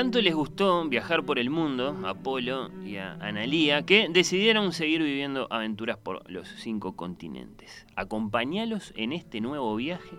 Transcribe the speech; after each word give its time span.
Tanto 0.00 0.22
les 0.22 0.34
gustó 0.34 0.88
viajar 0.88 1.24
por 1.26 1.38
el 1.38 1.50
mundo 1.50 1.94
a 2.06 2.14
Polo 2.14 2.70
y 2.86 2.96
a 2.96 3.18
Analía 3.20 3.82
que 3.82 4.08
decidieron 4.08 4.72
seguir 4.72 5.02
viviendo 5.02 5.46
aventuras 5.50 5.98
por 5.98 6.22
los 6.30 6.48
cinco 6.48 6.96
continentes. 6.96 7.84
Acompañalos 7.96 8.94
en 8.96 9.12
este 9.12 9.42
nuevo 9.42 9.76
viaje 9.76 10.16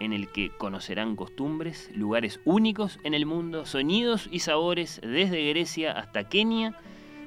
en 0.00 0.12
el 0.12 0.26
que 0.32 0.50
conocerán 0.50 1.14
costumbres, 1.14 1.88
lugares 1.94 2.40
únicos 2.44 2.98
en 3.04 3.14
el 3.14 3.26
mundo, 3.26 3.64
sonidos 3.64 4.28
y 4.32 4.40
sabores 4.40 5.00
desde 5.04 5.50
Grecia 5.50 5.92
hasta 5.92 6.28
Kenia, 6.28 6.76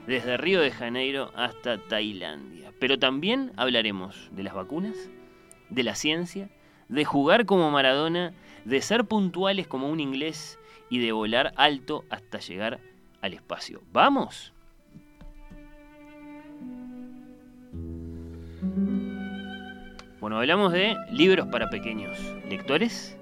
desde 0.06 0.36
Río 0.36 0.60
de 0.60 0.72
Janeiro 0.72 1.32
hasta 1.34 1.78
Tailandia. 1.78 2.74
Pero 2.82 3.00
también 3.00 3.54
hablaremos 3.56 4.28
de 4.34 4.44
las 4.44 4.54
vacunas, 4.54 4.98
de 5.70 5.84
la 5.84 5.96
ciencia, 5.96 6.50
de 6.90 7.06
jugar 7.06 7.46
como 7.46 7.72
Maradona, 7.72 8.34
de 8.66 8.82
ser 8.82 9.06
puntuales 9.06 9.66
como 9.66 9.90
un 9.90 10.02
inglés 10.02 10.60
y 10.90 11.00
de 11.00 11.12
volar 11.12 11.54
alto 11.56 12.06
hasta 12.10 12.40
llegar 12.40 12.80
al 13.22 13.34
espacio. 13.34 13.82
¿Vamos? 13.92 14.54
Bueno, 20.20 20.38
hablamos 20.38 20.74
de 20.74 20.98
libros 21.12 21.48
para 21.48 21.70
pequeños 21.70 22.18
lectores. 22.50 23.16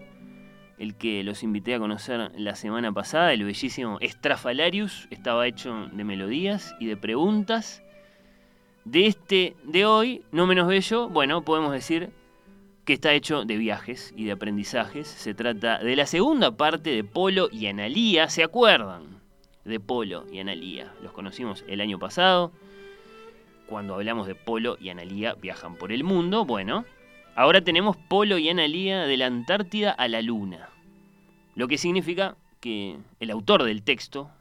El 0.80 0.95
que 0.95 1.23
los 1.23 1.42
invité 1.42 1.73
a 1.73 1.80
conocer 1.80 2.32
la 2.36 2.56
semana 2.56 2.92
pasada, 2.92 3.34
el 3.34 3.44
bellísimo 3.44 3.98
Estrafalarius, 4.00 5.08
estaba 5.10 5.48
hecho 5.48 5.90
de 5.92 6.04
melodías 6.04 6.76
y 6.80 6.86
de 6.86 6.98
preguntas. 6.98 7.84
De 8.86 9.08
este 9.08 9.56
de 9.64 9.86
hoy, 9.86 10.23
no 10.32 10.48
menos 10.48 10.68
bello, 10.68 11.10
bueno, 11.10 11.44
podemos 11.44 11.72
decir 11.72 12.12
que 12.88 12.93
está 12.93 13.11
hecho 13.11 13.43
de 13.43 13.57
viajes 13.57 14.13
y 14.16 14.23
de 14.23 14.31
aprendizajes. 14.31 15.09
Se 15.09 15.33
trata 15.33 15.80
de 15.80 15.97
la 15.97 16.05
segunda 16.05 16.55
parte 16.55 16.91
de 16.91 17.03
Polo 17.03 17.49
y 17.52 17.67
Analía. 17.67 18.30
¿Se 18.30 18.43
acuerdan? 18.43 19.19
De 19.66 19.81
Polo 19.81 20.25
y 20.31 20.39
Analía. 20.39 20.93
Los 21.03 21.11
conocimos 21.11 21.65
el 21.67 21.81
año 21.81 21.99
pasado. 21.99 22.53
Cuando 23.67 23.95
hablamos 23.95 24.25
de 24.25 24.35
Polo 24.35 24.77
y 24.80 24.88
Analía 24.88 25.33
viajan 25.33 25.75
por 25.75 25.91
el 25.91 26.05
mundo. 26.05 26.45
Bueno, 26.45 26.85
ahora 27.35 27.59
tenemos 27.59 27.97
Polo 27.97 28.38
y 28.38 28.47
Analía 28.47 29.02
de 29.02 29.17
la 29.17 29.25
Antártida 29.25 29.91
a 29.91 30.08
la 30.08 30.21
Luna. 30.21 30.70
Lo 31.55 31.67
que 31.67 31.77
significa 31.77 32.37
que 32.61 32.95
el 33.20 33.31
autor 33.31 33.64
del 33.64 33.83
texto, 33.83 34.31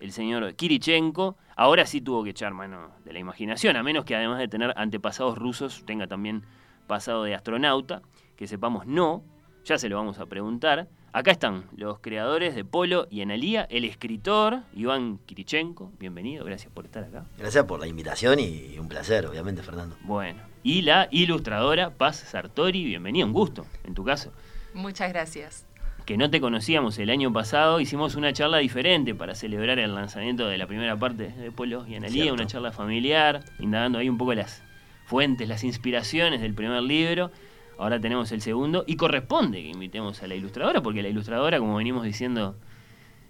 el 0.00 0.12
señor 0.12 0.54
Kirichenko, 0.54 1.38
ahora 1.56 1.86
sí 1.86 2.02
tuvo 2.02 2.24
que 2.24 2.30
echar 2.30 2.52
mano 2.52 2.90
de 3.06 3.14
la 3.14 3.20
imaginación, 3.20 3.76
a 3.76 3.82
menos 3.82 4.04
que 4.04 4.16
además 4.16 4.38
de 4.38 4.48
tener 4.48 4.74
antepasados 4.76 5.38
rusos, 5.38 5.82
tenga 5.86 6.06
también 6.06 6.44
pasado 6.90 7.22
de 7.22 7.36
astronauta, 7.36 8.02
que 8.34 8.48
sepamos 8.48 8.84
no, 8.84 9.22
ya 9.64 9.78
se 9.78 9.88
lo 9.88 9.94
vamos 9.94 10.18
a 10.18 10.26
preguntar. 10.26 10.88
Acá 11.12 11.30
están 11.30 11.66
los 11.76 12.00
creadores 12.00 12.56
de 12.56 12.64
Polo 12.64 13.06
y 13.12 13.22
Analía, 13.22 13.62
el 13.70 13.84
escritor 13.84 14.62
Iván 14.74 15.18
Kirichenko, 15.24 15.92
bienvenido, 16.00 16.44
gracias 16.44 16.72
por 16.72 16.86
estar 16.86 17.04
acá. 17.04 17.26
Gracias 17.38 17.64
por 17.66 17.78
la 17.78 17.86
invitación 17.86 18.40
y 18.40 18.76
un 18.76 18.88
placer, 18.88 19.24
obviamente, 19.26 19.62
Fernando. 19.62 19.96
Bueno, 20.02 20.42
y 20.64 20.82
la 20.82 21.06
ilustradora 21.12 21.90
Paz 21.90 22.16
Sartori, 22.16 22.84
bienvenida, 22.84 23.24
un 23.24 23.32
gusto, 23.34 23.66
en 23.84 23.94
tu 23.94 24.04
caso. 24.04 24.32
Muchas 24.74 25.12
gracias. 25.12 25.68
Que 26.06 26.16
no 26.16 26.28
te 26.28 26.40
conocíamos 26.40 26.98
el 26.98 27.10
año 27.10 27.32
pasado, 27.32 27.78
hicimos 27.78 28.16
una 28.16 28.32
charla 28.32 28.58
diferente 28.58 29.14
para 29.14 29.36
celebrar 29.36 29.78
el 29.78 29.94
lanzamiento 29.94 30.48
de 30.48 30.58
la 30.58 30.66
primera 30.66 30.96
parte 30.96 31.28
de 31.28 31.52
Polo 31.52 31.86
y 31.86 31.94
Analía, 31.94 32.32
una 32.32 32.48
charla 32.48 32.72
familiar, 32.72 33.44
indagando 33.60 34.00
ahí 34.00 34.08
un 34.08 34.18
poco 34.18 34.34
las 34.34 34.64
fuentes, 35.10 35.48
las 35.48 35.64
inspiraciones 35.64 36.40
del 36.40 36.54
primer 36.54 36.82
libro. 36.84 37.32
Ahora 37.78 38.00
tenemos 38.00 38.30
el 38.30 38.40
segundo 38.42 38.84
y 38.86 38.94
corresponde 38.94 39.60
que 39.60 39.68
invitemos 39.68 40.22
a 40.22 40.28
la 40.28 40.36
ilustradora, 40.36 40.82
porque 40.82 41.02
la 41.02 41.08
ilustradora, 41.08 41.58
como 41.58 41.74
venimos 41.74 42.04
diciendo 42.04 42.56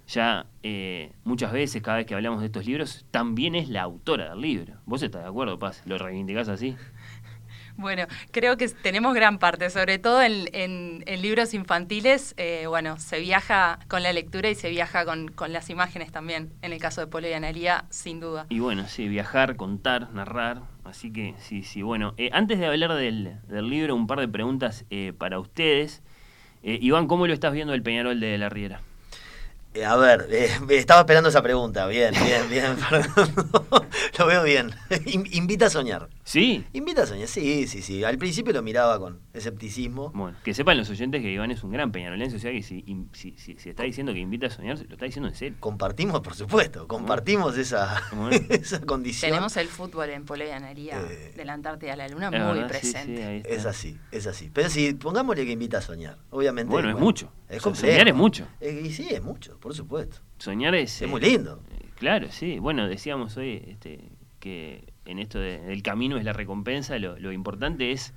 ya 0.07 0.45
eh, 0.63 1.13
muchas 1.25 1.53
veces, 1.53 1.81
cada 1.83 1.99
vez 1.99 2.07
que 2.07 2.15
hablamos 2.15 2.41
de 2.41 2.47
estos 2.47 2.67
libros, 2.67 3.07
también 3.11 3.55
es 3.55 3.71
la 3.71 3.81
autora 3.83 4.31
del 4.31 4.43
libro. 4.43 4.75
¿Vos 4.85 5.03
estás 5.03 5.23
de 5.23 5.29
acuerdo, 5.29 5.59
Paz? 5.59 5.83
¿Lo 5.87 5.97
reivindicás 5.97 6.49
así? 6.49 6.77
Bueno, 7.77 8.05
creo 8.31 8.59
que 8.59 8.69
tenemos 8.69 9.15
gran 9.15 9.39
parte, 9.39 9.71
sobre 9.71 9.99
todo 9.99 10.21
en, 10.21 11.03
libros 11.23 11.55
infantiles, 11.55 12.35
eh, 12.37 12.67
bueno, 12.67 12.99
se 12.99 13.21
viaja 13.21 13.79
con 13.89 14.03
la 14.03 14.13
lectura 14.13 14.51
y 14.51 14.55
se 14.55 14.69
viaja 14.69 15.07
con, 15.07 15.33
las 15.49 15.71
imágenes 15.71 16.13
también, 16.13 16.53
en 16.61 16.75
el 16.75 16.79
caso 16.79 17.01
de 17.01 17.07
Polo 17.07 17.29
y 17.29 17.33
Analía, 17.33 17.87
sin 17.89 18.21
duda. 18.21 18.45
Y 18.51 18.59
bueno, 18.59 18.87
sí, 18.87 19.09
viajar, 19.09 19.57
contar, 19.57 20.13
narrar, 20.13 20.61
así 20.91 21.13
que 21.13 21.35
sí, 21.39 21.63
sí, 21.63 21.83
bueno, 21.83 22.15
eh, 22.19 22.31
antes 22.33 22.59
de 22.59 22.67
hablar 22.67 22.95
del, 22.95 23.39
libro, 23.49 23.95
un 23.95 24.07
par 24.07 24.21
de 24.21 24.29
preguntas 24.29 24.85
eh, 24.91 25.13
para 25.17 25.39
ustedes. 25.39 26.03
Iván, 26.63 27.07
¿cómo 27.07 27.27
lo 27.27 27.33
estás 27.33 27.55
viendo 27.55 27.73
el 27.73 27.83
Peñarol 27.83 28.21
de 28.21 28.37
la 28.37 28.51
Riera? 28.51 28.83
Eh, 29.73 29.85
a 29.85 29.95
ver, 29.95 30.27
eh, 30.31 30.51
estaba 30.71 31.01
esperando 31.01 31.29
esa 31.29 31.43
pregunta. 31.43 31.87
Bien, 31.87 32.13
bien, 32.13 32.51
bien, 32.51 32.77
lo 34.19 34.27
veo 34.27 34.43
bien. 34.43 34.75
Invita 35.07 35.67
a 35.67 35.71
soñar. 35.71 36.09
¿Sí? 36.31 36.65
Invita 36.75 37.03
a 37.03 37.07
soñar, 37.07 37.27
sí, 37.27 37.67
sí, 37.67 37.83
sí. 37.83 38.05
Al 38.05 38.17
principio 38.17 38.53
lo 38.53 38.63
miraba 38.63 39.01
con 39.01 39.19
escepticismo. 39.35 40.13
Bueno, 40.15 40.39
que 40.45 40.55
sepan 40.55 40.79
los 40.79 40.89
oyentes 40.89 41.23
que 41.23 41.33
Iván 41.33 41.51
es 41.51 41.65
un 41.65 41.73
gran 41.73 41.91
peñarolense, 41.91 42.37
o 42.37 42.39
sea 42.39 42.53
que 42.53 42.63
si, 42.63 42.85
si, 43.13 43.35
está 43.69 43.83
diciendo 43.83 44.13
que 44.13 44.21
invita 44.21 44.47
a 44.47 44.51
soñar, 44.51 44.79
lo 44.79 44.93
está 44.93 45.07
diciendo 45.07 45.29
en 45.29 45.35
serio. 45.35 45.57
Compartimos, 45.59 46.21
por 46.21 46.37
supuesto, 46.37 46.87
compartimos 46.87 47.59
esa, 47.59 48.01
esa 48.49 48.81
condición. 48.83 49.33
Tenemos 49.33 49.57
el 49.57 49.67
fútbol 49.67 50.11
en 50.11 50.25
Poleanaría 50.25 51.01
eh, 51.01 51.33
de 51.35 51.45
la 51.45 51.55
Antártida 51.55 51.95
a 51.95 51.97
la 51.97 52.07
Luna 52.07 52.31
muy 52.31 52.63
presente. 52.69 53.43
es 53.53 53.67
así, 53.67 53.99
es 54.13 54.29
así. 54.29 54.53
Pero 54.55 54.71
si 54.71 54.95
pongámosle 54.95 55.45
que 55.45 55.51
invita 55.51 55.79
a 55.79 55.83
soñar, 55.83 56.17
obviamente. 56.31 56.71
Bueno, 56.71 56.91
es 56.91 56.97
mucho. 56.97 57.33
Es 57.49 57.61
soñar 57.61 58.07
es 58.07 58.15
mucho. 58.15 58.47
y 58.61 58.93
sí, 58.93 59.09
es 59.11 59.21
mucho 59.21 59.59
por 59.59 59.75
supuesto. 59.75 60.19
Soñar 60.39 60.77
es... 60.77 61.03
Es 61.03 61.09
muy 61.09 61.21
lindo. 61.21 61.61
Eh, 61.73 61.87
claro, 61.97 62.29
sí. 62.31 62.61
Bueno, 62.61 62.87
decíamos 62.87 63.37
hoy 63.37 63.65
este, 63.67 64.13
que 64.39 64.90
en 65.11 65.19
esto 65.19 65.39
del 65.39 65.83
camino 65.83 66.17
es 66.17 66.25
la 66.25 66.33
recompensa, 66.33 66.99
lo, 66.99 67.33
importante 67.33 67.93
es 67.93 68.15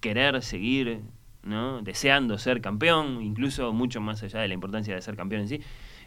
querer 0.00 0.42
seguir 0.42 1.00
¿no? 1.42 1.82
deseando 1.82 2.38
ser 2.38 2.60
campeón, 2.60 3.22
incluso 3.22 3.72
mucho 3.72 4.00
más 4.00 4.22
allá 4.22 4.40
de 4.40 4.48
la 4.48 4.54
importancia 4.54 4.94
de 4.94 5.02
ser 5.02 5.16
campeón 5.16 5.42
en 5.42 5.48
sí. 5.48 5.60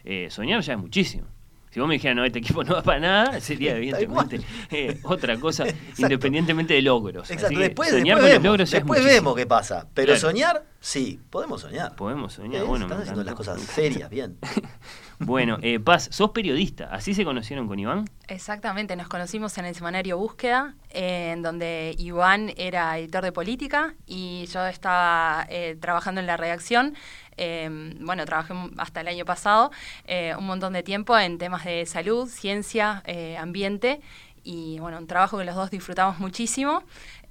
Eh, 0.04 0.28
soñar 0.30 0.60
ya 0.60 0.74
es 0.74 0.78
muchísimo. 0.78 1.26
Si 1.70 1.80
vos 1.80 1.88
me 1.88 1.94
dijeras, 1.94 2.16
no, 2.16 2.24
este 2.24 2.38
equipo 2.38 2.64
no 2.64 2.74
va 2.74 2.82
para 2.82 3.00
nada, 3.00 3.40
sería 3.40 3.76
evidentemente 3.76 4.40
eh, 4.70 4.98
otra 5.02 5.38
cosa, 5.38 5.64
independientemente 5.96 6.74
de 6.74 6.82
logros. 6.82 7.30
Exacto, 7.30 7.58
después, 7.58 7.90
soñar 7.90 8.20
después, 8.20 8.42
vemos, 8.42 8.70
después 8.70 9.04
vemos 9.04 9.36
qué 9.36 9.46
pasa. 9.46 9.86
Pero 9.94 10.16
soñar, 10.16 10.64
sí, 10.80 11.20
podemos 11.30 11.60
soñar. 11.60 11.94
Podemos 11.96 12.32
soñar, 12.32 12.64
bueno. 12.64 12.86
Están 12.86 13.02
haciendo 13.02 13.24
las 13.24 13.34
cosas 13.34 13.60
serias, 13.60 14.08
bien. 14.10 14.38
bueno, 15.18 15.58
eh, 15.62 15.80
Paz, 15.80 16.08
sos 16.10 16.30
periodista, 16.30 16.88
¿así 16.92 17.14
se 17.14 17.24
conocieron 17.24 17.68
con 17.68 17.78
Iván? 17.78 18.06
Exactamente, 18.28 18.94
nos 18.96 19.08
conocimos 19.08 19.56
en 19.58 19.64
el 19.64 19.74
semanario 19.74 20.18
Búsqueda, 20.18 20.74
en 20.90 21.42
donde 21.42 21.94
Iván 21.98 22.52
era 22.56 22.98
editor 22.98 23.24
de 23.24 23.32
política 23.32 23.94
y 24.06 24.46
yo 24.52 24.66
estaba 24.66 25.46
eh, 25.48 25.76
trabajando 25.80 26.20
en 26.20 26.26
la 26.26 26.36
redacción. 26.36 26.94
Em, 27.38 27.94
bueno, 28.04 28.24
trabajé 28.24 28.54
hasta 28.76 29.00
el 29.00 29.08
año 29.08 29.24
pasado 29.24 29.70
eh, 30.06 30.34
un 30.38 30.46
montón 30.46 30.72
de 30.72 30.82
tiempo 30.82 31.16
en 31.18 31.38
temas 31.38 31.64
de 31.64 31.86
salud, 31.86 32.28
ciencia, 32.28 33.02
eh, 33.06 33.36
ambiente 33.38 34.00
y 34.44 34.78
bueno, 34.78 34.96
un 34.96 35.06
trabajo 35.06 35.36
que 35.36 35.44
los 35.44 35.54
dos 35.54 35.70
disfrutamos 35.70 36.18
muchísimo. 36.20 36.82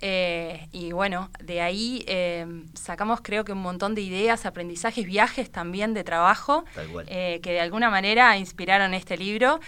Eh, 0.02 0.68
y 0.72 0.92
bueno, 0.92 1.32
de 1.44 1.62
ahí 1.62 2.06
eh, 2.08 2.46
sacamos 2.76 3.22
creo 3.24 3.44
que 3.44 3.54
un 3.54 3.62
montón 3.64 3.96
de 3.96 4.02
ideas, 4.02 4.46
aprendizajes, 4.46 5.04
viajes 5.04 5.52
también 5.52 5.96
de 5.96 6.04
trabajo, 6.04 6.66
eh, 7.08 7.40
que 7.42 7.54
de 7.54 7.60
alguna 7.60 7.90
manera 7.90 8.38
inspiraron 8.38 8.94
este 8.94 9.18
libro. 9.18 9.60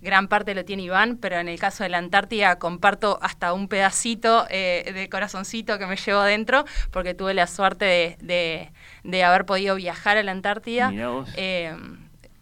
gran 0.00 0.28
parte 0.28 0.54
lo 0.54 0.64
tiene 0.64 0.84
Iván, 0.84 1.18
pero 1.18 1.36
en 1.36 1.48
el 1.48 1.58
caso 1.58 1.84
de 1.84 1.90
la 1.90 1.98
Antártida 1.98 2.58
comparto 2.58 3.18
hasta 3.20 3.52
un 3.52 3.68
pedacito 3.68 4.46
de 4.46 5.08
corazoncito 5.10 5.78
que 5.78 5.86
me 5.86 5.96
llevo 5.96 6.22
dentro, 6.22 6.64
porque 6.90 7.12
tuve 7.12 7.34
la 7.34 7.46
suerte 7.46 7.84
de, 7.84 8.16
de 8.20 8.72
haber 9.24 9.46
podido 9.46 9.76
viajar 9.76 10.16
a 10.16 10.22
la 10.22 10.32
Antártida 10.32 10.92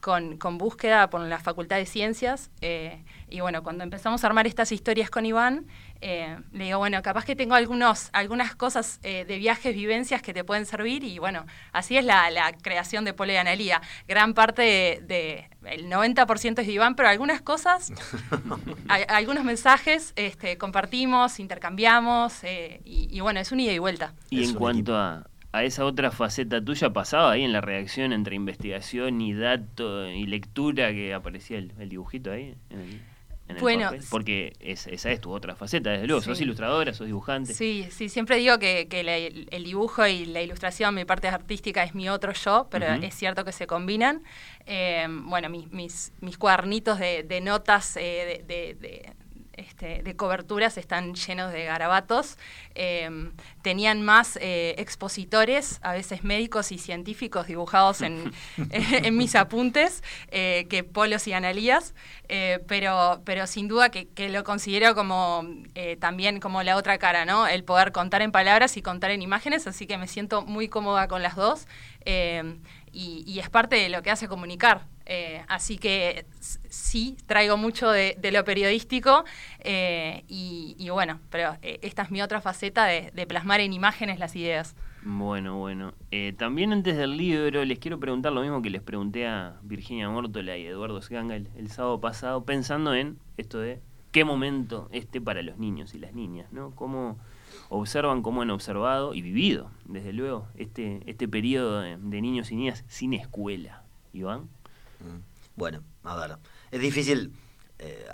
con, 0.02 0.36
con, 0.36 0.58
búsqueda 0.58 1.08
por 1.10 1.20
la 1.20 1.38
Facultad 1.38 1.76
de 1.76 1.86
Ciencias. 1.86 2.50
Eh, 2.60 3.04
y 3.30 3.40
bueno, 3.40 3.62
cuando 3.62 3.84
empezamos 3.84 4.24
a 4.24 4.26
armar 4.26 4.48
estas 4.48 4.72
historias 4.72 5.10
con 5.10 5.24
Iván, 5.24 5.64
eh, 6.00 6.36
le 6.52 6.64
digo, 6.64 6.78
bueno, 6.78 7.00
capaz 7.02 7.24
que 7.24 7.36
tengo 7.36 7.54
algunos, 7.54 8.10
algunas 8.12 8.56
cosas 8.56 8.98
eh, 9.04 9.24
de 9.24 9.38
viajes, 9.38 9.72
vivencias 9.74 10.20
que 10.20 10.34
te 10.34 10.42
pueden 10.42 10.66
servir. 10.66 11.04
Y 11.04 11.20
bueno, 11.20 11.46
así 11.72 11.96
es 11.96 12.04
la, 12.04 12.52
creación 12.62 13.04
de 13.04 13.14
Polo 13.14 13.32
y 13.32 13.36
Analía. 13.36 13.80
Gran 14.08 14.34
parte 14.34 15.00
de, 15.06 15.48
el 15.64 15.88
90% 15.88 16.58
es 16.58 16.66
de 16.66 16.72
Iván, 16.72 16.96
pero 16.96 17.08
algunas 17.08 17.40
cosas, 17.40 17.92
algunos 19.08 19.44
mensajes 19.44 20.14
este, 20.16 20.58
compartimos, 20.58 21.38
intercambiamos. 21.38 22.42
Y, 22.42 23.08
y, 23.16 23.20
bueno, 23.20 23.38
es 23.38 23.52
un 23.52 23.60
ida 23.60 23.72
y 23.72 23.78
vuelta. 23.78 24.14
Y 24.30 24.42
en 24.42 24.54
cuanto 24.54 24.96
a, 24.96 25.24
a 25.52 25.64
esa 25.64 25.84
otra 25.84 26.10
faceta 26.10 26.64
tuya 26.64 26.90
pasaba 26.92 27.32
ahí 27.32 27.42
en 27.42 27.52
la 27.52 27.60
reacción 27.60 28.12
entre 28.12 28.34
investigación 28.34 29.20
y 29.20 29.34
dato 29.34 30.08
y 30.08 30.26
lectura 30.26 30.92
que 30.92 31.12
aparecía 31.12 31.58
el, 31.58 31.88
dibujito 31.88 32.32
ahí? 32.32 32.56
bueno, 33.60 33.90
porque 34.10 34.54
esa 34.60 35.10
es 35.10 35.20
tu 35.20 35.30
otra 35.30 35.54
faceta, 35.54 35.90
desde 35.90 36.06
luego. 36.06 36.22
Sos 36.22 36.40
ilustradora, 36.40 36.94
sos 36.94 37.06
dibujante. 37.06 37.52
Sí, 37.52 37.86
sí, 37.90 38.08
siempre 38.08 38.36
digo 38.36 38.58
que, 38.58 38.88
el 39.50 39.64
dibujo 39.64 40.06
y 40.06 40.24
la 40.24 40.40
ilustración, 40.40 40.94
mi 40.94 41.04
parte 41.04 41.28
artística, 41.28 41.84
es 41.84 41.94
mi 41.94 42.08
otro 42.08 42.32
yo, 42.32 42.68
pero 42.70 42.86
es 42.86 43.14
cierto 43.14 43.44
que 43.44 43.52
se 43.52 43.66
combinan. 43.66 44.22
Eh, 44.64 45.06
bueno, 45.08 45.50
mis, 45.50 45.70
mis, 45.70 46.12
mis, 46.20 46.38
cuadernitos 46.38 46.98
de, 46.98 47.40
notas 47.42 47.98
eh, 47.98 48.42
de, 48.46 49.12
este, 49.54 50.02
de 50.02 50.16
coberturas 50.16 50.78
están 50.78 51.14
llenos 51.14 51.52
de 51.52 51.64
garabatos. 51.64 52.38
Em, 52.74 53.32
tenían 53.62 54.02
más 54.02 54.38
eh, 54.40 54.74
expositores, 54.78 55.78
a 55.82 55.92
veces 55.92 56.24
médicos 56.24 56.72
y 56.72 56.78
científicos 56.78 57.46
dibujados 57.46 58.00
en, 58.00 58.32
en 58.70 59.16
mis 59.16 59.34
apuntes 59.34 60.02
eh, 60.28 60.66
que 60.70 60.84
polos 60.84 61.26
y 61.28 61.32
analías, 61.32 61.94
eh, 62.28 62.60
pero, 62.66 63.22
pero 63.24 63.46
sin 63.46 63.68
duda 63.68 63.90
que, 63.90 64.08
lo 64.28 64.44
considero 64.44 64.94
como 64.94 65.44
también 65.98 66.40
como 66.40 66.62
la 66.62 66.76
otra 66.76 66.96
cara, 66.98 67.24
¿no? 67.24 67.46
El 67.46 67.64
poder 67.64 67.92
contar 67.92 68.22
en 68.22 68.32
palabras 68.32 68.76
y 68.76 68.82
contar 68.82 69.10
en 69.10 69.20
imágenes, 69.20 69.66
así 69.66 69.86
que 69.86 69.98
me 69.98 70.06
siento 70.06 70.42
muy 70.42 70.68
cómoda 70.68 71.08
con 71.08 71.22
las 71.22 71.34
dos. 71.36 71.66
Y, 72.92 73.38
es 73.38 73.50
parte 73.50 73.76
de 73.76 73.88
lo 73.88 74.02
que 74.02 74.10
hace 74.10 74.28
comunicar. 74.28 74.86
Eh, 75.06 75.42
así 75.48 75.78
que 75.78 76.26
sí, 76.40 77.16
traigo 77.26 77.56
mucho 77.56 77.90
de, 77.90 78.16
lo 78.32 78.44
periodístico 78.44 79.24
eh, 79.60 80.24
y, 80.28 80.88
bueno, 80.90 81.20
pero 81.30 81.56
eh, 81.62 81.78
esta 81.82 82.02
es 82.02 82.10
mi 82.10 82.22
otra 82.22 82.40
faceta 82.40 82.86
de, 82.86 83.26
plasmar 83.26 83.60
en 83.60 83.72
imágenes 83.72 84.18
las 84.18 84.36
ideas. 84.36 84.74
Bueno, 85.04 85.58
bueno. 85.58 85.94
también 86.36 86.72
antes 86.72 86.96
del 86.96 87.16
libro 87.16 87.64
les 87.64 87.78
quiero 87.78 87.98
preguntar 87.98 88.32
lo 88.32 88.42
mismo 88.42 88.62
que 88.62 88.70
les 88.70 88.82
pregunté 88.82 89.26
a 89.26 89.56
Virginia 89.62 90.08
Mórtola 90.08 90.56
y 90.56 90.66
Eduardo 90.66 91.00
Sganga 91.02 91.34
el, 91.34 91.70
sábado 91.70 92.00
pasado, 92.00 92.44
pensando 92.44 92.94
en 92.94 93.18
esto 93.36 93.58
de 93.58 93.80
qué 94.12 94.24
momento 94.24 94.88
este 94.92 95.20
para 95.20 95.42
los 95.42 95.58
niños 95.58 95.94
y 95.94 95.98
las 95.98 96.12
niñas, 96.12 96.52
¿no? 96.52 96.70
¿Cómo 96.72 97.18
observan, 97.68 98.22
cómo 98.22 98.42
han 98.42 98.50
observado 98.50 99.14
y 99.14 99.22
vivido, 99.22 99.70
desde 99.86 100.12
luego, 100.12 100.46
este, 100.56 101.00
este 101.06 101.26
periodo 101.26 101.80
de, 101.80 101.96
niños 101.96 102.52
y 102.52 102.56
niñas 102.56 102.84
sin 102.88 103.14
escuela? 103.14 103.82
Iván. 104.12 104.48
Mm. 105.02 105.20
Bueno, 105.56 105.82
a 106.04 106.16
ver, 106.16 106.38
es 106.70 106.80
difícil 106.80 107.32
eh, 107.78 108.06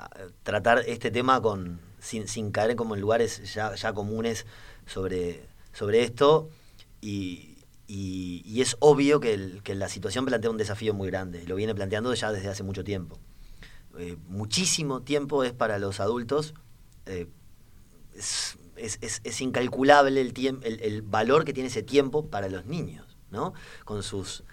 tratar 0.43 0.83
este 0.87 1.11
tema 1.11 1.41
con 1.41 1.81
sin, 2.01 2.51
caer 2.51 2.77
como 2.77 2.95
en 2.95 3.01
lugares 3.01 3.53
ya, 3.53 3.75
ya 3.75 3.93
comunes 3.93 4.47
sobre, 4.87 5.47
sobre 5.73 6.03
esto 6.03 6.49
y, 7.01 7.59
y, 7.87 8.61
es 8.61 8.77
obvio 8.81 9.21
que, 9.21 9.61
que, 9.63 9.75
la 9.75 9.89
situación 9.89 10.25
plantea 10.25 10.51
un 10.51 10.57
desafío 10.57 10.95
muy 10.95 11.09
grande, 11.09 11.45
lo 11.47 11.55
viene 11.55 11.75
planteando 11.75 12.13
ya 12.15 12.33
desde 12.33 12.49
hace 12.49 12.63
mucho 12.63 12.85
tiempo. 12.85 13.19
Eh, 13.99 14.17
muchísimo 14.29 15.03
tiempo 15.03 15.45
es 15.45 15.53
para 15.53 15.79
los 15.79 16.01
adultos, 16.01 16.55
eh, 17.07 17.29
es, 18.15 18.59
es, 18.77 18.99
es, 19.01 19.41
incalculable 19.41 20.21
el, 20.21 20.33
el, 20.63 20.81
el 20.81 21.03
valor 21.03 21.45
que 21.45 21.53
tiene 21.53 21.69
ese 21.69 21.83
tiempo 21.83 22.27
para 22.27 22.49
los 22.49 22.67
niños, 22.67 23.17
¿no? 23.31 23.55
Con 23.85 24.03
sus 24.03 24.45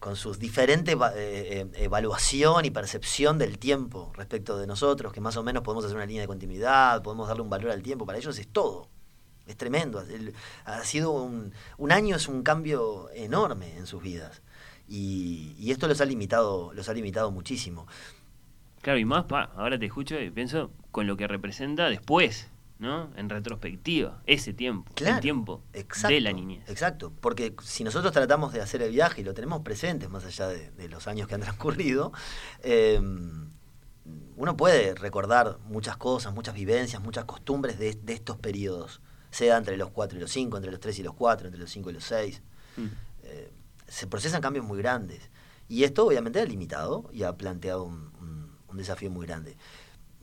con 0.00 0.16
sus 0.16 0.38
diferentes 0.38 0.94
eh, 0.94 0.98
eh, 1.14 1.70
evaluación 1.74 2.64
y 2.64 2.70
percepción 2.70 3.38
del 3.38 3.58
tiempo 3.58 4.10
respecto 4.16 4.58
de 4.58 4.66
nosotros, 4.66 5.12
que 5.12 5.20
más 5.20 5.36
o 5.36 5.42
menos 5.42 5.62
podemos 5.62 5.84
hacer 5.84 5.96
una 5.96 6.06
línea 6.06 6.22
de 6.22 6.26
continuidad, 6.26 7.02
podemos 7.02 7.28
darle 7.28 7.42
un 7.42 7.50
valor 7.50 7.70
al 7.70 7.82
tiempo, 7.82 8.06
para 8.06 8.18
ellos 8.18 8.36
es 8.38 8.48
todo. 8.48 8.88
Es 9.46 9.56
tremendo. 9.56 10.02
ha 10.64 10.84
sido 10.84 11.10
un, 11.10 11.52
un 11.76 11.92
año, 11.92 12.16
es 12.16 12.28
un 12.28 12.42
cambio 12.42 13.10
enorme 13.10 13.76
en 13.76 13.86
sus 13.86 14.02
vidas. 14.02 14.42
Y, 14.88 15.54
y, 15.58 15.70
esto 15.70 15.86
los 15.86 16.00
ha 16.00 16.04
limitado, 16.04 16.72
los 16.72 16.88
ha 16.88 16.94
limitado 16.94 17.30
muchísimo. 17.30 17.86
Claro, 18.80 18.98
y 18.98 19.04
más, 19.04 19.24
pa, 19.24 19.50
ahora 19.56 19.78
te 19.78 19.86
escucho 19.86 20.18
y 20.18 20.30
pienso 20.30 20.70
con 20.90 21.06
lo 21.06 21.16
que 21.16 21.28
representa 21.28 21.88
después 21.90 22.48
¿no? 22.80 23.10
En 23.14 23.28
retrospectiva, 23.28 24.22
ese 24.26 24.54
tiempo, 24.54 24.90
el 24.96 25.20
tiempo 25.20 25.62
de 25.72 26.20
la 26.20 26.32
niñez. 26.32 26.66
Exacto, 26.66 27.12
porque 27.20 27.54
si 27.62 27.84
nosotros 27.84 28.10
tratamos 28.10 28.54
de 28.54 28.62
hacer 28.62 28.80
el 28.80 28.90
viaje 28.90 29.20
y 29.20 29.24
lo 29.24 29.34
tenemos 29.34 29.60
presente, 29.60 30.08
más 30.08 30.24
allá 30.24 30.48
de, 30.48 30.88
los 30.88 31.06
años 31.06 31.28
que 31.28 31.34
han 31.34 31.40
transcurrido, 31.42 32.12
em, 32.62 33.50
uno 34.34 34.56
puede 34.56 34.94
recordar 34.94 35.58
muchas 35.66 35.98
cosas, 35.98 36.32
muchas 36.32 36.54
vivencias, 36.54 37.02
muchas 37.02 37.26
costumbres 37.26 37.78
de, 37.78 37.98
estos 38.08 38.38
periodos, 38.38 39.02
sea 39.30 39.58
entre 39.58 39.76
los 39.76 39.90
4 39.90 40.16
y 40.16 40.20
los 40.22 40.30
5, 40.30 40.56
entre 40.56 40.72
los 40.72 40.80
3 40.80 40.98
y 41.00 41.02
los 41.02 41.14
4, 41.14 41.48
entre 41.48 41.60
los 41.60 41.70
5 41.70 41.90
y 41.90 41.92
los 41.92 42.04
6. 42.04 42.42
Mm. 42.78 42.86
Eh, 43.24 43.52
se 43.88 44.06
procesan 44.06 44.40
cambios 44.40 44.64
muy 44.64 44.78
grandes. 44.78 45.20
Y 45.68 45.84
esto 45.84 46.06
obviamente 46.06 46.40
ha 46.40 46.44
limitado 46.46 47.10
y 47.12 47.24
ha 47.24 47.36
planteado 47.36 47.84
un, 47.84 48.10
desafío 48.72 49.10
muy 49.10 49.26
grande. 49.26 49.58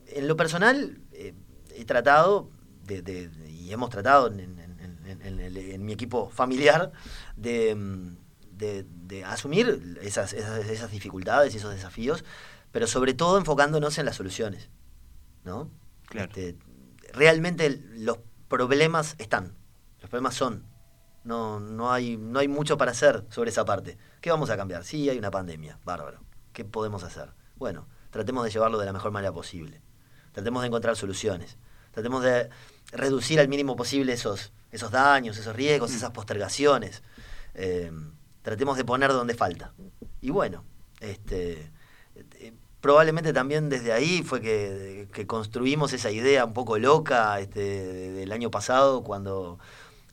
En 0.07 0.27
lo 0.27 0.35
personal, 0.35 0.99
eh, 1.11 1.35
he 1.77 1.85
tratado, 1.85 2.49
de, 2.83 3.29
y 3.47 3.71
hemos 3.71 3.89
tratado 3.89 4.27
en, 4.27 5.85
mi 5.85 5.93
equipo 5.93 6.29
familiar, 6.29 6.91
de, 7.35 7.77
asumir 9.25 9.99
esas, 10.01 10.33
esas, 10.33 10.91
dificultades 10.91 11.53
y 11.53 11.57
esos 11.57 11.73
desafíos, 11.73 12.25
pero 12.71 12.87
sobre 12.87 13.13
todo 13.13 13.37
enfocándonos 13.37 13.97
en 13.97 14.05
las 14.05 14.15
soluciones. 14.15 14.69
¿no? 15.43 15.69
Este, 16.11 16.57
realmente 17.13 17.81
los 17.93 18.19
problemas 18.47 19.15
están, 19.17 19.55
los 20.01 20.09
problemas 20.09 20.35
son. 20.35 20.65
No, 21.23 21.59
no, 21.59 21.91
hay, 21.91 22.15
no 22.15 22.39
hay 22.39 22.47
mucho 22.47 22.77
para 22.77 22.91
hacer 22.91 23.25
sobre 23.29 23.49
esa 23.49 23.65
parte. 23.65 23.97
¿Qué 24.21 24.31
vamos 24.31 24.49
a 24.49 24.55
cambiar? 24.55 24.85
Sí, 24.85 25.09
hay 25.09 25.17
una 25.17 25.29
pandemia, 25.29 25.77
bárbaro. 25.83 26.21
¿Qué 26.53 26.63
podemos 26.63 27.03
hacer? 27.03 27.33
Bueno, 27.55 27.87
tratemos 28.11 28.45
de 28.45 28.49
llevarlo 28.49 28.77
de 28.77 28.85
la 28.85 28.93
mejor 28.93 29.11
manera 29.11 29.33
posible. 29.33 29.81
Tratemos 30.31 30.61
de 30.61 30.67
encontrar 30.67 30.95
soluciones. 30.95 31.57
Tratemos 31.97 32.21
de 32.21 32.47
reducir 32.91 33.39
al 33.39 33.47
mínimo 33.47 33.75
posible 33.75 34.13
esos, 34.13 34.51
esos 34.71 34.91
daños, 34.91 35.35
esos 35.35 35.55
riesgos, 35.55 35.95
esas 35.95 36.11
postergaciones. 36.11 37.01
Eh, 37.55 37.91
tratemos 38.43 38.77
de 38.77 38.85
poner 38.85 39.11
donde 39.11 39.33
falta. 39.33 39.73
Y 40.21 40.29
bueno, 40.29 40.63
este, 40.99 41.71
eh, 42.13 42.53
probablemente 42.81 43.33
también 43.33 43.67
desde 43.67 43.93
ahí 43.93 44.21
fue 44.21 44.41
que, 44.41 45.25
construimos 45.25 45.91
esa 45.91 46.11
idea 46.11 46.45
un 46.45 46.53
poco 46.53 46.77
loca 46.77 47.39
este, 47.39 47.61
del 48.11 48.31
año 48.31 48.51
pasado 48.51 49.03
cuando, 49.03 49.57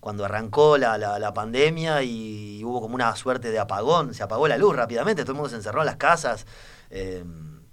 cuando 0.00 0.24
arrancó 0.24 0.78
la, 0.78 0.96
la, 0.96 1.34
pandemia 1.34 2.02
y 2.02 2.64
hubo 2.64 2.80
como 2.80 2.94
una 2.94 3.14
suerte 3.14 3.50
de 3.50 3.58
apagón, 3.58 4.14
se 4.14 4.22
apagó 4.22 4.48
la 4.48 4.56
luz 4.56 4.74
rápidamente, 4.74 5.24
todo 5.24 5.32
el 5.32 5.36
mundo 5.36 5.50
se 5.50 5.56
encerró 5.56 5.80
en 5.80 5.86
las 5.86 5.96
casas. 5.96 6.46
Eh, 6.88 7.22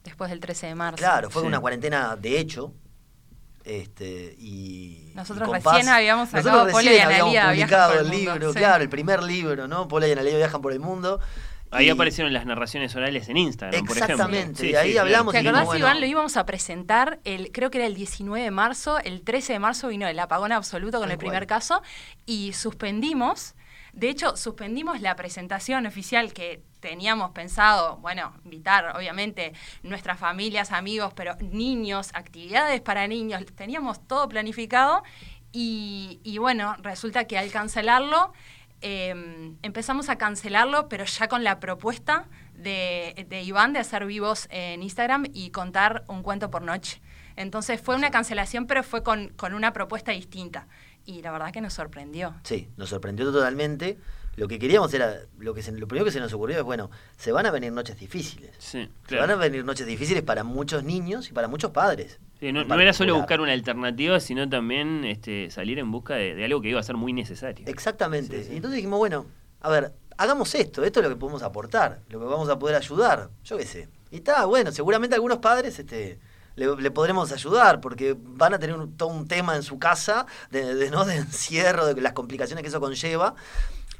Después 0.03 0.30
del 0.30 0.41
13 0.41 0.68
de 0.68 0.75
marzo. 0.75 0.98
Claro, 0.98 1.30
fue 1.30 1.44
una 1.44 1.62
cuarentena 1.62 2.18
de 2.18 2.38
hecho, 2.38 2.74
este, 3.65 4.36
y, 4.39 5.12
nosotros 5.15 5.50
recién 5.50 5.89
habíamos 5.89 6.30
sacado 6.30 6.68
Pola 6.70 6.94
y 6.94 6.98
Analia 6.98 7.50
publicado 7.50 8.00
el, 8.00 8.10
libro, 8.10 8.53
claro, 8.53 8.84
el 8.84 8.89
primer 8.89 9.24
libro, 9.24 9.68
¿no? 9.68 9.88
Pola 9.88 10.08
y 10.08 10.12
Analia 10.12 10.38
viajan 10.38 10.62
por 10.62 10.74
el 10.74 10.80
mundo. 10.80 11.20
Ahí 11.72 11.89
aparecieron 11.89 12.34
las 12.34 12.46
narraciones 12.46 12.94
orales 12.98 13.30
en 13.30 13.38
Instagram, 13.38 13.86
por 13.86 13.96
ejemplo. 13.98 14.25
Exactamente, 14.25 14.68
y 14.68 14.75
ahí 14.75 14.98
hablamos. 14.98 15.32
¿Te 15.32 15.39
acordás, 15.39 15.68
Iván? 15.74 16.01
Lo 16.01 16.06
íbamos 16.06 16.36
a 16.36 16.46
presentar, 16.46 17.20
el, 17.24 17.51
creo 17.53 17.72
que 17.72 17.77
era 17.77 17.88
el 17.88 17.96
19 17.96 18.44
de 18.44 18.51
marzo, 18.51 19.00
el 19.00 19.22
13 19.22 19.53
de 19.53 19.60
marzo 19.60 19.88
vino 19.88 20.06
el 20.06 20.20
apagón 20.20 20.51
absoluto 20.51 21.00
con 21.00 21.12
el 21.12 21.18
primer 21.18 21.48
caso, 21.48 21.82
y 22.25 22.51
suspendimos 22.53 23.56
De 23.93 24.10
hecho, 24.10 24.38
suspendimos 24.38 25.01
la 25.01 25.15
presentación 25.15 25.86
oficial 25.86 26.33
que 26.33 26.63
teníamos 26.79 27.31
pensado, 27.31 27.98
bueno, 27.98 28.33
invitar 28.45 28.95
obviamente 28.95 29.53
nuestras 29.83 30.19
familias, 30.19 30.71
amigos, 30.71 31.13
pero 31.13 31.36
niños, 31.41 32.10
actividades 32.13 32.81
para 32.81 33.07
niños, 33.07 33.45
teníamos 33.55 34.05
todo 34.07 34.27
planificado 34.29 35.03
y, 35.51 36.19
y 36.24 36.38
bueno, 36.38 36.75
resulta 36.81 37.25
que 37.25 37.38
al 37.38 37.51
cancelarlo, 37.51 38.33
eh, 38.81 39.53
empezamos 39.62 40.10
a 40.10 40.17
cancelarlo, 40.17 40.89
pero 40.89 41.05
ya 41.05 41.27
con 41.27 41.43
la 41.43 41.60
propuesta 41.60 42.27
de, 42.53 43.27
de 43.29 43.43
Iván 43.43 43.74
de 43.74 43.79
hacer 43.79 44.05
vivos 44.05 44.48
en 44.50 44.81
Instagram 44.81 45.25
y 45.33 45.51
contar 45.51 46.03
un 46.07 46.24
cuento 46.24 46.50
por 46.50 46.63
noche. 46.63 47.01
Entonces 47.36 47.79
fue 47.79 47.95
una 47.95 48.12
cancelación, 48.12 48.67
pero 48.67 48.83
fue 48.83 49.03
con, 49.03 49.29
con 49.29 49.53
una 49.53 49.71
propuesta 49.71 50.12
distinta. 50.12 50.67
Y 51.12 51.22
la 51.22 51.32
verdad 51.32 51.51
que 51.51 51.62
nos 51.62 51.74
sorprendió. 51.74 52.34
Sí, 52.44 52.70
nos 52.77 52.89
sorprendió 52.89 53.32
totalmente. 53.32 53.98
Lo 54.38 54.48
que 54.48 54.60
queríamos 54.60 54.94
era, 54.94 55.18
lo, 55.39 55.53
que 55.53 55.62
se- 55.62 55.74
lo 55.74 55.88
primero 55.88 56.06
que 56.06 56.12
se 56.12 56.20
nos 56.22 56.32
ocurrió 56.32 56.58
es, 56.60 56.63
bueno, 56.63 56.89
se 57.18 57.34
van 57.34 57.46
a 57.46 57.51
venir 57.51 57.72
noches 57.74 58.00
difíciles. 58.00 58.51
Sí, 58.60 58.84
Se 58.84 59.08
claro. 59.08 59.24
van 59.24 59.32
a 59.32 59.36
venir 59.36 59.65
noches 59.65 59.86
difíciles 59.86 60.24
para 60.24 60.44
muchos 60.46 60.86
niños 60.86 61.30
y 61.30 61.34
para 61.34 61.50
muchos 61.50 61.72
padres. 61.72 62.20
Sí, 62.39 62.53
no, 62.53 62.62
era 62.80 62.94
solo 62.94 63.15
buscar 63.15 63.41
una 63.41 63.51
alternativa, 63.51 64.20
sino 64.22 64.48
también 64.50 65.03
este, 65.03 65.51
salir 65.51 65.80
en 65.80 65.91
busca 65.91 66.15
de, 66.15 66.34
de 66.34 66.46
algo 66.46 66.62
que 66.62 66.70
iba 66.70 66.80
a 66.80 66.84
ser 66.84 66.96
muy 66.96 67.12
necesario. 67.12 67.65
Exactamente. 67.68 68.38
Sí, 68.39 68.46
sí. 68.48 68.53
Y 68.53 68.56
entonces 68.56 68.77
dijimos, 68.77 69.00
bueno, 69.00 69.25
a 69.60 69.70
ver, 69.70 69.91
hagamos 70.18 70.56
esto, 70.56 70.84
esto 70.86 71.01
es 71.01 71.03
lo 71.03 71.10
que 71.10 71.18
podemos 71.20 71.44
aportar, 71.44 72.00
lo 72.10 72.20
que 72.20 72.25
vamos 72.25 72.48
a 72.48 72.58
poder 72.58 72.77
ayudar, 72.77 73.30
yo 73.44 73.58
qué 73.58 73.65
sé. 73.65 73.89
Y 74.12 74.15
está, 74.18 74.46
bueno, 74.46 74.72
seguramente 74.72 75.13
algunos 75.15 75.39
padres 75.39 75.77
este, 75.77 76.20
le, 76.62 76.82
le 76.82 76.91
podremos 76.91 77.32
ayudar, 77.32 77.82
porque 77.82 78.15
van 78.18 78.53
a 78.53 78.60
tener 78.60 78.75
un- 78.77 78.96
todo 78.96 79.10
un 79.10 79.27
tema 79.27 79.56
en 79.56 79.63
su 79.63 79.80
casa 79.80 80.25
de, 80.50 80.75
de, 80.75 80.89
¿no? 80.91 81.06
de 81.06 81.15
encierro, 81.18 81.86
de 81.94 82.00
las 82.01 82.13
complicaciones 82.13 82.62
que 82.62 82.70
eso 82.70 82.80
conlleva. 82.80 83.36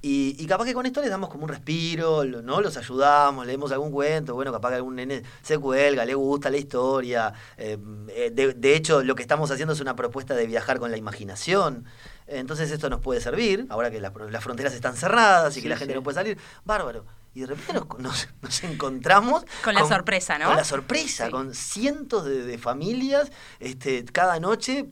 Y, 0.04 0.36
y 0.40 0.48
capaz 0.48 0.66
que 0.66 0.74
con 0.74 0.88
esto 0.88 1.00
les 1.00 1.12
damos 1.12 1.30
como 1.30 1.44
un 1.44 1.50
respiro, 1.50 2.24
lo- 2.24 2.42
¿no? 2.42 2.60
Los 2.60 2.76
ayudamos, 2.76 3.46
leemos 3.46 3.72
algún 3.72 3.92
cuento, 3.92 4.34
bueno, 4.34 4.52
capaz 4.52 4.70
que 4.70 4.76
algún 4.78 4.96
nene 4.96 5.22
se 5.44 5.60
cuelga, 5.60 6.06
le 6.06 6.16
gusta 6.16 6.50
la 6.50 6.58
historia. 6.58 7.34
eh, 7.58 7.78
eh, 8.10 8.32
de, 8.34 8.54
de 8.56 8.76
hecho, 8.76 9.04
lo 9.04 9.14
que 9.14 9.22
estamos 9.22 9.52
haciendo 9.52 9.74
es 9.74 9.80
una 9.80 9.96
propuesta 9.96 10.34
de 10.34 10.48
viajar 10.48 10.80
con 10.80 10.90
la 10.90 10.98
imaginación. 10.98 11.86
Entonces 12.26 12.72
esto 12.72 12.90
nos 12.90 13.00
puede 13.02 13.22
servir, 13.22 13.68
ahora 13.70 13.92
que 13.92 14.00
la- 14.02 14.12
las 14.32 14.44
fronteras 14.44 14.74
están 14.74 14.96
cerradas 14.96 15.52
y 15.54 15.56
Sí, 15.56 15.62
que 15.64 15.70
la 15.70 15.78
gente 15.78 15.94
sí. 15.94 15.98
no 16.00 16.04
puede 16.04 16.16
salir. 16.16 16.38
Bárbaro. 16.66 17.06
Y 17.34 17.42
de 17.42 17.48
repente 17.48 17.74
nos, 17.74 18.00
nos- 18.00 18.28
nos 18.42 18.64
encontramos 18.64 19.46
Con 19.64 19.74
la 19.74 19.86
sorpresa, 19.88 20.38
¿no? 20.38 20.48
Con 20.48 20.56
la 20.58 20.64
sorpresa, 20.66 21.26
Sí. 21.26 21.32
con 21.32 21.54
cientos 21.56 22.26
de, 22.26 22.44
de 22.46 22.58
familias 22.58 23.32
este, 23.60 24.04
cada 24.06 24.40
noche 24.40 24.88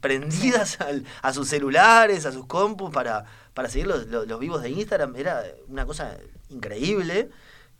prendidas 0.00 0.80
al- 0.80 1.04
a 1.22 1.32
sus 1.32 1.48
celulares, 1.48 2.26
a 2.26 2.32
sus 2.32 2.46
compus 2.46 2.90
para, 2.92 3.24
para 3.54 3.68
seguir 3.68 3.86
los, 3.86 4.06
los- 4.06 4.26
los 4.26 4.38
vivos 4.40 4.62
de 4.62 4.70
Instagram. 4.70 5.16
Era 5.16 5.42
una 5.68 5.86
cosa 5.86 6.16
increíble 6.50 7.30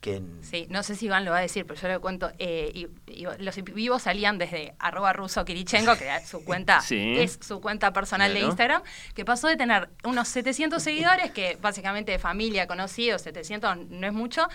que... 0.00 0.23
Sí, 0.43 0.67
no 0.71 0.83
sé 0.85 0.95
si 0.95 1.07
Iván 1.07 1.25
lo 1.25 1.33
va 1.33 1.38
a 1.38 1.40
decir, 1.40 1.67
pero 1.67 1.81
yo 1.81 1.88
le 1.88 1.99
cuento. 1.99 2.31
eh, 2.38 2.71
y- 2.73 2.87
y 3.12 3.26
los 3.40 3.57
vivos 3.64 4.02
salían 4.02 4.38
desde 4.38 4.75
arroba 4.78 5.12
ruso 5.12 5.45
Kirichenko, 5.45 5.97
que 5.97 6.05
era 6.05 6.25
su 6.25 6.45
cuenta 6.45 6.81
Sí. 6.83 7.17
es 7.19 7.38
su 7.43 7.61
cuenta 7.61 7.93
personal 7.93 8.33
de. 8.33 8.40
Instagram, 8.40 8.83
que 9.14 9.25
pasó 9.25 9.49
de 9.49 9.57
tener 9.57 9.88
unos 10.05 10.28
700 10.28 10.81
seguidores, 10.83 11.33
que 11.33 11.59
básicamente 11.61 12.12
de 12.12 12.19
familia, 12.21 12.67
conocidos, 12.69 13.23
700 13.23 13.76
no 13.88 14.07
es 14.07 14.12
mucho, 14.12 14.47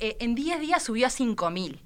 eh, 0.00 0.16
en 0.20 0.34
10 0.34 0.60
días 0.60 0.82
subió 0.82 1.06
a 1.06 1.10
5000. 1.10 1.82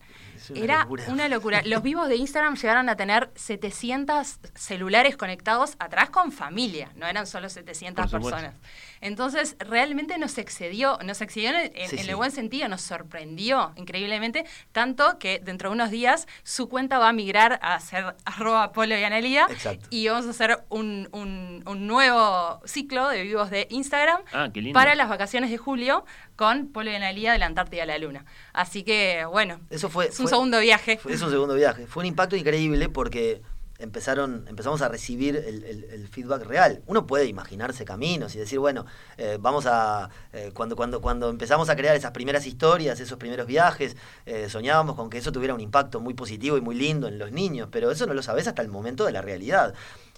Una 0.50 0.60
Era 0.64 0.80
locura. 0.82 1.04
una 1.08 1.28
locura. 1.28 1.62
Los 1.64 1.82
vivos 1.82 2.08
de 2.08 2.16
Instagram 2.16 2.56
llegaron 2.56 2.88
a 2.88 2.96
tener 2.96 3.30
700 3.34 4.38
celulares 4.54 5.16
conectados 5.16 5.74
atrás 5.78 6.10
con 6.10 6.32
familia, 6.32 6.90
no 6.96 7.06
eran 7.06 7.26
solo 7.26 7.48
700 7.48 8.02
Por 8.10 8.10
supuesto. 8.10 8.40
personas. 8.40 8.60
Entonces, 9.00 9.56
realmente 9.58 10.16
nos 10.18 10.38
excedió, 10.38 10.98
nos 11.04 11.20
excedió 11.20 11.50
en, 11.50 11.56
en- 11.56 11.72
Sí, 11.90 11.96
en 11.96 12.04
sí. 12.04 12.08
el 12.10 12.16
buen 12.16 12.30
sentido, 12.30 12.68
nos 12.68 12.80
sorprendió 12.80 13.72
increíblemente, 13.76 14.44
tanto 14.72 15.18
que 15.18 15.40
dentro 15.40 15.68
de 15.68 15.74
unos 15.74 15.90
días 15.90 16.26
su 16.42 16.68
cuenta 16.68 16.98
va 16.98 17.10
a 17.10 17.12
migrar 17.12 17.58
a 17.62 17.78
ser 17.80 18.16
arroba 18.24 18.72
polo 18.72 18.96
y 18.98 19.04
analía 19.04 19.46
Exacto. 19.50 19.86
y 19.90 20.08
vamos 20.08 20.26
a 20.26 20.30
hacer 20.30 20.64
un, 20.70 21.08
un- 21.12 21.62
un 21.66 21.86
nuevo 21.86 22.60
ciclo 22.64 23.08
de 23.08 23.22
vivos 23.22 23.50
de 23.50 23.66
Instagram 23.70 24.20
Ah, 24.32 24.48
para 24.72 24.94
las 24.94 25.08
vacaciones 25.08 25.50
de 25.50 25.58
julio 25.58 26.04
con 26.36 26.68
polo 26.72 26.90
y 26.90 26.94
analía 26.94 27.32
de 27.32 27.38
la 27.38 27.46
Antártida 27.46 27.82
a 27.84 27.86
la 27.86 27.98
Luna. 27.98 28.24
Así 28.52 28.82
que, 28.82 29.24
bueno, 29.30 29.60
Eso 29.70 29.88
fue, 29.88 30.06
es 30.06 30.18
un 30.18 30.24
fue- 30.24 30.30
segundo 30.30 30.58
viaje. 30.60 30.96
fue- 30.98 31.12
es 31.12 31.22
un 31.22 31.30
segundo 31.30 31.54
viaje. 31.54 31.86
Fue 31.86 32.02
un 32.02 32.06
impacto 32.06 32.36
increíble 32.36 32.88
porque 32.88 33.42
empezaron, 33.78 34.46
empezamos 34.48 34.82
a 34.82 34.88
recibir 34.88 35.36
el, 35.36 35.64
el- 35.64 35.84
el 35.84 36.08
feedback 36.08 36.44
real. 36.44 36.82
Uno 36.86 37.06
puede 37.06 37.26
imaginarse 37.26 37.84
caminos 37.84 38.34
y 38.34 38.38
decir, 38.38 38.58
bueno, 38.58 38.86
eh, 39.16 39.36
vamos 39.40 39.66
a. 39.66 40.08
eh, 40.32 40.52
cuando, 40.54 40.76
cuando, 40.76 41.00
cuando 41.00 41.28
empezamos 41.28 41.68
a 41.68 41.76
crear 41.76 41.94
esas 41.96 42.12
primeras 42.12 42.46
historias, 42.46 43.00
esos 43.00 43.18
primeros 43.18 43.46
viajes, 43.46 43.96
eh, 44.26 44.48
soñábamos 44.48 44.96
con 44.96 45.10
que 45.10 45.18
eso 45.18 45.32
tuviera 45.32 45.54
un 45.54 45.60
impacto 45.60 46.00
muy 46.00 46.14
positivo 46.14 46.56
y 46.56 46.60
muy 46.60 46.76
lindo 46.76 47.08
en 47.08 47.18
los 47.18 47.32
niños, 47.32 47.68
pero 47.70 47.90
eso 47.90 48.06
no 48.06 48.14
lo 48.14 48.22
sabes 48.22 48.46
hasta 48.46 48.62
el 48.62 48.68
momento 48.68 49.04
de 49.06 49.12
la 49.12 49.22
realidad. 49.22 49.74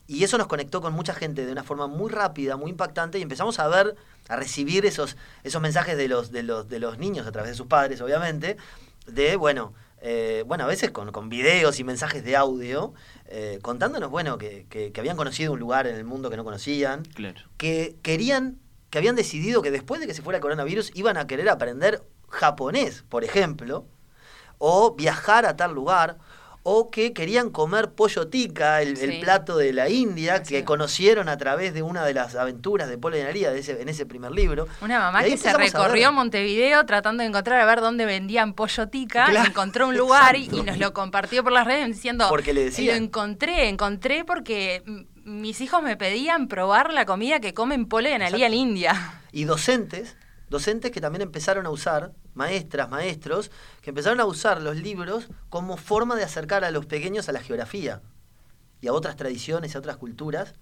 Y 0.08 0.22
eso 0.25 0.38
nos 0.38 0.46
conectó 0.46 0.80
con 0.80 0.92
mucha 0.92 1.14
gente 1.14 1.44
de 1.44 1.52
una 1.52 1.64
forma 1.64 1.86
muy 1.88 2.10
rápida, 2.10 2.56
muy 2.56 2.70
impactante, 2.70 3.18
y 3.18 3.22
empezamos 3.22 3.58
a 3.58 3.66
ver, 3.68 3.96
a 4.28 4.36
recibir 4.36 4.86
esos, 4.86 5.16
esos 5.42 5.60
mensajes 5.60 5.96
de 5.96 6.08
los, 6.08 6.30
de, 6.30 6.42
los, 6.44 6.68
de 6.68 6.78
los 6.78 6.98
niños 6.98 7.26
a 7.26 7.32
través 7.32 7.50
de 7.50 7.56
sus 7.56 7.66
padres, 7.66 8.00
obviamente, 8.00 8.56
de, 9.06 9.36
bueno, 9.36 9.75
eh, 10.00 10.44
bueno, 10.46 10.64
a 10.64 10.66
veces 10.68 10.90
con, 10.92 11.10
con 11.10 11.28
videos 11.28 11.80
y 11.80 11.84
mensajes 11.84 12.22
de 12.22 12.36
audio, 12.36 12.94
eh, 13.26 13.58
contándonos, 13.62 14.10
bueno, 14.10 14.38
que, 14.38 14.66
que- 14.70 14.92
que 14.92 15.00
habían 15.00 15.16
conocido 15.16 15.52
un 15.52 15.58
lugar 15.58 15.86
en 15.88 15.96
el 15.96 16.04
mundo 16.04 16.30
que 16.30 16.36
no 16.36 16.44
conocían, 16.44 17.02
Claro. 17.02 17.40
que 17.56 17.96
querían, 18.02 18.58
que 18.90 18.98
habían 18.98 19.16
decidido 19.16 19.62
que 19.62 19.70
después 19.72 20.00
de 20.00 20.06
que 20.06 20.14
se 20.14 20.22
fuera 20.22 20.36
el 20.36 20.42
coronavirus 20.42 20.92
iban 20.94 21.16
a 21.16 21.26
querer 21.26 21.48
aprender 21.48 22.04
japonés, 22.28 23.02
por 23.08 23.25
ejemplo, 23.25 23.86
o 24.58 24.94
viajar 24.94 25.46
a 25.46 25.56
tal 25.56 25.75
lugar, 25.75 26.18
o 26.68 26.90
que 26.90 27.12
querían 27.12 27.50
comer 27.50 27.92
pollo 27.92 28.26
tica, 28.26 28.82
el, 28.82 29.20
plato 29.20 29.56
de 29.56 29.73
la 29.73 29.88
India, 29.88 30.42
que 30.42 30.64
conocieron 30.64 31.28
a 31.28 31.38
través 31.38 31.73
de 31.75 31.82
una 31.82 32.04
de 32.04 32.12
las 32.12 32.35
aventuras 32.35 32.88
de 32.88 32.99
Polo 32.99 33.16
y 33.16 33.20
Analía 33.20 33.52
de 33.52 33.61
ese, 33.61 33.80
en 33.80 33.88
ese 33.88 34.04
primer 34.04 34.32
libro. 34.32 34.66
Una 34.80 34.99
mamá 34.99 35.23
que 35.23 35.37
se 35.37 35.52
recorrió 35.52 36.11
Montevideo 36.11 36.85
tratando 36.85 37.23
de 37.23 37.28
encontrar 37.28 37.61
a 37.61 37.66
ver 37.66 37.80
dónde 37.80 38.04
vendían 38.04 38.52
pollo 38.52 38.88
tica, 38.88 39.26
Claro, 39.26 39.49
encontró 39.49 39.87
un 39.87 39.96
lugar 39.96 40.35
y, 40.35 40.49
nos 40.49 40.78
lo 40.78 40.92
compartió 40.92 41.44
por 41.44 41.52
las 41.52 41.68
redes 41.68 41.87
diciendo, 41.87 42.26
Porque 42.28 42.52
le 42.52 42.64
decían. 42.64 42.99
lo 42.99 43.04
encontré, 43.04 43.68
encontré 43.68 44.25
porque 44.25 44.82
mis 45.23 45.61
hijos 45.61 45.85
me 45.85 45.96
pedían 45.96 46.49
probar 46.49 46.92
la 46.92 47.06
comida 47.06 47.38
que 47.38 47.54
comen 47.54 47.87
Polo 47.87 48.08
y 48.08 48.12
Analía 48.12 48.49
en. 48.49 48.54
India. 48.54 49.20
Y 49.30 49.44
docentes, 49.44 50.16
docentes 50.50 50.90
que 50.90 51.00
también 51.00 51.23
empezaron 51.23 51.64
a 51.64 51.70
usar, 51.70 52.11
maestras, 52.37 52.88
maestros, 52.90 53.50
que 53.83 53.90
empezaron 53.90 54.21
a 54.21 54.25
usar 54.26 54.61
los 54.62 54.76
libros 54.76 55.28
como 55.49 55.76
forma 55.76 56.14
de 56.16 56.23
acercar 56.25 56.64
a 56.64 56.71
los 56.71 56.87
pequeños 56.87 57.28
a 57.28 57.33
la 57.33 57.40
geografía 57.40 58.00
y 58.81 58.88
a 58.88 58.93
otras 58.93 59.16
tradiciones 59.16 59.75
y 59.75 59.76
a 59.76 59.81
otras 59.81 59.97
culturas. 59.97 60.55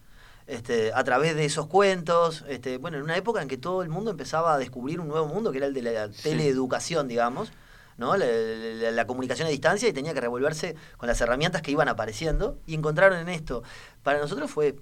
Este, 0.47 0.93
a 0.93 1.03
través 1.05 1.35
de 1.37 1.47
esos 1.47 1.67
cuentos, 1.69 2.45
este, 2.49 2.77
bueno, 2.77 2.99
en 2.99 3.03
una 3.03 3.17
época 3.17 3.41
en 3.41 3.49
que 3.49 3.57
todo 3.57 3.83
el 3.83 3.89
mundo 3.89 4.11
empezaba 4.11 4.55
a 4.55 4.59
descubrir 4.59 5.01
un 5.01 5.09
nuevo 5.09 5.27
mundo, 5.27 5.51
que 5.53 5.57
era 5.59 5.67
el 5.67 5.73
de 5.75 5.83
la 5.83 6.09
Sí. 6.13 6.23
teleeducación, 6.23 7.09
digamos, 7.09 7.51
¿no? 7.97 8.15
La, 8.17 8.27
la- 8.27 8.91
la 8.91 9.07
comunicación 9.07 9.47
a 9.49 9.51
distancia 9.51 9.89
y 9.89 9.93
tenía 9.95 10.13
que 10.13 10.21
revolverse 10.21 10.77
con 10.99 11.07
las 11.09 11.19
herramientas 11.23 11.63
que 11.63 11.71
iban 11.71 11.89
apareciendo 11.89 12.59
y 12.67 12.75
encontraron 12.75 13.19
en 13.21 13.29
esto. 13.31 13.63
Para 14.03 14.19
nosotros 14.19 14.51
fue 14.51 14.77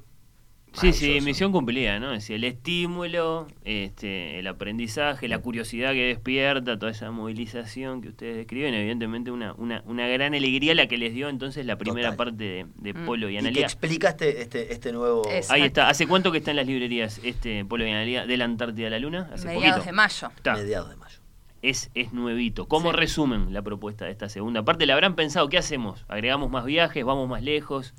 Sí, 0.75 0.93
sí, 0.93 1.21
misión 1.21 1.52
cumplida, 1.52 1.99
¿no? 2.00 2.12
Es 2.12 2.21
decir, 2.23 2.37
el 2.37 2.45
estímulo, 2.45 3.47
este, 3.64 4.38
el 4.38 4.47
aprendizaje, 4.47 5.29
la 5.29 5.38
curiosidad 5.38 5.93
que 5.93 6.07
despierta, 6.07 6.79
toda 6.79 6.91
esa 6.93 7.11
movilización 7.11 8.00
que 8.00 8.09
ustedes 8.09 8.37
describen, 8.37 8.73
evidentemente 8.75 9.31
una, 9.31 9.52
una, 9.55 9.83
una 9.87 10.09
gran 10.09 10.35
alegría 10.35 10.75
la 10.75 10.87
que 10.87 10.97
les 10.97 11.12
dio 11.12 11.29
entonces 11.29 11.67
la 11.67 11.76
primera 11.76 12.11
Total. 12.12 12.17
parte 12.17 12.45
de, 12.45 12.67
de 12.76 12.93
Mm. 12.95 13.07
Polo 13.07 13.29
y 13.29 13.33
y 13.33 13.35
que 13.35 13.38
Analía. 13.41 13.64
explica 13.64 14.09
este, 14.11 14.41
este, 14.43 14.73
este 14.73 14.93
nuevo... 14.93 15.23
Exacto. 15.29 15.52
Ahí 15.55 15.62
está. 15.62 15.88
¿Hace 15.88 16.07
cuánto 16.07 16.33
que 16.33 16.38
está 16.38 16.50
en 16.50 16.57
las 16.57 16.67
librerías 16.67 17.21
este 17.23 17.64
Polo 17.64 17.87
y 17.87 17.91
Analía 17.91 18.26
de 18.26 18.37
la 18.37 18.45
Antártida 18.45 18.87
a 18.87 18.91
la 18.91 18.99
Luna? 18.99 19.29
Hace 19.33 19.47
Mediados 19.49 19.71
poquito. 19.81 19.85
de 19.87 19.93
mayo. 19.93 20.29
Está. 20.37 20.55
mediados 20.55 20.88
de 20.91 20.97
mayo. 20.97 21.19
Es, 21.62 21.91
es 21.95 22.12
nuevito. 22.12 22.67
¿Cómo 22.67 22.91
Sí. 22.91 22.97
resumen 22.97 23.52
la 23.52 23.62
propuesta 23.62 24.05
de 24.07 24.11
esta 24.11 24.29
segunda 24.29 24.64
parte? 24.64 24.85
¿Le 24.85 24.93
habrán 24.93 25.14
pensado 25.14 25.49
qué 25.49 25.59
hacemos? 25.59 26.05
¿Agregamos 26.09 26.50
más 26.50 26.64
viajes? 26.64 27.05
¿Vamos 27.05 27.29
más 27.29 27.43
lejos? 27.43 27.95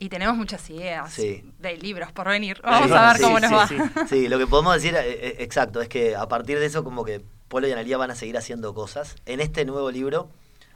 Y 0.00 0.08
tenemos 0.08 0.36
muchas 0.36 0.68
ideas 0.70 1.12
Sí. 1.12 1.42
de 1.58 1.76
libros 1.76 2.12
por 2.12 2.28
venir. 2.28 2.60
Vamos 2.62 2.90
a 2.92 3.08
ver 3.08 3.16
sí, 3.16 3.22
cómo 3.22 3.40
nos 3.40 3.52
va. 3.52 3.66
sí. 3.66 3.76
Sí, 4.08 4.28
lo 4.28 4.38
que 4.38 4.46
podemos 4.46 4.74
decir, 4.74 4.94
eh, 4.94 5.00
eh, 5.04 5.36
exacto, 5.40 5.80
es 5.82 5.88
que 5.88 6.14
a 6.14 6.28
partir 6.28 6.58
de 6.60 6.66
eso 6.66 6.84
como 6.84 7.04
que 7.04 7.20
Polo 7.48 7.66
y 7.66 7.72
Analía 7.72 7.96
van 7.98 8.10
a 8.10 8.14
seguir 8.14 8.36
haciendo 8.38 8.74
cosas. 8.74 9.16
En 9.26 9.40
este 9.40 9.64
nuevo 9.64 9.90
libro 9.90 10.30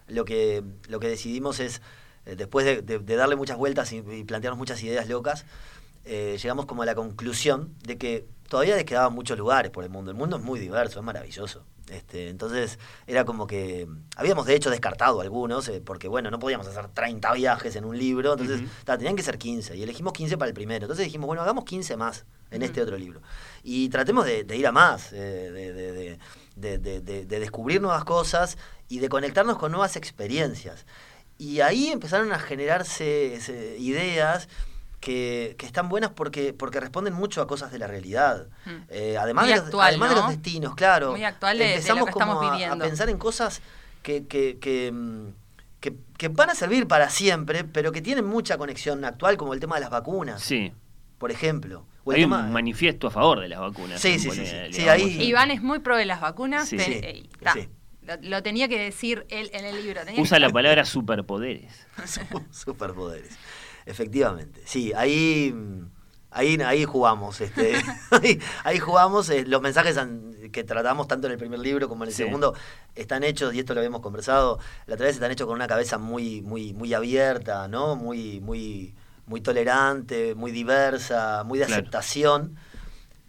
lo 0.09 0.25
que, 0.25 0.65
lo 0.89 0.99
que 1.01 1.09
decidimos 1.09 1.61
es, 1.61 1.83
eh, 2.27 2.35
después 2.37 2.67
de, 2.67 2.83
de- 2.83 2.99
de 2.99 3.17
darle 3.17 3.37
muchas 3.37 3.57
vueltas 3.57 3.93
y, 3.93 3.99
y 3.99 4.25
plantearnos 4.25 4.59
muchas 4.59 4.83
ideas 4.83 5.09
locas, 5.09 5.45
eh, 6.05 6.37
llegamos 6.43 6.67
como 6.67 6.83
a 6.83 6.87
la 6.87 6.95
conclusión 6.97 7.75
de 7.85 7.97
que 7.99 8.27
todavía 8.49 8.75
les 8.75 8.85
quedaban 8.85 9.13
muchos 9.15 9.39
lugares 9.39 9.71
por 9.71 9.85
el 9.85 9.91
mundo. 9.91 10.11
El 10.11 10.17
mundo 10.17 10.37
es 10.37 10.43
muy 10.43 10.59
diverso, 10.59 10.99
es 10.99 11.05
maravilloso. 11.05 11.65
Este, 11.93 12.29
entonces 12.29 12.79
era 13.07 13.25
como 13.25 13.47
que 13.47 13.87
habíamos 14.17 14.47
de 14.47 14.55
hecho 14.55 14.71
descartado 14.71 15.21
algunos, 15.21 15.69
eh, 15.69 15.81
porque 15.85 16.09
bueno, 16.09 16.31
no 16.31 16.39
podíamos 16.39 16.67
hacer 16.67 16.89
30 16.89 17.33
viajes 17.35 17.77
en 17.77 17.85
un 17.85 17.99
libro, 17.99 18.33
entonces 18.33 18.61
ta, 18.85 18.97
tenían 18.99 19.15
que 19.17 19.23
ser 19.23 19.39
15 19.39 19.77
y 19.77 19.83
elegimos 19.83 20.13
15 20.13 20.37
para 20.39 20.49
el 20.49 20.55
primero. 20.55 20.85
Entonces 20.87 21.05
dijimos, 21.05 21.27
bueno, 21.27 21.43
hagamos 21.43 21.65
15 21.65 21.97
más 21.97 22.25
en 22.51 22.63
este 22.63 22.81
otro 22.83 22.97
libro. 22.99 23.21
Y 23.63 23.89
tratemos 23.89 24.25
de, 24.27 24.45
de 24.45 24.57
ir 24.57 24.67
a 24.67 24.73
más, 24.73 25.13
eh, 25.13 25.17
de, 25.53 25.73
de- 25.73 25.93
de- 25.93 26.19
de- 26.57 26.79
de- 26.79 27.01
de- 27.01 27.25
de 27.27 27.41
descubrir 27.41 27.81
nuevas 27.81 28.05
cosas 28.05 28.59
y 28.89 28.99
de 28.99 29.09
conectarnos 29.09 29.57
con 29.59 29.71
nuevas 29.73 29.97
experiencias. 29.97 30.85
Y 31.39 31.61
ahí 31.61 31.89
empezaron 31.89 32.31
a 32.33 32.39
generarse 32.39 33.35
ese, 33.35 33.77
ideas 33.79 34.49
que, 35.03 35.57
que 35.59 35.67
están 35.67 35.89
buenas 35.89 36.11
porque, 36.13 36.53
porque 36.55 36.79
responden 36.79 37.13
mucho 37.13 37.43
a 37.43 37.49
cosas 37.49 37.73
de 37.73 37.79
la 37.81 37.89
realidad. 37.89 38.47
Mm. 38.65 38.71
Eh, 38.89 39.17
además, 39.19 39.45
Muy 39.47 39.53
de 39.55 39.61
los, 39.73 39.75
además 39.83 40.11
de 40.11 40.15
los 40.17 40.29
destinos, 40.29 40.75
claro. 40.77 41.11
Muy 41.11 41.25
actual 41.25 41.59
de- 41.59 41.65
de 41.65 41.71
lo 41.71 41.77
Empezamos 41.77 42.07
que 42.07 42.13
como 42.13 42.43
estamos 42.43 42.63
a- 42.73 42.77
pensar 42.85 43.09
en 43.11 43.19
cosas 43.19 43.61
que, 44.05 44.27
que, 44.29 44.59
que, 44.61 44.93
mm, 44.93 45.27
que- 45.81 45.97
que 46.17 46.29
van 46.29 46.51
a 46.51 46.55
servir 46.55 46.87
para 46.87 47.11
siempre, 47.11 47.65
pero 47.65 47.91
que 47.91 48.01
tienen 48.01 48.25
mucha 48.25 48.57
conexión 48.59 49.05
actual, 49.05 49.37
como 49.37 49.55
el 49.55 49.59
tema 49.61 49.75
de 49.75 49.81
las 49.81 49.91
vacunas, 49.91 50.41
Sí. 50.41 50.73
por 51.19 51.33
ejemplo. 51.33 51.85
O 52.05 52.13
el 52.13 52.17
Hay 52.19 52.23
tema- 52.23 52.39
un 52.45 52.53
manifiesto 52.53 53.09
a 53.09 53.11
favor 53.11 53.41
de 53.41 53.49
las 53.49 53.59
vacunas. 53.59 54.01
Sí, 54.01 54.15
sí, 54.15 54.19
sí, 54.21 54.29
Bolivia, 54.29 54.67
sí. 54.69 54.73
Sí, 54.73 54.79
digamos. 54.83 55.03
ahí- 55.03 55.23
Iván 55.25 55.51
es 55.51 55.63
muy 55.63 55.81
pro 55.81 55.97
de 55.97 56.05
las 56.07 56.21
vacunas. 56.21 56.69
Sí. 56.69 56.77
te- 56.77 56.85
Sí, 57.53 57.59
eh. 57.59 57.69
Lo, 58.07 58.17
lo 58.21 58.43
tenía 58.43 58.67
que 58.69 58.79
decir 58.79 59.27
él 59.31 59.51
en 59.53 59.65
el 59.65 59.83
libro. 59.85 60.05
tenía 60.05 60.21
Usa 60.23 60.37
que- 60.37 60.41
la 60.43 60.51
palabra 60.51 60.85
superpoderes. 60.85 61.87
Su- 62.07 62.21
Superpoderes. 62.53 63.37
Efectivamente. 63.87 64.63
Sí, 64.65 64.93
ahí, 64.95 65.53
mm, 65.55 65.91
ahí, 66.31 66.61
ahí 66.63 66.85
jugamos. 66.85 67.41
Este, 67.41 67.73
ahí, 68.11 68.39
ahí 68.65 68.79
jugamos. 68.79 69.29
eh, 69.31 69.45
los 69.47 69.61
mensajes 69.63 69.97
an- 69.99 70.33
que 70.53 70.65
tratamos 70.65 71.09
tanto 71.09 71.27
en 71.29 71.33
el 71.33 71.39
primer 71.39 71.61
libro 71.61 71.89
como 71.89 72.05
en 72.05 72.09
el 72.09 72.15
Sí. 72.15 72.25
segundo 72.25 72.55
están 72.95 73.23
hechos, 73.25 73.55
y 73.55 73.61
esto 73.61 73.75
lo 73.75 73.81
habíamos 73.81 74.01
conversado, 74.03 74.59
la 74.87 74.95
otra 74.95 75.07
vez 75.07 75.15
están 75.17 75.31
hechos 75.31 75.47
con 75.47 75.55
una 75.57 75.67
cabeza 75.67 75.99
muy, 75.99 76.43
muy, 76.43 76.73
muy 76.75 76.93
abierta, 76.95 77.69
¿no? 77.69 77.97
Muy, 77.97 78.41
muy, 78.41 78.95
muy 79.27 79.41
tolerante, 79.41 80.35
muy 80.35 80.51
diversa, 80.53 81.43
muy 81.45 81.59
de 81.59 81.67
Claro. 81.67 81.81
aceptación. 81.81 82.57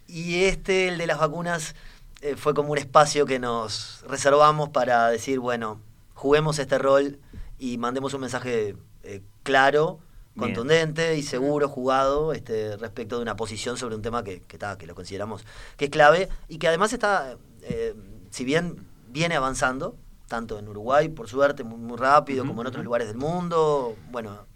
Y 0.06 0.44
este, 0.44 0.88
el 0.88 0.98
de 0.98 1.06
las 1.06 1.18
vacunas, 1.18 1.74
eh, 2.20 2.36
fue 2.36 2.52
como 2.54 2.72
un 2.72 2.78
espacio 2.78 3.26
que 3.26 3.38
nos 3.38 4.04
reservamos 4.08 4.68
para 4.70 5.08
decir, 5.08 5.38
bueno, 5.40 5.80
juguemos 6.14 6.58
este 6.58 6.78
rol 6.78 7.18
y 7.58 7.78
mandemos 7.78 8.12
un 8.14 8.20
mensaje 8.22 8.76
eh, 9.02 9.22
claro, 9.44 9.98
Bien. 10.34 10.52
contundente 10.52 11.16
y 11.16 11.22
seguro, 11.22 11.68
jugado, 11.68 12.32
este, 12.32 12.76
respecto 12.76 13.16
de 13.16 13.22
una 13.22 13.36
posición 13.36 13.76
sobre 13.76 13.94
un 13.94 14.02
tema 14.02 14.24
que, 14.24 14.40
que, 14.40 14.58
ta, 14.58 14.76
que 14.76 14.86
lo 14.86 14.94
consideramos 14.94 15.44
que 15.76 15.84
es 15.86 15.90
clave 15.90 16.28
y 16.48 16.58
que 16.58 16.66
además 16.66 16.92
está, 16.92 17.36
eh, 17.62 17.94
si 18.30 18.44
bien 18.44 18.86
viene 19.08 19.36
avanzando, 19.36 19.96
tanto 20.26 20.58
en 20.58 20.68
Uruguay, 20.68 21.08
por 21.08 21.28
suerte, 21.28 21.62
muy, 21.62 21.78
muy 21.78 21.96
rápido, 21.96 22.44
como 22.44 22.62
en 22.62 22.66
otros 22.66 22.84
lugares 22.84 23.06
del 23.06 23.16
mundo, 23.16 23.96
bueno, 24.10 24.46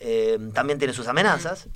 eh, 0.00 0.38
también 0.52 0.78
tiene 0.78 0.92
sus 0.92 1.08
amenazas. 1.08 1.68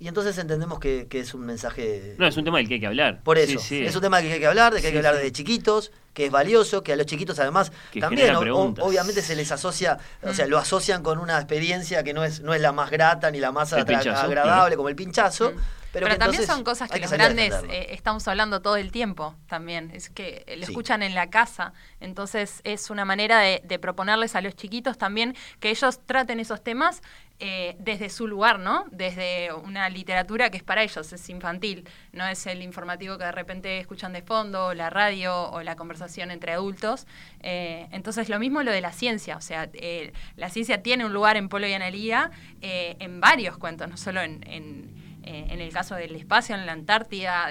Y 0.00 0.06
entonces 0.06 0.38
entendemos 0.38 0.78
que, 0.78 1.08
que 1.08 1.20
es 1.20 1.34
un 1.34 1.40
mensaje 1.44 2.14
No, 2.18 2.26
es 2.28 2.36
un 2.36 2.44
tema 2.44 2.58
del 2.58 2.68
que 2.68 2.74
hay 2.74 2.80
que 2.80 2.86
hablar. 2.86 3.20
por 3.24 3.36
eso, 3.36 3.58
sí. 3.58 3.84
es 3.84 3.94
un 3.96 4.00
tema 4.02 4.20
que 4.22 4.32
hay 4.32 4.38
que 4.38 4.46
hablar, 4.46 4.72
de 4.72 4.80
que 4.80 4.86
hay 4.86 4.92
que 4.92 4.98
hablar 4.98 5.16
sí. 5.16 5.22
de 5.22 5.32
chiquitos, 5.32 5.90
que 6.14 6.26
es 6.26 6.30
valioso, 6.30 6.82
que 6.84 6.92
a 6.92 6.96
los 6.96 7.06
chiquitos 7.06 7.38
además 7.40 7.72
Que 7.92 8.00
también 8.00 8.34
o- 8.36 8.74
obviamente 8.80 9.22
se 9.22 9.34
les 9.34 9.50
asocia, 9.50 9.98
o 10.22 10.32
sea, 10.32 10.46
Mm. 10.46 10.50
lo 10.50 10.58
asocian 10.58 11.02
con 11.02 11.18
una 11.18 11.36
experiencia 11.36 12.02
que 12.04 12.12
no 12.14 12.22
es 12.24 12.40
no 12.40 12.54
es 12.54 12.60
la 12.60 12.70
más 12.72 12.90
grata 12.90 13.30
ni 13.32 13.40
la 13.40 13.50
más 13.52 13.74
pinchazo, 13.74 14.10
agradable 14.10 14.42
claro. 14.42 14.76
como 14.76 14.88
el 14.88 14.94
pinchazo, 14.96 15.50
Mm. 15.50 15.56
pero, 15.92 16.16
también 16.16 16.46
son 16.46 16.62
cosas 16.64 16.90
que, 16.90 17.00
los 17.00 17.10
grandes 17.10 17.54
eh, 17.68 17.88
estamos 17.90 18.26
hablando 18.28 18.60
todo 18.62 18.76
el 18.76 18.92
tiempo 18.92 19.34
también. 19.48 19.90
Es 19.94 20.10
que 20.10 20.44
lo 20.58 20.66
Sí. 20.66 20.72
escuchan 20.72 21.02
en 21.02 21.14
la 21.14 21.28
casa. 21.30 21.72
Entonces 22.00 22.60
es 22.64 22.90
una 22.90 23.04
manera 23.04 23.40
de, 23.40 23.62
de 23.64 23.78
proponerles 23.78 24.34
a 24.36 24.40
los 24.42 24.54
chiquitos 24.54 24.96
también 24.98 25.34
que 25.60 25.70
ellos 25.70 25.98
traten 26.06 26.38
esos 26.40 26.62
temas 26.62 27.02
eh, 27.40 27.76
desde 27.78 28.08
su 28.08 28.26
lugar, 28.26 28.58
¿no? 28.58 28.84
Desde 28.90 29.52
una 29.52 29.88
literatura 29.88 30.50
que 30.50 30.56
es 30.56 30.62
para 30.62 30.82
ellos, 30.82 31.12
es 31.12 31.28
infantil. 31.30 31.88
No 32.12 32.26
es 32.26 32.46
el 32.46 32.62
informativo 32.62 33.16
que 33.18 33.24
de 33.24 33.32
repente 33.32 33.78
escuchan 33.78 34.12
de 34.12 34.22
fondo, 34.22 34.74
la 34.74 34.90
radio 34.90 35.50
o 35.50 35.62
la 35.62 35.76
conversación 35.76 36.30
entre 36.30 36.52
adultos. 36.52 37.06
Eh, 37.40 37.86
entonces 37.92 38.28
lo 38.28 38.38
mismo 38.38 38.62
lo 38.62 38.72
de 38.72 38.80
la 38.80 38.92
ciencia. 38.92 39.36
O 39.36 39.40
sea, 39.40 39.70
eh, 39.74 40.12
la 40.36 40.50
ciencia 40.50 40.82
tiene 40.82 41.04
un 41.04 41.12
lugar 41.12 41.36
en 41.36 41.48
Polo 41.48 41.66
y 41.68 41.72
Analía 41.74 42.30
eh, 42.60 42.96
en 42.98 43.20
varios 43.20 43.56
cuentos, 43.58 43.88
no 43.88 43.96
solo 43.96 44.20
en- 44.22 44.42
en 44.48 45.08
en 45.30 45.60
el 45.60 45.70
caso 45.74 45.94
del 45.94 46.14
espacio, 46.16 46.54
en 46.54 46.64
la 46.64 46.72
Antártida, 46.72 47.50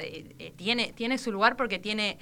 tiene, 0.56 0.94
tiene 0.94 1.20
su 1.20 1.32
lugar 1.32 1.56
porque 1.56 1.78
tiene, 1.78 2.18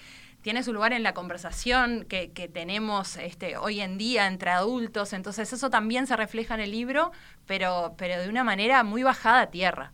tiene 0.46 0.62
su 0.62 0.74
lugar 0.74 0.94
en 0.94 1.02
la 1.02 1.16
conversación 1.16 2.06
que, 2.08 2.32
que 2.32 2.48
tenemos 2.48 3.18
este, 3.18 3.58
hoy 3.58 3.82
en 3.82 3.98
día 3.98 4.28
entre 4.28 4.52
adultos. 4.52 5.12
Entonces 5.14 5.52
eso 5.52 5.72
también 5.72 6.06
se 6.06 6.16
refleja 6.16 6.54
en 6.54 6.60
el 6.60 6.70
libro, 6.70 7.12
pero, 7.48 7.96
pero 7.98 8.22
de 8.22 8.30
una 8.30 8.44
manera 8.44 8.84
muy 8.84 9.02
bajada 9.02 9.42
a 9.42 9.50
tierra. 9.50 9.92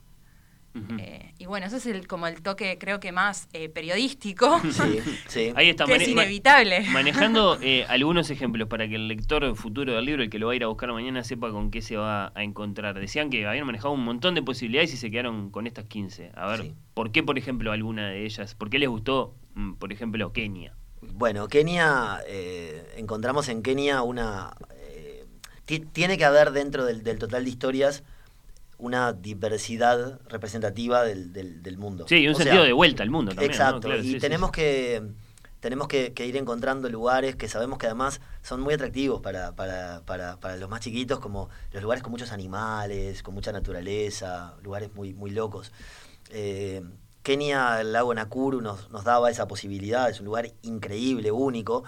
Eh, 1.00 1.34
y 1.38 1.46
bueno, 1.46 1.68
ese 1.68 1.78
es 1.78 1.86
el, 1.86 2.06
como 2.06 2.28
el 2.28 2.42
toque 2.42 2.78
creo 2.78 3.00
que 3.00 3.14
más 3.14 3.48
eh, 3.54 3.70
periodístico, 3.70 4.60
Sí, 4.72 5.00
sí. 5.28 5.54
Ahí 5.56 5.70
está. 5.70 5.86
que 5.86 5.96
es 5.96 6.08
inevitable. 6.10 6.82
Manejando 6.92 7.58
eh, 7.62 7.86
algunos 7.88 8.30
ejemplos 8.30 8.68
para 8.68 8.90
que 8.90 8.96
el 8.96 9.08
lector 9.08 9.56
futuro 9.56 9.94
del 9.94 10.04
libro, 10.04 10.22
el 10.22 10.30
que 10.30 10.38
lo 10.38 10.48
va 10.48 10.52
a 10.54 10.56
ir 10.58 10.66
a 10.66 10.68
buscar 10.68 10.92
mañana, 10.92 11.24
sepa 11.24 11.50
con 11.52 11.72
qué 11.72 11.82
se 11.82 11.96
va 11.96 12.34
a 12.36 12.44
encontrar. 12.44 13.00
Decían 13.00 13.30
que 13.30 13.48
habían 13.48 13.66
manejado 13.66 13.94
un 13.94 14.04
montón 14.04 14.36
de 14.36 14.42
posibilidades 14.44 14.94
y 14.94 14.98
se 14.98 15.10
quedaron 15.12 15.50
con 15.50 15.66
estas 15.66 15.86
15. 15.86 16.32
A 16.36 16.48
ver, 16.48 16.62
Sí. 16.64 16.74
¿por 16.94 17.14
qué, 17.14 17.24
por 17.24 17.38
ejemplo, 17.38 17.72
alguna 17.72 18.10
de 18.10 18.26
ellas? 18.26 18.54
¿Por 18.56 18.70
qué 18.70 18.80
les 18.80 18.90
gustó, 18.90 19.34
por 19.80 19.92
ejemplo, 19.92 20.32
Kenia? 20.34 20.74
Bueno, 21.02 21.48
Kenia, 21.48 22.22
eh, 22.28 22.94
encontramos 22.98 23.48
en 23.50 23.62
Kenia 23.64 24.02
una... 24.04 24.54
eh, 24.76 25.26
ti- 25.66 25.80
tiene 25.80 26.18
que 26.18 26.26
haber 26.26 26.52
dentro 26.52 26.86
del, 26.86 27.04
del 27.04 27.18
total 27.20 27.44
de 27.44 27.50
historias 27.50 28.04
una 28.78 29.14
diversidad 29.14 30.20
representativa 30.30 31.04
del, 31.04 31.34
del- 31.34 31.62
del 31.62 31.78
mundo. 31.78 32.08
Sí, 32.08 32.16
y 32.18 32.28
un 32.28 32.34
O 32.34 32.38
sentido 32.38 32.56
sea, 32.62 32.66
de 32.66 32.74
vuelta 32.74 33.04
al 33.04 33.10
mundo 33.12 33.32
también. 33.32 33.50
¿no? 33.50 33.54
Exacto, 33.56 33.88
Claro, 33.88 34.02
y 34.04 34.12
sí, 34.14 34.20
tenemos 34.20 34.50
sí. 34.50 34.56
que 34.56 35.02
tenemos 35.60 35.88
que, 35.88 36.14
que 36.14 36.26
ir 36.26 36.36
encontrando 36.38 36.90
lugares 36.90 37.36
que 37.36 37.48
sabemos 37.48 37.78
que 37.78 37.86
además 37.86 38.20
son 38.42 38.62
muy 38.62 38.74
atractivos 38.74 39.22
para, 39.22 39.52
para, 39.56 40.02
para, 40.08 40.40
para 40.40 40.56
los 40.58 40.68
más 40.68 40.80
chiquitos, 40.80 41.20
como 41.20 41.50
los 41.72 41.84
lugares 41.84 42.02
con 42.02 42.10
muchos 42.12 42.32
animales, 42.32 43.22
con 43.22 43.36
mucha 43.36 43.52
naturaleza, 43.52 44.56
lugares 44.64 44.92
muy, 44.96 45.14
muy 45.14 45.30
locos. 45.30 45.72
Eh, 46.32 46.82
Kenia, 47.24 47.82
el 47.82 47.94
lago 47.94 48.14
Nakuru, 48.14 48.62
nos, 48.62 48.90
nos 48.90 49.04
daba 49.04 49.30
esa 49.30 49.48
posibilidad, 49.48 50.10
es 50.10 50.20
un 50.20 50.26
lugar 50.26 50.52
increíble, 50.62 51.32
único, 51.32 51.84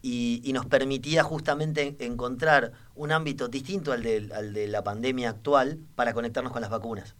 y, 0.00 0.40
y 0.44 0.52
nos 0.52 0.66
permitía 0.66 1.22
justamente 1.22 1.96
encontrar 2.00 2.72
un 2.94 3.12
ámbito 3.12 3.48
distinto 3.48 3.92
al 3.92 4.02
de, 4.02 4.30
al 4.34 4.52
de 4.52 4.66
la 4.66 4.82
pandemia 4.82 5.30
actual 5.30 5.78
para 5.94 6.12
conectarnos 6.12 6.52
con 6.52 6.62
las 6.62 6.70
vacunas. 6.70 7.14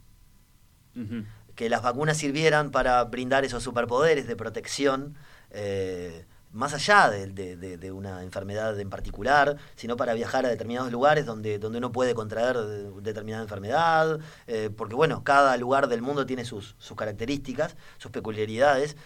Que 1.55 1.69
las 1.69 1.83
vacunas 1.83 2.17
sirvieran 2.17 2.71
para 2.71 3.03
brindar 3.05 3.45
esos 3.45 3.63
superpoderes 3.63 4.27
de 4.27 4.37
protección, 4.37 5.17
eh, 5.51 6.27
más 6.53 6.75
allá 6.75 7.09
de, 7.11 7.27
de- 7.29 7.77
de- 7.79 7.93
una 7.93 8.23
enfermedad 8.23 8.79
en 8.79 8.91
particular, 8.91 9.57
sino 9.75 9.97
para 9.97 10.15
viajar 10.15 10.45
a 10.47 10.49
determinados 10.49 10.93
lugares 10.93 11.25
donde, 11.27 11.59
donde 11.59 11.79
uno 11.79 11.93
puede 11.93 12.15
contraer 12.15 12.57
de- 12.59 12.91
determinada 13.01 13.43
enfermedad, 13.43 14.21
eh, 14.47 14.71
porque 14.77 14.95
bueno, 14.95 15.25
cada 15.25 15.57
lugar 15.57 15.89
del 15.89 16.03
mundo 16.03 16.27
tiene 16.27 16.45
sus, 16.45 16.75
sus 16.79 16.97
características, 16.97 17.77
sus 17.99 18.11
peculiaridades, 18.11 18.97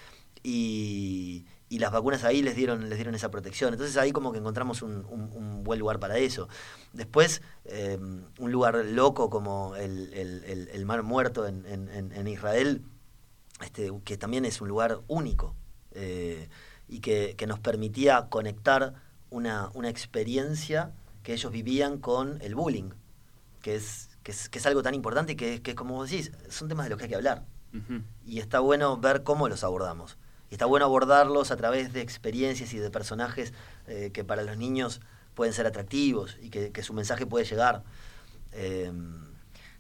y, 0.43 1.45
y 1.69 1.79
las 1.79 1.91
vacunas 1.93 2.23
ahí 2.25 2.43
les 2.43 2.55
dieron, 2.55 2.89
les 2.89 2.97
dieron 2.99 3.15
esa 3.15 3.31
protección. 3.31 3.73
Entonces 3.75 3.97
ahí 3.97 4.13
como 4.13 4.33
que 4.33 4.39
encontramos 4.39 4.83
un, 4.83 5.05
un- 5.05 5.65
buen 5.65 5.81
lugar 5.81 5.99
para 5.99 6.19
eso. 6.19 6.49
Después, 6.93 7.43
eh, 7.65 7.99
un 8.39 8.53
lugar 8.53 8.77
loco 8.85 9.29
como 9.31 9.75
el, 9.75 10.13
el- 10.15 10.69
el- 10.73 10.87
Mar 10.87 11.03
Muerto 11.03 11.47
en, 11.47 11.67
en- 11.67 11.89
en- 11.89 12.13
en 12.13 12.29
Israel, 12.29 12.83
este, 13.61 13.91
que 14.05 14.17
también 14.17 14.45
es 14.45 14.61
un 14.61 14.69
lugar 14.69 15.01
único 15.09 15.57
eh, 15.93 16.49
y 16.89 17.01
que, 17.01 17.35
que 17.37 17.47
nos 17.47 17.59
permitía 17.59 18.29
conectar 18.29 18.95
una, 19.31 19.71
una 19.75 19.89
experiencia 19.89 20.93
que 21.23 21.33
ellos 21.33 21.51
vivían 21.51 21.99
con 21.99 22.41
el 22.43 22.55
bullying, 22.55 22.91
que 23.61 23.75
es, 23.75 24.11
que 24.23 24.31
es, 24.31 24.49
que 24.49 24.59
es 24.59 24.67
algo 24.67 24.83
tan 24.83 24.95
importante 24.95 25.33
y 25.33 25.37
que, 25.37 25.63
que 25.63 25.73
es 25.73 25.77
como 25.77 25.95
vos 25.95 26.11
decís, 26.11 26.33
son 26.49 26.69
temas 26.69 26.87
de 26.87 26.91
los 26.91 26.99
que 26.99 27.05
hay 27.05 27.11
que 27.11 27.17
hablar 27.17 27.45
y 28.25 28.39
está 28.39 28.61
bueno 28.61 28.97
ver 28.97 29.23
cómo 29.23 29.49
los 29.49 29.65
abordamos. 29.65 30.17
Y 30.51 30.55
está 30.55 30.67
bueno 30.67 30.87
abordarlos 30.87 31.51
a 31.51 31.57
través 31.57 31.93
de 31.93 32.01
experiencias 32.01 32.73
y 32.73 32.79
de 32.79 32.91
personajes 32.91 33.53
eh, 33.87 34.11
que 34.13 34.25
para 34.25 34.43
los 34.45 34.57
niños 34.57 35.01
pueden 35.35 35.53
ser 35.53 35.67
atractivos 35.67 36.39
y 36.41 36.51
que, 36.51 36.73
que 36.73 36.83
su 36.83 36.95
mensaje 36.95 37.27
puede 37.27 37.45
llegar. 37.45 37.83
Eh, 38.53 38.93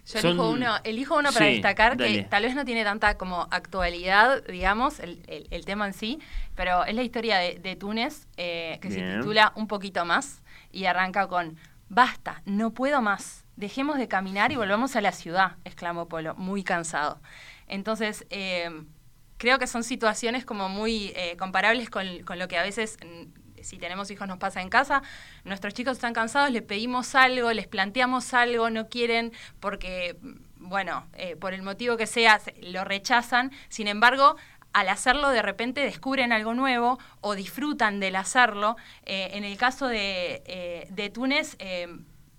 Yo 0.06 0.20
Son- 0.20 0.30
elijo 0.30 0.50
uno, 0.50 0.74
elijo 0.84 1.16
uno 1.16 1.32
para 1.32 1.46
Sí, 1.46 1.52
destacar 1.54 1.96
dale. 1.96 2.22
que 2.22 2.28
tal 2.28 2.44
vez 2.44 2.54
no 2.54 2.64
tiene 2.64 2.84
tanta 2.84 3.18
como 3.18 3.48
actualidad, 3.50 4.42
digamos, 4.44 5.00
el, 5.00 5.22
el- 5.26 5.48
el 5.50 5.64
tema 5.64 5.86
en 5.86 5.92
sí, 5.94 6.20
pero 6.54 6.84
es 6.84 6.94
la 6.94 7.02
historia 7.02 7.38
de, 7.38 7.58
de 7.58 7.74
Túnez, 7.76 8.28
eh, 8.36 8.78
que 8.80 8.90
se 8.90 9.16
titula 9.16 9.52
Un 9.56 9.66
poquito 9.66 10.04
más 10.04 10.42
y 10.70 10.84
arranca 10.86 11.26
con 11.26 11.56
Basta, 11.88 12.42
no 12.46 12.72
puedo 12.72 13.00
más. 13.02 13.44
Dejemos 13.56 13.96
de 13.98 14.06
caminar 14.08 14.52
y 14.52 14.56
volvamos 14.56 14.96
a 14.96 15.00
la 15.00 15.12
ciudad, 15.12 15.56
exclamó 15.64 16.08
Polo, 16.08 16.34
muy 16.36 16.62
cansado. 16.62 17.20
Entonces, 17.68 18.26
eh, 18.30 18.70
creo 19.38 19.58
que 19.58 19.66
son 19.66 19.82
situaciones 19.84 20.44
como 20.44 20.68
muy 20.68 21.12
eh, 21.16 21.36
comparables 21.38 21.88
con, 21.90 22.22
con 22.24 22.38
lo 22.38 22.48
que 22.48 22.58
a 22.58 22.62
veces 22.62 22.96
si 23.66 23.78
tenemos 23.78 24.10
hijos 24.10 24.26
nos 24.28 24.38
pasa 24.38 24.62
en 24.62 24.68
casa, 24.68 25.02
nuestros 25.44 25.74
chicos 25.74 25.94
están 25.94 26.14
cansados, 26.14 26.50
les 26.50 26.62
pedimos 26.62 27.14
algo, 27.14 27.52
les 27.52 27.66
planteamos 27.66 28.32
algo, 28.34 28.70
no 28.70 28.88
quieren 28.88 29.32
porque, 29.60 30.16
bueno, 30.56 31.06
eh, 31.14 31.36
por 31.36 31.52
el 31.52 31.62
motivo 31.62 31.96
que 31.96 32.06
sea, 32.06 32.38
se- 32.38 32.54
lo 32.62 32.84
rechazan, 32.84 33.52
sin 33.68 33.88
embargo, 33.88 34.36
al 34.72 34.88
hacerlo 34.90 35.30
de 35.30 35.40
repente 35.40 35.80
descubren 35.80 36.32
algo 36.32 36.52
nuevo 36.52 36.98
o 37.22 37.34
disfrutan 37.34 37.98
del 37.98 38.14
hacerlo. 38.14 38.76
Eh, 39.06 39.30
en 39.32 39.44
el 39.44 39.56
caso 39.56 39.88
de, 39.88 40.42
eh, 40.46 40.86
de 40.90 41.08
Túnez, 41.08 41.56
eh, 41.58 41.88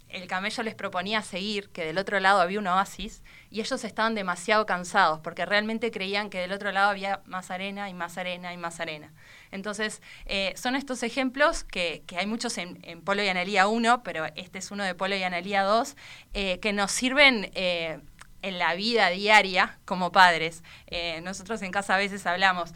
el 0.09 0.27
camello 0.27 0.63
les 0.63 0.75
proponía 0.75 1.21
seguir, 1.21 1.69
que 1.69 1.85
del 1.85 1.97
otro 1.97 2.19
lado 2.19 2.39
había 2.39 2.59
un 2.59 2.67
oasis, 2.67 3.23
y 3.49 3.59
ellos 3.59 3.83
estaban 3.83 4.15
demasiado 4.15 4.65
cansados 4.65 5.19
porque 5.19 5.45
realmente 5.45 5.91
creían 5.91 6.29
que 6.29 6.39
del 6.39 6.51
otro 6.51 6.71
lado 6.71 6.89
había 6.89 7.21
más 7.25 7.51
arena 7.51 7.89
y 7.89 7.93
más 7.93 8.17
arena 8.17 8.53
y 8.53 8.57
más 8.57 8.79
arena. 8.79 9.13
Entonces, 9.51 10.01
eh, 10.25 10.53
son 10.55 10.75
estos 10.75 11.03
ejemplos 11.03 11.63
que, 11.63 12.03
que 12.07 12.17
hay 12.17 12.25
muchos 12.25 12.57
en, 12.57 12.79
en 12.83 13.01
Polo 13.01 13.23
y 13.23 13.27
Analía 13.27 13.67
1, 13.67 14.03
pero 14.03 14.25
este 14.35 14.59
es 14.59 14.71
uno 14.71 14.83
de 14.83 14.95
Polo 14.95 15.15
y 15.15 15.23
Analía 15.23 15.63
2, 15.63 15.95
eh, 16.33 16.59
que 16.59 16.73
nos 16.73 16.91
sirven 16.91 17.51
eh, 17.53 17.99
en 18.41 18.59
la 18.59 18.75
vida 18.75 19.09
diaria 19.09 19.79
como 19.85 20.11
padres. 20.11 20.63
Nosotros 21.23 21.61
en 21.63 21.71
casa 21.71 21.95
a 21.95 21.97
veces 21.97 22.25
hablamos, 22.25 22.71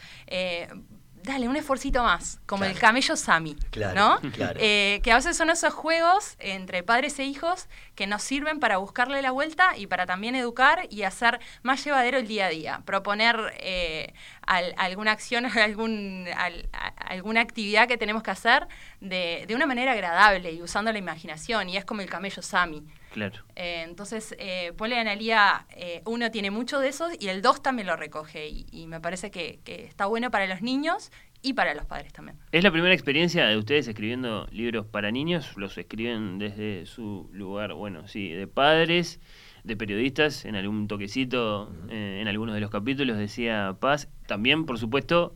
dale, 1.24 1.48
un 1.48 1.56
esfuercito 1.56 2.04
más, 2.04 2.40
como 2.46 2.66
el 2.66 2.78
camello 2.78 3.16
Sami, 3.16 3.56
Claro, 3.72 3.96
¿no? 4.22 4.32
claro. 4.32 4.60
Eh, 4.62 5.00
que 5.04 5.12
a 5.12 5.16
veces 5.16 5.38
son 5.38 5.50
esos 5.50 5.74
juegos 5.74 6.36
entre 6.40 6.84
padres 6.84 7.18
e 7.20 7.24
hijos 7.26 7.68
que 7.96 8.08
nos 8.08 8.24
sirven 8.24 8.60
para 8.60 8.78
buscarle 8.78 9.22
la 9.22 9.32
vuelta 9.32 9.78
y 9.78 9.88
para 9.88 10.06
también 10.06 10.36
educar 10.36 10.88
y 10.90 11.04
hacer 11.04 11.40
más 11.64 11.84
llevadero 11.84 12.18
el 12.18 12.28
día 12.28 12.48
a 12.48 12.50
día. 12.50 12.82
Proponer 12.86 13.38
eh, 13.60 14.14
al- 14.46 14.74
alguna 14.78 15.12
acción, 15.12 15.46
algún, 15.58 16.28
al- 16.36 16.70
a- 16.74 16.88
alguna 17.08 17.42
actividad 17.42 17.88
que 17.88 17.98
tenemos 17.98 18.24
que 18.24 18.32
hacer 18.32 18.68
de, 19.00 19.46
de 19.48 19.56
una 19.56 19.66
manera 19.66 19.92
agradable 19.92 20.52
y 20.52 20.62
usando 20.62 20.92
la 20.92 20.98
imaginación. 21.00 21.70
Y 21.70 21.78
es 21.78 21.86
como 21.86 22.02
el 22.02 22.10
camello 22.10 22.42
Sami. 22.42 22.84
Claro. 23.12 23.44
Eh, 23.56 23.84
entonces, 23.88 24.36
eh, 24.40 24.74
Pole 24.78 24.96
y 24.96 25.00
Analía, 25.00 25.66
eh, 25.70 26.02
uno 26.06 26.32
tiene 26.32 26.50
mucho 26.50 26.80
de 26.80 26.90
eso 26.90 27.10
y 27.20 27.28
el 27.28 27.42
2 27.42 27.62
también 27.62 27.88
lo 27.88 27.96
recoge. 27.96 28.48
Y, 28.48 28.66
y 28.72 28.88
me 28.88 29.00
parece 29.00 29.32
que, 29.32 29.60
que 29.64 29.84
está 29.86 30.06
bueno 30.06 30.32
para 30.32 30.48
los 30.48 30.62
niños 30.62 31.12
y 31.42 31.54
para 31.54 31.74
los 31.74 31.86
padres 31.86 32.14
también. 32.14 32.38
¿Es 32.52 32.64
la 32.64 32.72
primera 32.72 32.94
experiencia 32.94 33.46
de 33.48 33.58
ustedes 33.58 33.88
escribiendo 33.88 34.48
libros 34.52 34.86
para 34.86 35.12
niños? 35.12 35.54
¿Los 35.58 35.78
escriben 35.78 36.38
desde 36.40 36.86
su 36.86 37.30
lugar, 37.34 37.74
bueno, 37.74 38.08
sí, 38.08 38.30
de 38.30 38.48
padres, 38.48 39.20
de 39.64 39.76
periodistas, 39.76 40.46
en 40.46 40.56
algún 40.56 40.88
toquecito, 40.88 41.74
eh, 41.90 42.20
en 42.22 42.28
algunos 42.28 42.56
de 42.56 42.62
los 42.62 42.70
capítulos 42.70 43.18
decía 43.18 43.76
Paz? 43.80 44.08
También, 44.28 44.66
por 44.66 44.78
supuesto, 44.78 45.36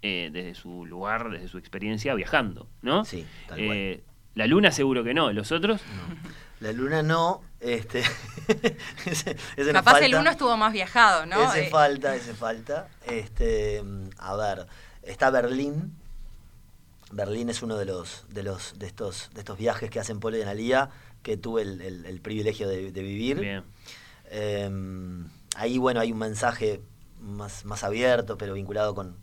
eh, 0.00 0.30
desde 0.32 0.54
su 0.54 0.86
lugar, 0.86 1.30
desde 1.30 1.48
su 1.48 1.58
experiencia 1.58 2.14
viajando, 2.14 2.68
¿no? 2.82 3.04
Sí, 3.04 3.26
tal 3.48 3.60
Eh, 3.60 4.02
La 4.38 4.46
luna 4.46 4.70
seguro 4.70 5.02
que 5.02 5.14
no, 5.14 5.32
¿los 5.32 5.50
otros? 5.50 5.80
La 6.60 6.70
luna 6.70 7.02
no, 7.02 7.42
este. 7.58 8.04
ese, 9.04 9.36
ese 9.56 9.72
Capaz 9.72 9.98
el. 10.00 10.14
1 10.14 10.30
estuvo 10.30 10.56
más 10.56 10.72
viajado, 10.72 11.26
¿no? 11.26 11.42
Ese 11.50 11.66
Eh, 11.66 11.70
falta, 11.70 12.14
ese 12.14 12.34
falta. 12.34 12.86
Este, 13.04 13.82
a 14.16 14.36
ver, 14.36 14.66
está 15.02 15.30
Berlín. 15.30 15.92
Berlín 17.10 17.48
es 17.48 17.62
uno 17.62 17.76
de 17.78 17.86
los 17.86 18.26
de 18.28 18.44
los 18.44 18.78
de 18.78 18.86
estos 18.86 19.30
de 19.34 19.40
estos 19.40 19.58
viajes 19.58 19.90
que 19.90 19.98
hacen 19.98 20.20
Polo 20.20 20.36
y 20.38 20.42
Analía 20.42 20.90
que 21.24 21.36
tuve 21.36 21.62
el, 21.62 21.80
el- 21.80 22.06
el 22.06 22.20
privilegio 22.20 22.68
de, 22.68 22.92
de 22.92 23.02
vivir. 23.02 23.40
Bien. 23.40 23.64
Eh, 24.26 24.70
ahí, 25.56 25.78
bueno, 25.78 25.98
hay 25.98 26.12
un 26.12 26.18
mensaje 26.18 26.80
más, 27.20 27.64
más 27.64 27.82
abierto, 27.82 28.38
pero 28.38 28.54
vinculado 28.54 28.94
con, 28.94 29.16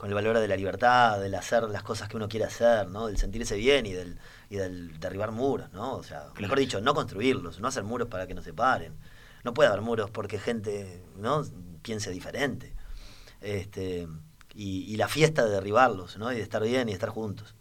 con 0.00 0.08
el 0.08 0.14
valor 0.14 0.38
de 0.38 0.48
la 0.48 0.56
libertad, 0.56 1.20
del 1.20 1.34
hacer 1.34 1.64
las 1.64 1.82
cosas 1.82 2.08
que 2.08 2.16
uno 2.16 2.26
quiere 2.26 2.46
hacer, 2.46 2.88
¿no? 2.88 3.08
Del 3.08 3.18
sentirse 3.18 3.54
bien 3.56 3.84
y 3.84 3.92
del, 3.92 4.18
y 4.48 4.56
del 4.56 4.98
derribar 4.98 5.30
muros, 5.30 5.70
¿no? 5.74 5.92
O 5.92 6.02
sea, 6.02 6.28
mejor 6.40 6.58
dicho, 6.58 6.80
no 6.80 6.94
construirlos, 6.94 7.60
no 7.60 7.68
hacer 7.68 7.84
muros 7.84 8.08
para 8.08 8.26
que 8.26 8.32
nos 8.32 8.44
separen. 8.44 8.94
No 9.44 9.52
puede 9.52 9.68
haber 9.68 9.82
muros 9.82 10.10
porque 10.10 10.38
gente, 10.38 11.04
¿no? 11.18 11.44
Piense 11.82 12.10
diferente. 12.12 12.72
Este, 13.42 14.08
y, 14.54 14.90
y 14.90 14.96
la 14.96 15.06
fiesta 15.06 15.44
de 15.44 15.50
derribarlos, 15.50 16.16
¿no? 16.16 16.32
Y 16.32 16.36
de 16.36 16.40
estar 16.40 16.62
bien 16.62 16.88
y 16.88 16.92
de 16.92 16.94
estar 16.94 17.10
juntos. 17.10 17.54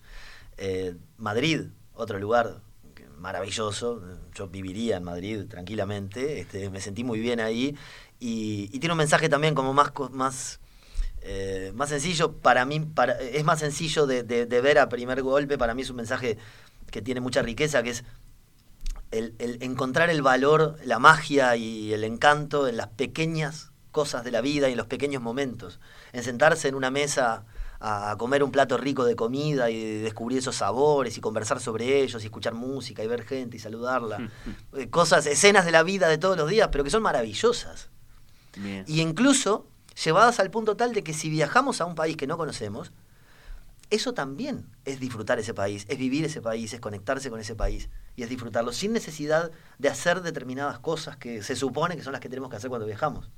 Eh, 0.56 0.95
Madrid, 1.17 1.63
otro 1.93 2.19
lugar 2.19 2.62
maravilloso. 3.17 4.02
Yo 4.34 4.47
viviría 4.47 4.95
en 4.95 5.04
Madrid 5.04 5.43
tranquilamente. 5.49 6.39
Este, 6.39 6.69
me 6.69 6.80
sentí 6.80 7.04
muy 7.04 7.19
bien 7.19 7.41
ahí. 7.41 7.75
Y, 8.17 8.69
y 8.71 8.80
tiene 8.80 8.93
un 8.93 8.99
mensaje 8.99 9.28
también 9.28 9.56
como 9.56 9.73
más, 9.73 9.91
más, 10.12 10.62
eh, 11.22 11.72
más 11.76 11.90
sencillo. 11.90 12.34
Para 12.34 12.66
mí, 12.66 12.80
para, 12.80 13.20
es 13.20 13.44
más 13.44 13.60
sencillo 13.60 14.08
de, 14.08 14.24
de- 14.24 14.46
de 14.46 14.62
ver 14.62 14.80
a 14.80 14.90
primer 14.90 15.22
golpe. 15.22 15.58
Para 15.58 15.74
mí 15.74 15.82
es 15.82 15.90
un 15.90 15.98
mensaje 15.98 16.38
que 16.92 17.02
tiene 17.02 17.22
mucha 17.22 17.42
riqueza, 17.42 17.84
que 17.84 17.92
es 17.92 18.04
el, 19.12 19.36
el 19.40 19.62
encontrar 19.64 20.10
el 20.10 20.22
valor, 20.22 20.78
la 20.86 21.00
magia 21.00 21.56
y 21.56 21.94
el 21.94 22.04
encanto 22.04 22.68
en 22.68 22.78
las 22.78 22.88
pequeñas 22.88 23.72
cosas 23.92 24.24
de 24.24 24.32
la 24.32 24.42
vida 24.42 24.70
y 24.70 24.74
en 24.74 24.78
los 24.78 24.88
pequeños 24.88 25.22
momentos. 25.22 25.80
En 26.14 26.24
sentarse 26.24 26.68
en 26.68 26.76
una 26.76 26.92
mesa 26.92 27.46
a, 27.80 28.16
comer 28.20 28.44
un 28.44 28.52
plato 28.52 28.78
rico 28.78 29.06
de 29.06 29.16
comida 29.16 29.70
y 29.72 30.00
descubrir 30.00 30.40
esos 30.40 30.58
sabores 30.58 31.18
y 31.18 31.22
conversar 31.22 31.60
sobre 31.60 32.02
ellos 32.04 32.22
y 32.22 32.26
escuchar 32.28 32.54
música 32.54 33.04
y 33.04 33.08
ver 33.08 33.24
gente 33.24 33.58
y 33.58 33.60
saludarla. 33.60 34.30
Eh, 34.78 34.90
Cosas, 34.90 35.26
escenas 35.26 35.66
de 35.66 35.72
la 35.72 35.82
vida 35.84 36.08
de 36.08 36.18
todos 36.20 36.38
los 36.38 36.48
días, 36.50 36.70
pero 36.72 36.84
que 36.84 36.90
son 36.92 37.02
maravillosas. 37.02 37.90
Bien. 38.58 38.84
Y 38.88 39.02
incluso 39.02 39.66
llevadas 40.04 40.40
al 40.40 40.52
punto 40.52 40.76
tal 40.76 40.94
de 40.94 41.04
que 41.04 41.14
si 41.14 41.30
viajamos 41.30 41.82
a 41.82 41.86
un 41.86 41.96
país 41.96 42.18
que 42.18 42.28
no 42.28 42.38
conocemos, 42.38 42.92
eso 43.90 44.14
también 44.14 44.68
es 44.86 45.00
disfrutar 45.00 45.40
ese 45.40 45.54
país, 45.54 45.86
es 45.90 45.98
vivir 45.98 46.24
ese 46.24 46.42
país, 46.42 46.72
es 46.74 46.80
conectarse 46.80 47.30
con 47.30 47.40
ese 47.40 47.56
país 47.56 47.90
y 48.16 48.24
es 48.24 48.30
disfrutarlo 48.30 48.72
sin 48.72 48.94
necesidad 48.94 49.52
de 49.80 49.90
hacer 49.90 50.22
determinadas 50.22 50.80
cosas 50.80 51.18
que 51.18 51.42
se 51.42 51.56
supone 51.56 51.96
que 51.96 52.04
son 52.04 52.14
las 52.14 52.22
que 52.22 52.30
tenemos 52.30 52.50
que 52.52 52.58
hacer 52.58 52.70
cuando 52.70 52.86
viajamos. 52.86 53.32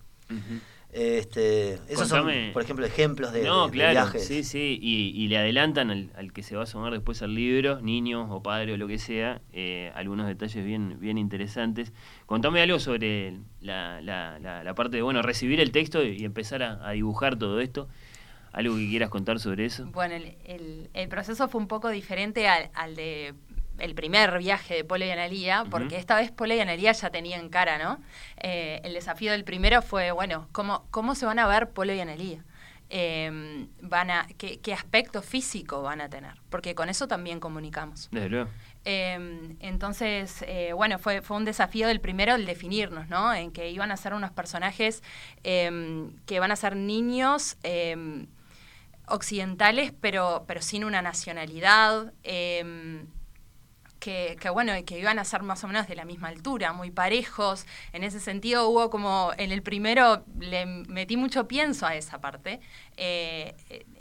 Este, 0.93 1.75
esos 1.87 2.09
Contame- 2.11 2.45
son, 2.47 2.53
por 2.53 2.61
ejemplo, 2.63 2.85
ejemplos 2.85 3.31
de, 3.31 3.43
no, 3.43 3.65
de- 3.65 3.71
de 3.71 3.77
claro, 3.77 3.91
viajes. 3.91 4.25
sí, 4.27 4.43
sí, 4.43 4.77
y, 4.81 5.11
y 5.15 5.27
le 5.29 5.37
adelantan 5.37 5.89
al, 5.89 6.11
al 6.17 6.33
que 6.33 6.43
se 6.43 6.57
va 6.57 6.63
a 6.63 6.65
sumar 6.65 6.91
después 6.91 7.21
al 7.21 7.33
libro, 7.33 7.79
niños 7.79 8.27
o 8.29 8.43
padre 8.43 8.73
o 8.73 8.77
lo 8.77 8.87
que 8.89 8.97
sea, 8.97 9.39
eh, 9.53 9.89
algunos 9.95 10.27
detalles 10.27 10.65
bien, 10.65 10.97
bien 10.99 11.17
interesantes. 11.17 11.93
Contame 12.25 12.61
algo 12.61 12.77
sobre 12.79 13.39
la, 13.61 14.01
la- 14.01 14.37
la- 14.39 14.65
la 14.65 14.75
parte 14.75 14.97
de, 14.97 15.01
bueno, 15.03 15.21
recibir 15.21 15.61
el 15.61 15.71
texto 15.71 16.03
y, 16.03 16.17
y 16.17 16.25
empezar 16.25 16.61
a, 16.61 16.85
a 16.85 16.91
dibujar 16.91 17.37
todo 17.39 17.61
esto. 17.61 17.87
Algo 18.51 18.75
que 18.75 18.89
quieras 18.89 19.09
contar 19.09 19.39
sobre 19.39 19.63
eso. 19.63 19.85
Bueno, 19.93 20.15
el, 20.15 20.35
el- 20.43 20.89
el 20.93 21.07
proceso 21.07 21.47
fue 21.47 21.61
un 21.61 21.69
poco 21.69 21.87
diferente 21.89 22.49
al, 22.49 22.69
al 22.73 22.95
de 22.97 23.33
el 23.81 23.95
primer 23.95 24.37
viaje 24.37 24.75
de 24.75 24.83
Polo 24.83 25.05
y 25.05 25.11
Analía, 25.11 25.65
porque 25.69 25.97
esta 25.97 26.15
vez 26.15 26.31
Polo 26.31 26.53
y 26.53 26.59
Analía 26.59 26.91
ya 26.91 27.09
tenían 27.09 27.49
cara, 27.49 27.77
¿no? 27.77 27.99
Eh, 28.37 28.81
el 28.83 28.93
desafío 28.93 29.31
del 29.31 29.43
primero 29.43 29.81
fue, 29.81 30.11
bueno, 30.11 30.47
¿cómo, 30.51 30.85
cómo 30.91 31.15
se 31.15 31.25
van 31.25 31.39
a 31.39 31.47
ver 31.47 31.69
Polo 31.69 31.93
y 31.93 31.99
Analía? 31.99 32.43
Eh, 32.93 33.67
van 33.81 34.11
a, 34.11 34.27
¿qué, 34.37 34.59
¿Qué 34.59 34.73
aspecto 34.73 35.21
físico 35.21 35.81
van 35.81 36.01
a 36.01 36.09
tener? 36.09 36.33
Porque 36.49 36.75
con 36.75 36.89
eso 36.89 37.07
también 37.07 37.39
comunicamos. 37.39 38.09
Desde 38.11 38.29
luego. 38.29 38.49
Eh, 38.83 39.55
entonces, 39.59 40.43
eh, 40.47 40.73
bueno, 40.73 40.97
fue, 40.97 41.21
fue 41.21 41.37
un 41.37 41.45
desafío 41.45 41.87
del 41.87 42.01
primero 42.01 42.35
el 42.35 42.45
definirnos, 42.45 43.07
¿no? 43.09 43.33
En 43.33 43.51
que 43.51 43.69
iban 43.69 43.91
a 43.91 43.97
ser 43.97 44.13
unos 44.13 44.31
personajes 44.31 45.03
eh, 45.43 46.09
que 46.25 46.39
van 46.39 46.51
a 46.51 46.55
ser 46.55 46.75
niños 46.75 47.57
occidentales, 49.07 49.93
pero, 49.99 50.45
pero 50.47 50.61
sin 50.61 50.83
una 50.83 51.01
nacionalidad. 51.01 52.13
Que, 54.01 54.35
que, 54.41 54.49
bueno, 54.49 54.73
que 54.85 54.99
iban 54.99 55.17
a 55.19 55.23
ser 55.23 55.43
más 55.43 55.63
o 55.63 55.67
menos 55.67 55.87
de 55.87 55.95
la 55.95 56.03
misma 56.03 56.27
altura, 56.27 56.73
muy 56.73 56.91
parejos. 56.91 57.65
En 57.93 58.03
ese 58.03 58.19
sentido 58.19 58.67
hubo 58.67 58.89
como, 58.89 59.31
en 59.37 59.51
el 59.53 59.61
primero 59.61 60.25
le 60.39 60.65
metí 60.65 61.15
mucho 61.15 61.47
pienso 61.47 61.85
a 61.85 61.95
esa 61.95 62.19
parte. 62.19 62.59
Eh, 62.97 63.55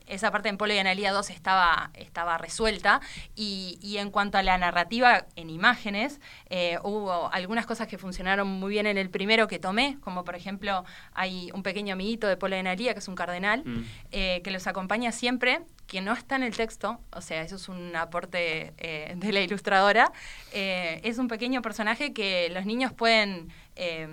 esa 0.06 0.32
parte 0.32 0.48
en 0.48 0.56
Polo 0.56 0.74
y 0.74 0.78
Analía 0.78 1.12
2 1.12 1.30
estaba, 1.30 1.90
estaba 1.94 2.36
resuelta. 2.38 3.00
Y, 3.36 3.78
y 3.80 3.98
en 3.98 4.10
cuanto 4.10 4.38
a 4.38 4.42
la 4.42 4.58
narrativa 4.58 5.26
en 5.36 5.50
imágenes, 5.50 6.20
eh, 6.48 6.78
hubo 6.82 7.30
algunas 7.32 7.64
cosas 7.66 7.86
que 7.86 7.96
funcionaron 7.98 8.48
muy 8.48 8.70
bien 8.70 8.86
en 8.86 8.98
el 8.98 9.08
primero 9.10 9.46
que 9.46 9.60
tomé, 9.60 9.98
como 10.00 10.24
por 10.24 10.34
ejemplo 10.34 10.84
hay 11.12 11.50
un 11.54 11.62
pequeño 11.62 11.92
amiguito 11.92 12.26
de 12.26 12.36
Polo 12.36 12.56
y 12.56 12.58
Analía, 12.58 12.92
que 12.94 12.98
es 12.98 13.06
un 13.08 13.14
cardenal, 13.14 13.62
Mm. 13.64 13.84
eh, 14.10 14.40
que 14.42 14.50
los 14.50 14.66
acompaña 14.66 15.12
siempre, 15.12 15.60
que 15.90 16.00
no 16.00 16.12
está 16.12 16.37
en 16.37 16.44
el 16.44 16.57
texto, 16.57 17.00
o 17.12 17.20
sea, 17.20 17.42
eso 17.42 17.57
es 17.57 17.68
un 17.68 17.96
aporte 17.96 18.72
eh, 18.79 19.12
de 19.16 19.33
la 19.33 19.40
ilustradora. 19.40 20.12
Eh, 20.53 21.00
es 21.03 21.18
un 21.18 21.26
pequeño 21.26 21.62
personaje 21.62 22.12
que 22.12 22.48
los 22.50 22.64
niños 22.64 22.92
pueden, 22.92 23.53
eh, 23.74 24.07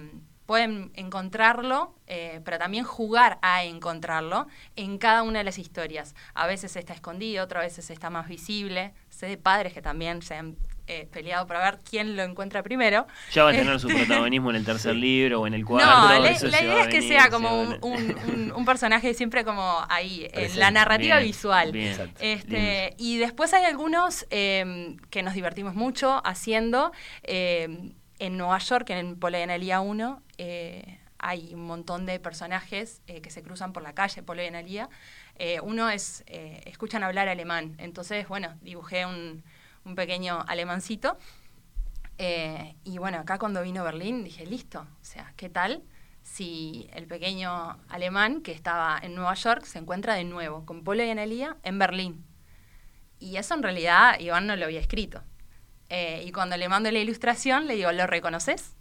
pueden 0.47 0.91
encontrarlo, 0.95 1.93
pero 2.43 2.57
también 2.57 2.83
jugar 2.83 3.37
a 3.43 3.63
encontrarlo 3.63 4.47
en 4.75 4.97
cada 4.97 5.21
una 5.21 5.39
de 5.39 5.45
las 5.45 5.59
historias. 5.59 6.15
A 6.33 6.47
veces 6.47 6.75
está 6.75 6.93
escondido, 6.93 7.43
otras 7.43 7.65
veces 7.65 7.91
está 7.91 8.09
más 8.09 8.27
visible. 8.27 8.93
Sé 9.09 9.27
de 9.27 9.37
padres 9.37 9.73
que 9.73 9.83
también 9.83 10.23
se 10.23 10.33
han 10.33 10.57
eh, 10.87 11.07
peleado 11.11 11.45
para 11.47 11.59
ver 11.63 11.79
quién 11.87 12.15
lo 12.15 12.23
encuentra 12.23 12.63
primero. 12.63 13.05
Ya 13.33 13.43
va 13.43 13.49
a 13.49 13.53
tener 13.53 13.79
su 13.79 13.87
protagonismo 13.87 14.49
en 14.49 14.55
el 14.57 14.65
tercer 14.65 14.95
libro 14.95 15.41
o 15.41 15.47
en 15.47 15.53
el 15.53 15.65
cuarto. 15.65 15.89
No, 15.89 16.07
la, 16.19 16.19
idea 16.19 16.31
es 16.81 16.87
que 16.87 16.97
venir, 16.99 17.03
sea 17.09 17.23
se 17.25 17.29
como 17.29 17.61
un, 17.61 17.69
venir. 17.81 18.17
un- 18.25 18.33
un- 18.33 18.51
un 18.53 18.65
personaje 18.65 19.13
siempre 19.13 19.43
como 19.43 19.85
ahí, 19.89 20.27
en 20.33 20.59
la 20.59 20.71
narrativa 20.71 21.17
Bien, 21.17 21.27
visual. 21.27 21.71
bien, 21.71 21.87
Exacto. 21.91 22.19
Este, 22.21 22.93
y 22.97 23.17
después 23.17 23.53
hay 23.53 23.65
algunos 23.65 24.25
eh, 24.29 24.95
que 25.09 25.23
nos 25.23 25.33
divertimos 25.33 25.75
mucho 25.75 26.21
haciendo. 26.25 26.91
eh, 27.23 27.91
en 28.19 28.35
Nueva 28.35 28.57
York, 28.57 28.89
en 28.89 29.19
Analía 29.23 29.79
1, 29.79 30.23
eh, 30.39 30.97
hay 31.19 31.53
un 31.53 31.65
montón 31.67 32.05
de 32.07 32.19
personajes 32.19 33.01
eh, 33.05 33.21
que 33.21 33.29
se 33.29 33.43
cruzan 33.43 33.73
por 33.73 33.83
la 33.83 33.93
calle, 33.93 34.23
Polo 34.23 34.41
y 34.41 34.47
Analía. 34.47 34.89
Eh, 35.37 35.59
uno 35.61 35.87
es, 35.89 36.23
eh, 36.25 36.61
escuchan 36.65 37.03
hablar 37.03 37.27
alemán. 37.29 37.75
Entonces, 37.77 38.27
bueno, 38.27 38.55
dibujé 38.61 39.05
un, 39.05 39.43
un 39.87 39.95
pequeño 39.95 40.43
alemancito. 40.47 41.17
Eh, 42.17 42.75
y 42.83 42.97
bueno, 42.97 43.19
acá 43.19 43.39
cuando 43.39 43.61
vino 43.63 43.83
Berlín 43.83 44.23
dije, 44.23 44.45
listo, 44.45 44.81
o 44.81 45.05
sea, 45.05 45.33
¿qué 45.35 45.49
tal 45.49 45.83
si 46.23 46.89
el 46.93 47.07
pequeño 47.07 47.79
alemán 47.89 48.41
que 48.41 48.51
estaba 48.51 48.99
en 49.01 49.15
Nueva 49.15 49.33
York 49.33 49.63
se 49.63 49.79
encuentra 49.79 50.15
de 50.15 50.23
nuevo 50.23 50.65
con 50.65 50.83
Polo 50.83 51.03
y 51.03 51.09
Analía 51.09 51.57
en 51.63 51.79
Berlín? 51.79 52.25
Y 53.19 53.37
eso 53.37 53.55
en 53.55 53.63
realidad 53.63 54.19
Iván 54.19 54.45
no 54.45 54.55
lo 54.55 54.65
había 54.65 54.79
escrito. 54.79 55.23
Eh, 55.89 56.23
y 56.25 56.31
cuando 56.31 56.57
le 56.57 56.67
mando 56.67 56.91
la 56.91 56.99
ilustración 56.99 57.67
le 57.67 57.75
digo, 57.75 57.91
¿lo 57.91 58.05
reconoces? 58.07 58.75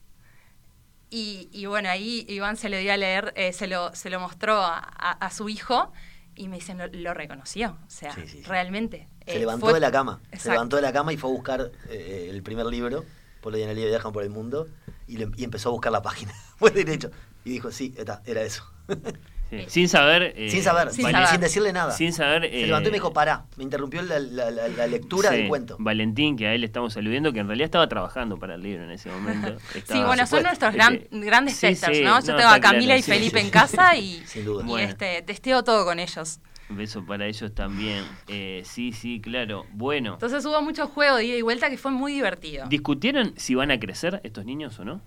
Y, 1.09 1.49
y 1.53 1.67
bueno, 1.67 1.89
ahí 1.89 2.27
Iván 2.29 2.57
se 2.57 2.69
lo 2.69 2.77
dio 2.77 2.93
a 2.93 2.97
leer, 2.97 3.33
eh, 3.37 3.53
se, 3.53 3.69
lo, 3.69 3.95
se 3.95 4.11
lo 4.11 4.19
mostró 4.19 4.61
a, 4.61 5.31
su 5.31 5.49
hijo 5.49 5.93
y 6.37 6.49
me 6.49 6.57
dicen, 6.57 6.79
lo, 6.79 6.87
lo 6.87 7.15
reconoció. 7.15 7.71
O 7.87 7.91
sea, 7.91 8.13
Sí, 8.15 8.23
sí, 8.27 8.39
sí. 8.39 8.43
realmente. 8.45 9.09
Se 9.27 9.37
eh, 9.37 9.39
levantó 9.41 9.67
fue- 9.67 9.75
de 9.75 9.81
la 9.81 9.91
cama. 9.91 10.21
Se 10.33 10.51
levantó 10.51 10.77
de 10.77 10.83
la 10.83 10.93
cama 10.93 11.13
y 11.13 11.17
fue 11.17 11.31
a 11.31 11.33
buscar 11.33 11.73
eh, 11.89 12.29
el 12.31 12.43
primer 12.43 12.67
libro, 12.67 13.05
Polo 13.41 13.59
y 13.59 13.63
Analia 13.63 13.87
viajan 13.87 14.13
por 14.13 14.23
el 14.23 14.31
mundo, 14.31 14.69
y, 15.09 15.17
le- 15.17 15.31
y 15.37 15.45
empezó 15.45 15.71
a 15.71 15.73
buscar 15.73 15.91
la 15.93 16.03
página. 16.03 16.33
Fue 16.57 16.71
derecho. 16.71 17.11
Y 17.45 17.51
dijo, 17.51 17.71
sí, 17.73 17.95
está, 17.97 18.23
era 18.27 18.43
eso. 18.43 18.65
Sí, 19.49 19.65
Sin 19.69 19.89
saber. 19.89 20.35
eh, 20.37 20.51
sin 20.51 20.63
saber, 20.63 20.89
sin 20.91 21.05
sin, 21.05 21.13
saber. 21.13 21.29
sin 21.29 21.41
decirle 21.41 21.73
nada. 21.73 21.93
Sin 21.93 22.13
saber. 22.13 22.51
Se 22.51 22.67
levantó 22.67 22.89
y 22.89 22.91
me 22.91 22.97
eh, 22.97 23.01
dijo, 23.01 23.13
pará. 23.13 23.45
Me 23.57 23.63
interrumpió 23.63 24.03
la, 24.03 24.19
la- 24.19 24.51
la- 24.51 24.67
la 24.67 24.87
lectura 24.89 25.31
sí, 25.31 25.37
del 25.37 25.49
cuento. 25.49 25.77
Valentín, 25.79 26.37
que 26.37 26.49
a 26.49 26.55
él 26.55 26.63
le 26.63 26.67
estamos 26.67 26.97
aludiendo, 26.97 27.33
que 27.33 27.39
en 27.39 27.47
realidad 27.47 27.67
estaba 27.67 27.89
trabajando 27.89 28.39
para 28.39 28.57
el 28.57 28.63
libro 28.63 28.83
en 28.85 28.91
ese 28.91 29.09
momento. 29.11 29.57
Sí, 29.87 30.03
bueno, 30.05 30.27
son 30.27 30.43
nuestros 30.43 30.73
gran- 30.75 30.95
Este, 30.95 31.21
grandes 31.21 31.55
sí, 31.55 31.67
testers, 31.69 31.97
sí, 31.97 32.03
¿no? 32.03 32.21
Yo 32.21 32.33
no, 32.33 32.39
tengo 32.39 32.51
a 32.51 32.59
Camila 32.61 32.87
claro, 32.87 32.99
y 32.99 33.03
sí, 33.03 33.11
Felipe 33.13 33.39
sí, 33.39 33.41
en 33.41 33.47
sí. 33.47 33.51
casa 33.53 33.97
y, 33.97 34.23
Sin 34.27 34.45
duda. 34.45 34.65
y, 34.65 34.67
Bueno. 34.67 34.89
este, 34.89 35.23
testeo 35.23 35.63
todo 35.63 35.85
con 35.85 36.01
ellos. 36.01 36.41
Un 36.69 36.79
beso 36.79 37.07
para 37.07 37.27
ellos 37.27 37.55
también. 37.55 38.05
Eh, 38.27 38.63
sí, 38.65 38.91
sí, 38.93 39.21
claro. 39.21 39.65
Bueno, 39.75 40.15
Entonces 40.15 40.45
hubo 40.45 40.61
mucho 40.63 40.89
juego 40.89 41.15
de 41.17 41.25
ida 41.25 41.37
y 41.37 41.43
vuelta 41.43 41.71
que 41.71 41.79
fue 41.79 41.93
muy 41.93 42.13
divertido. 42.13 42.67
¿discutieron 42.69 43.33
si 43.37 43.55
van 43.55 43.71
a 43.71 43.79
crecer 43.79 44.21
estos 44.25 44.45
niños 44.45 44.77
o 44.81 44.85
no? 44.85 45.01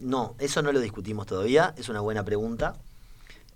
No, 0.00 0.34
eso 0.40 0.62
no 0.62 0.72
lo 0.72 0.80
discutimos 0.80 1.26
todavía. 1.26 1.72
Es 1.76 1.88
una 1.88 2.00
buena 2.00 2.24
pregunta. 2.24 2.74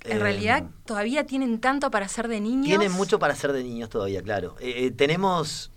En 0.04 0.16
Eh, 0.16 0.20
realidad 0.20 0.64
todavía 0.84 1.26
tienen 1.26 1.60
tanto 1.60 1.90
para 1.90 2.08
ser 2.08 2.28
de 2.28 2.40
niños. 2.40 2.66
Tienen 2.66 2.92
mucho 2.92 3.18
para 3.18 3.34
ser 3.34 3.52
de 3.52 3.62
niños 3.62 3.88
todavía, 3.88 4.22
claro. 4.22 4.56
Eh, 4.60 4.86
eh, 4.86 4.90
tenemos, 4.90 5.70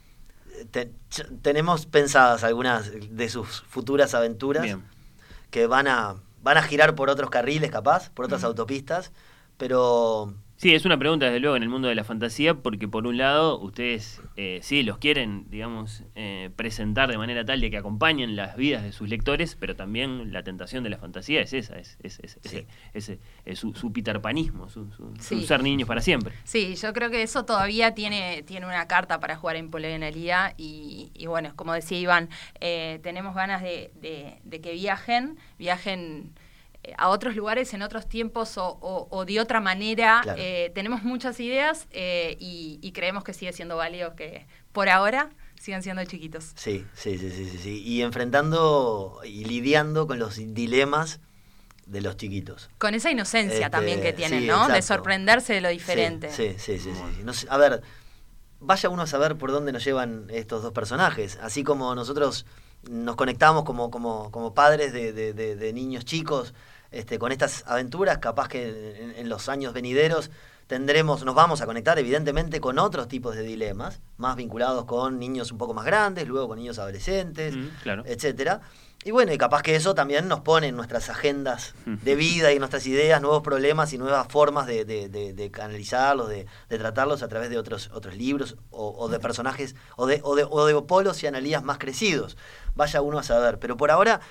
te- 0.71 0.91
ch- 1.11 1.41
tenemos 1.41 1.85
pensadas 1.85 2.43
algunas 2.43 2.89
de 2.91 3.29
sus 3.29 3.61
futuras 3.67 4.13
aventuras 4.15 4.63
Bien. 4.63 4.83
que 5.51 5.67
van 5.67 5.87
a, 5.87 6.15
van 6.41 6.57
a 6.57 6.63
girar 6.63 6.95
por 6.95 7.09
otros 7.09 7.29
carriles, 7.29 7.69
capaz, 7.71 8.09
por 8.11 8.25
otras 8.25 8.43
autopistas, 8.43 9.11
pero 9.57 10.33
Sí, 10.65 10.73
es 10.73 10.83
una 10.83 10.97
pregunta 10.97 11.27
desde 11.27 11.39
luego 11.39 11.55
en 11.55 11.61
el 11.61 11.69
mundo 11.69 11.87
de 11.89 11.93
la 11.93 12.03
fantasía, 12.03 12.55
porque 12.55 12.87
por 12.87 13.05
un 13.05 13.19
lado 13.19 13.59
ustedes 13.59 14.19
eh, 14.35 14.57
sí 14.63 14.81
los 14.81 14.97
quieren, 14.97 15.45
digamos, 15.51 16.01
eh, 16.15 16.49
presentar 16.55 17.07
de 17.11 17.19
manera 17.19 17.45
tal 17.45 17.61
de 17.61 17.69
que 17.69 17.77
acompañen 17.77 18.35
las 18.35 18.55
vidas 18.57 18.81
de 18.81 18.91
sus 18.91 19.07
lectores, 19.07 19.55
pero 19.59 19.75
también 19.75 20.33
la 20.33 20.41
tentación 20.41 20.83
de 20.83 20.89
la 20.89 20.97
fantasía 20.97 21.41
es 21.41 21.53
esa, 21.53 21.77
es, 21.77 21.99
es, 22.01 22.19
es- 22.19 22.39
Sí. 22.41 22.49
ese- 22.57 22.67
ese- 22.95 23.19
es 23.45 23.59
su, 23.59 23.75
su 23.75 23.93
peterpanismo, 23.93 24.67
su, 24.67 24.91
su- 24.93 25.15
su 25.17 25.21
Sí. 25.39 25.45
ser 25.45 25.61
niños 25.61 25.87
para 25.87 26.01
siempre. 26.01 26.33
Sí, 26.45 26.73
yo 26.73 26.93
creo 26.93 27.11
que 27.11 27.21
eso 27.21 27.45
todavía 27.45 27.93
tiene, 27.93 28.41
tiene 28.41 28.65
una 28.65 28.87
carta 28.87 29.19
para 29.19 29.35
jugar 29.35 29.57
en 29.57 29.69
Poligonalía 29.69 30.55
y, 30.57 31.11
y 31.13 31.27
bueno, 31.27 31.51
como 31.55 31.73
decía 31.73 31.99
Iván, 31.99 32.29
eh, 32.59 32.99
tenemos 33.03 33.35
ganas 33.35 33.61
de, 33.61 33.91
de- 34.01 34.39
de 34.43 34.61
que 34.61 34.71
viajen, 34.73 35.37
viajen 35.59 36.31
a 36.97 37.09
otros 37.09 37.35
lugares 37.35 37.73
en 37.73 37.81
otros 37.81 38.07
tiempos 38.07 38.57
o, 38.57 38.65
o- 38.81 39.07
o 39.09 39.25
de 39.25 39.39
otra 39.39 39.59
manera. 39.61 40.19
Claro. 40.23 40.39
Eh, 40.41 40.71
tenemos 40.75 41.03
muchas 41.03 41.39
ideas 41.39 41.87
eh, 41.91 42.37
y, 42.39 42.79
y 42.81 42.91
creemos 42.91 43.23
que 43.23 43.33
sigue 43.33 43.53
siendo 43.53 43.77
válido 43.77 44.15
que 44.15 44.45
por 44.71 44.89
ahora 44.89 45.29
sigan 45.59 45.81
siendo 45.81 46.03
chiquitos. 46.05 46.51
sí, 46.55 46.85
sí, 46.93 47.17
sí, 47.17 47.31
sí, 47.31 47.49
sí, 47.49 47.57
sí. 47.57 47.81
Y 47.83 48.01
enfrentando 48.01 49.19
y 49.23 49.45
lidiando 49.45 50.05
con 50.07 50.19
los 50.19 50.35
dilemas 50.35 51.19
de 51.85 52.01
los 52.01 52.17
chiquitos. 52.17 52.69
Con 52.77 52.93
esa 52.95 53.11
inocencia 53.11 53.57
Este, 53.59 53.69
también 53.69 54.01
que 54.01 54.11
tienen, 54.13 54.41
sí, 54.41 54.47
¿no? 54.47 54.67
De 54.67 54.81
sorprenderse 54.81 55.53
de 55.53 55.61
lo 55.61 55.69
diferente. 55.69 56.31
Sí, 56.31 56.55
sí, 56.57 56.79
sí, 56.79 56.91
sí, 56.93 57.01
sí. 57.17 57.23
No 57.23 57.31
sé, 57.33 57.47
a 57.49 57.57
ver, 57.57 57.81
vaya 58.59 58.89
uno 58.89 59.03
a 59.03 59.07
saber 59.07 59.37
por 59.37 59.51
dónde 59.51 59.71
nos 59.71 59.83
llevan 59.83 60.27
estos 60.31 60.63
dos 60.63 60.71
personajes. 60.73 61.37
Así 61.41 61.63
como 61.63 61.93
nosotros 61.95 62.45
nos 62.89 63.15
conectamos 63.15 63.63
como, 63.63 63.91
como, 63.91 64.31
como 64.31 64.53
padres 64.53 64.93
de, 64.93 65.13
de- 65.13 65.33
de- 65.33 65.55
de 65.55 65.73
niños 65.73 66.05
chicos 66.05 66.53
este, 66.91 67.19
con 67.19 67.31
estas 67.31 67.63
aventuras, 67.67 68.17
capaz 68.19 68.47
que 68.47 69.01
en, 69.01 69.11
en 69.17 69.29
los 69.29 69.49
años 69.49 69.73
venideros 69.73 70.31
tendremos, 70.67 71.23
nos 71.23 71.35
vamos 71.35 71.61
a 71.61 71.65
conectar 71.67 71.99
evidentemente 71.99 72.59
con 72.59 72.79
otros 72.79 73.07
tipos 73.07 73.35
de 73.35 73.43
dilemas, 73.43 74.01
más 74.17 74.35
vinculados 74.35 74.85
con 74.85 75.19
niños 75.19 75.51
un 75.51 75.57
poco 75.59 75.73
más 75.75 75.85
grandes, 75.85 76.27
luego 76.27 76.47
con 76.47 76.57
niños 76.57 76.79
adolescentes, 76.79 77.55
Mm, 77.55 77.67
claro. 77.83 78.03
etcétera. 78.05 78.61
Y 79.03 79.11
bueno, 79.11 79.31
y 79.31 79.37
capaz 79.37 79.61
que 79.61 79.75
eso 79.75 79.93
también 79.93 80.27
nos 80.27 80.39
pone 80.39 80.69
en 80.69 80.75
nuestras 80.75 81.11
agendas 81.11 81.75
de 81.85 82.15
vida 82.15 82.49
y 82.51 82.55
en 82.55 82.59
nuestras 82.61 82.87
ideas 82.87 83.21
nuevos 83.21 83.43
problemas 83.43 83.93
y 83.93 83.99
nuevas 83.99 84.25
formas 84.27 84.65
de, 84.65 84.83
de, 84.83 85.09
de- 85.09 85.33
de 85.33 85.51
canalizarlos, 85.51 86.27
de, 86.29 86.47
tratarlos 86.69 87.21
a 87.21 87.27
través 87.27 87.51
de 87.51 87.59
otros, 87.59 87.91
otros 87.93 88.15
libros 88.15 88.55
o, 88.71 88.95
o 88.97 89.07
de 89.07 89.19
personajes 89.19 89.75
o 89.95 90.07
de, 90.07 90.21
o, 90.23 90.35
de, 90.35 90.47
o 90.49 90.65
de 90.65 90.81
polos 90.81 91.21
y 91.21 91.27
analías 91.27 91.61
más 91.63 91.77
crecidos. 91.77 92.35
Vaya 92.73 93.01
uno 93.01 93.19
a 93.19 93.23
saber. 93.23 93.59
Pero 93.59 93.77
por 93.77 93.91
ahora 93.91 94.21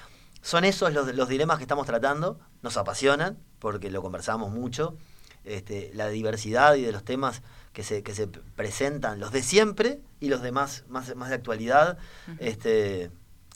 son 0.45 0.65
esos 0.65 0.93
los, 0.93 1.13
los 1.15 1.29
dilemas 1.29 1.57
que 1.57 1.65
estamos 1.65 1.87
tratando. 1.87 2.39
Nos 2.63 2.77
apasionan 2.77 3.39
porque 3.59 3.91
lo 3.91 4.03
conversamos 4.03 4.51
mucho. 4.53 4.97
Este, 5.45 5.91
la 5.95 6.09
diversidad 6.09 6.75
y 6.75 6.83
de 6.83 6.93
los 6.93 7.05
temas 7.05 7.43
que 7.73 7.83
se, 7.83 8.03
que 8.03 8.15
se 8.15 8.29
presentan, 8.29 9.21
los 9.21 9.31
de 9.33 9.43
siempre 9.43 10.01
y 10.21 10.29
los 10.29 10.41
demás 10.43 10.85
más, 10.89 11.15
más 11.17 11.29
de 11.31 11.35
actualidad. 11.35 11.99
este, 12.39 13.11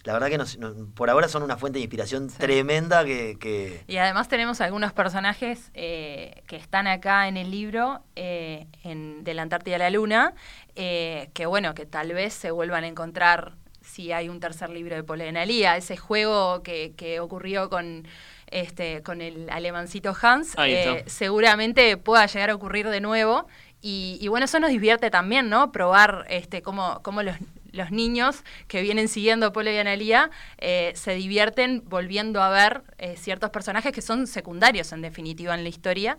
la 0.04 0.12
verdad 0.12 0.28
que 0.28 0.38
nos- 0.38 0.58
nos- 0.58 0.74
por 0.94 1.08
ahora 1.10 1.28
son 1.28 1.42
una 1.42 1.56
fuente 1.56 1.78
de 1.78 1.82
inspiración 1.84 2.28
tremenda 2.28 3.04
que, 3.04 3.36
que- 3.38 3.84
Y 3.86 3.96
además 3.98 4.28
tenemos 4.28 4.60
algunos 4.60 4.92
personajes 4.92 5.70
eh, 5.74 6.42
que 6.46 6.56
están 6.56 6.86
acá 6.86 7.26
en 7.28 7.36
el 7.36 7.50
libro, 7.50 8.02
eh, 8.16 8.66
en, 8.84 9.24
de 9.24 9.34
la 9.34 9.42
Antártida 9.42 9.76
a 9.76 9.78
la 9.78 9.90
Luna, 9.90 10.34
eh, 10.76 11.30
que 11.34 11.46
bueno, 11.46 11.74
que 11.74 11.84
tal 11.86 12.12
vez 12.12 12.32
se 12.34 12.50
vuelvan 12.50 12.84
a 12.84 12.88
encontrar 12.88 13.54
si 13.98 14.12
hay 14.12 14.28
un 14.28 14.38
tercer 14.38 14.70
libro 14.70 14.94
de 14.94 15.02
Polenalía, 15.02 15.76
ese 15.76 15.96
juego 15.96 16.62
que, 16.62 16.92
que 16.96 17.18
ocurrió 17.18 17.68
con 17.68 18.06
este 18.46 19.02
con 19.02 19.20
el 19.20 19.50
alemancito 19.50 20.14
Hans, 20.22 20.54
eh, 20.56 21.02
seguramente 21.08 21.96
pueda 21.96 22.24
llegar 22.26 22.50
a 22.50 22.54
ocurrir 22.54 22.88
de 22.90 23.00
nuevo. 23.00 23.48
Y, 23.82 24.16
y 24.20 24.28
bueno, 24.28 24.44
eso 24.44 24.60
nos 24.60 24.70
divierte 24.70 25.10
también, 25.10 25.48
¿no? 25.48 25.72
Probar 25.72 26.26
este 26.30 26.62
cómo, 26.62 27.00
cómo 27.02 27.24
los, 27.24 27.34
los 27.72 27.90
niños 27.90 28.44
que 28.68 28.82
vienen 28.82 29.08
siguiendo 29.08 29.52
Polo 29.52 29.72
y 29.72 29.78
Analía 29.78 30.30
eh, 30.58 30.92
se 30.94 31.14
divierten 31.14 31.82
volviendo 31.84 32.40
a 32.40 32.50
ver 32.50 32.84
eh, 32.98 33.16
ciertos 33.16 33.50
personajes 33.50 33.90
que 33.90 34.00
son 34.00 34.28
secundarios 34.28 34.92
en 34.92 35.02
definitiva 35.02 35.56
en 35.56 35.64
la 35.64 35.70
historia. 35.70 36.18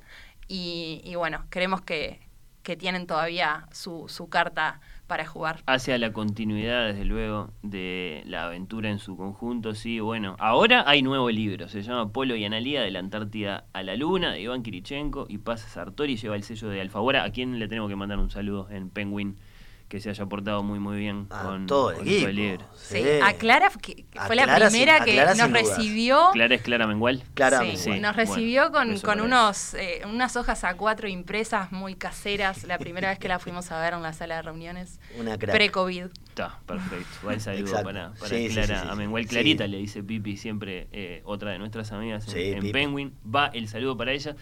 Y, 0.50 1.00
y 1.06 1.16
bueno, 1.16 1.46
creemos 1.50 1.80
que, 1.80 2.20
que 2.64 2.76
tienen 2.76 3.08
todavía 3.08 3.68
su, 3.72 4.06
su 4.08 4.30
carta 4.30 4.80
para 5.08 5.26
jugar. 5.26 5.64
hacia 5.66 5.98
la 5.98 6.14
continuidad, 6.14 6.88
desde 6.88 7.04
luego, 7.04 7.52
de 7.64 8.22
la 8.26 8.46
aventura 8.46 8.90
en 8.90 9.00
su 9.00 9.18
conjunto. 9.18 9.74
Sí, 9.74 10.00
bueno, 10.00 10.36
ahora 10.40 10.84
hay 10.88 11.02
nuevo 11.02 11.32
libro, 11.32 11.68
se 11.68 11.82
llama 11.82 12.12
Polo 12.12 12.36
y 12.36 12.46
Analía 12.46 12.82
de 12.82 12.92
la 12.92 13.00
Antártida 13.00 13.66
a 13.74 13.82
la 13.82 13.96
Luna, 13.96 14.32
de 14.32 14.42
Iván 14.42 14.62
Kirichenko 14.62 15.26
y 15.28 15.40
Paz 15.40 15.62
Sartori, 15.62 16.16
lleva 16.16 16.36
el 16.36 16.44
sello 16.44 16.70
de 16.70 16.82
Alfaguara, 16.82 17.24
a 17.24 17.32
quien 17.32 17.58
le 17.58 17.68
tenemos 17.68 17.90
que 17.90 17.96
mandar 17.96 18.20
un 18.20 18.30
saludo 18.30 18.68
en 18.70 18.90
Penguin, 18.92 19.38
que 19.90 20.00
se 20.00 20.12
haya 20.12 20.24
portado 20.28 20.62
muy, 20.62 20.78
muy 20.80 20.98
bien 21.00 21.26
a 21.32 21.42
con, 21.44 21.66
todo 21.66 21.90
el 21.92 21.98
con 21.98 22.08
equipo. 22.08 22.64
Sí, 22.78 23.04
a 23.24 23.34
Clara, 23.34 23.72
que 23.82 24.06
A 24.16 24.28
fue 24.28 24.36
la 24.36 24.44
Clara 24.44 24.70
primera 24.70 25.04
que 25.04 25.14
Clara 25.14 25.34
nos 25.34 25.52
recibió. 25.52 26.30
Clara 26.32 26.54
es 26.56 26.62
Clara 26.62 26.86
Mengual. 26.86 27.24
Claramente. 27.34 27.78
Sí, 27.78 27.84
Sí, 27.84 27.90
nos 28.00 28.14
bueno, 28.14 28.14
recibió 28.14 28.72
con, 28.72 29.20
unos, 29.20 29.74
eh, 29.74 30.02
unas 30.06 30.36
hojas 30.36 30.64
a 30.64 30.76
cuatro 30.78 31.08
impresas 31.08 31.72
muy 31.72 31.96
caseras, 31.96 32.66
la 32.66 32.78
primera 32.78 33.10
vez 33.10 33.18
que 33.18 33.28
la 33.28 33.40
fuimos 33.40 33.72
a 33.72 33.82
ver 33.82 33.94
en 33.96 34.04
la 34.04 34.14
sala 34.14 34.36
de 34.36 34.44
reuniones, 34.44 35.00
Una 35.18 35.40
crack. 35.40 35.56
pre-COVID. 35.56 36.04
Está, 36.30 36.60
perfecto. 36.68 37.28
Va 37.28 37.34
el 37.34 37.42
saludo 37.42 37.74
para, 37.84 38.12
para 38.14 38.30
Clara 38.30 38.80
sí, 38.80 38.84
sí. 38.84 38.90
Amengual. 38.92 39.24
Sí. 39.24 39.30
Clarita 39.30 39.66
le 39.68 39.78
dice 39.78 40.04
Pipi, 40.04 40.38
siempre 40.38 40.88
eh, 40.92 41.24
otra 41.26 41.50
de 41.50 41.58
nuestras 41.58 41.92
amigas 41.92 42.28
en, 42.28 42.34
Sí, 42.34 42.40
en 42.52 42.60
Pipi. 42.60 42.74
Penguin. 42.74 43.14
Va 43.26 43.48
el 43.48 43.68
saludo 43.68 43.98
para 43.98 44.12
ella. 44.14 44.36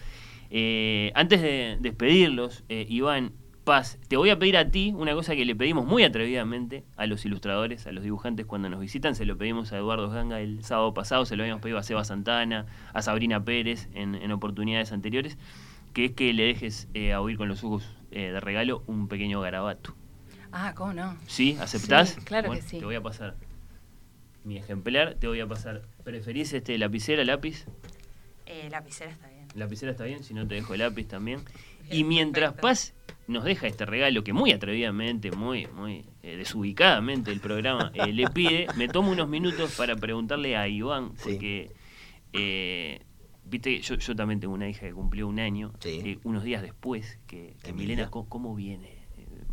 Eh, 0.50 1.10
antes 1.14 1.40
de 1.40 1.78
despedirlos, 1.80 2.64
eh, 2.68 2.84
Iván, 2.88 3.32
Paz, 3.68 3.98
te 4.08 4.16
voy 4.16 4.30
a 4.30 4.38
pedir 4.38 4.56
a 4.56 4.70
ti 4.70 4.94
una 4.96 5.12
cosa 5.12 5.36
que 5.36 5.44
le 5.44 5.54
pedimos 5.54 5.84
muy 5.84 6.02
atrevidamente 6.02 6.84
a 6.96 7.06
los 7.06 7.26
ilustradores, 7.26 7.86
a 7.86 7.92
los 7.92 8.02
dibujantes 8.02 8.46
cuando 8.46 8.70
nos 8.70 8.80
visitan. 8.80 9.14
Se 9.14 9.26
lo 9.26 9.36
pedimos 9.36 9.74
a 9.74 9.76
Eduardo 9.76 10.08
Ganga 10.08 10.40
el 10.40 10.64
sábado 10.64 10.94
pasado, 10.94 11.26
se 11.26 11.36
lo 11.36 11.42
habíamos 11.42 11.60
pedido 11.60 11.76
a 11.76 11.82
Seba 11.82 12.02
Santana, 12.02 12.64
a 12.94 13.02
Sabrina 13.02 13.44
Pérez 13.44 13.90
en, 13.92 14.14
en 14.14 14.32
oportunidades 14.32 14.90
anteriores, 14.90 15.36
que 15.92 16.06
es 16.06 16.12
que 16.12 16.32
le 16.32 16.44
dejes 16.44 16.88
eh, 16.94 17.12
a 17.12 17.20
oír 17.20 17.36
con 17.36 17.46
los 17.48 17.62
ojos 17.62 17.94
eh, 18.10 18.30
de 18.30 18.40
regalo 18.40 18.84
un 18.86 19.06
pequeño 19.06 19.38
garabato. 19.42 19.94
Ah, 20.50 20.72
¿cómo 20.74 20.94
no? 20.94 21.18
¿Sí? 21.26 21.58
¿Aceptás? 21.60 22.08
Sí, 22.08 22.22
claro 22.22 22.48
Bueno, 22.48 22.62
que 22.62 22.68
sí. 22.70 22.78
Te 22.78 22.86
voy 22.86 22.94
a 22.94 23.02
pasar 23.02 23.36
mi 24.44 24.56
ejemplar, 24.56 25.16
te 25.16 25.26
voy 25.26 25.40
a 25.40 25.46
pasar. 25.46 25.82
¿Preferís 26.04 26.54
este 26.54 26.78
lapicera, 26.78 27.22
lápiz? 27.22 27.66
Eh, 28.46 28.68
lapicera 28.70 29.10
está 29.10 29.28
bien. 29.28 29.46
Lapicera 29.54 29.92
está 29.92 30.04
bien, 30.04 30.24
si 30.24 30.32
no 30.32 30.48
te 30.48 30.54
dejo 30.54 30.72
el 30.72 30.80
lápiz 30.80 31.06
también. 31.06 31.42
Y 31.90 32.04
mientras 32.04 32.54
perfecto. 32.54 32.66
Paz 32.66 32.94
nos 33.28 33.44
deja 33.44 33.66
este 33.68 33.86
regalo 33.86 34.24
que 34.24 34.32
muy 34.32 34.50
atrevidamente, 34.52 35.30
muy, 35.30 35.66
muy 35.68 36.04
eh, 36.22 36.36
desubicadamente 36.36 37.30
el 37.30 37.40
programa 37.40 37.92
eh, 37.94 38.12
le 38.12 38.28
pide, 38.28 38.66
me 38.76 38.88
tomo 38.88 39.12
unos 39.12 39.28
minutos 39.28 39.74
para 39.76 39.94
preguntarle 39.96 40.56
a 40.56 40.66
Iván, 40.66 41.12
Sí. 41.16 41.22
porque 41.32 41.72
eh, 42.32 43.02
viste, 43.44 43.80
yo, 43.80 43.94
yo 43.96 44.16
también 44.16 44.40
tengo 44.40 44.54
una 44.54 44.68
hija 44.68 44.80
que 44.80 44.92
cumplió 44.92 45.28
un 45.28 45.38
año, 45.40 45.72
Sí. 45.80 46.00
eh, 46.04 46.18
unos 46.24 46.42
días 46.42 46.62
después, 46.62 47.18
que. 47.26 47.54
Milena, 47.74 48.10
¿cómo, 48.10 48.28
cómo 48.28 48.54
viene? 48.54 48.98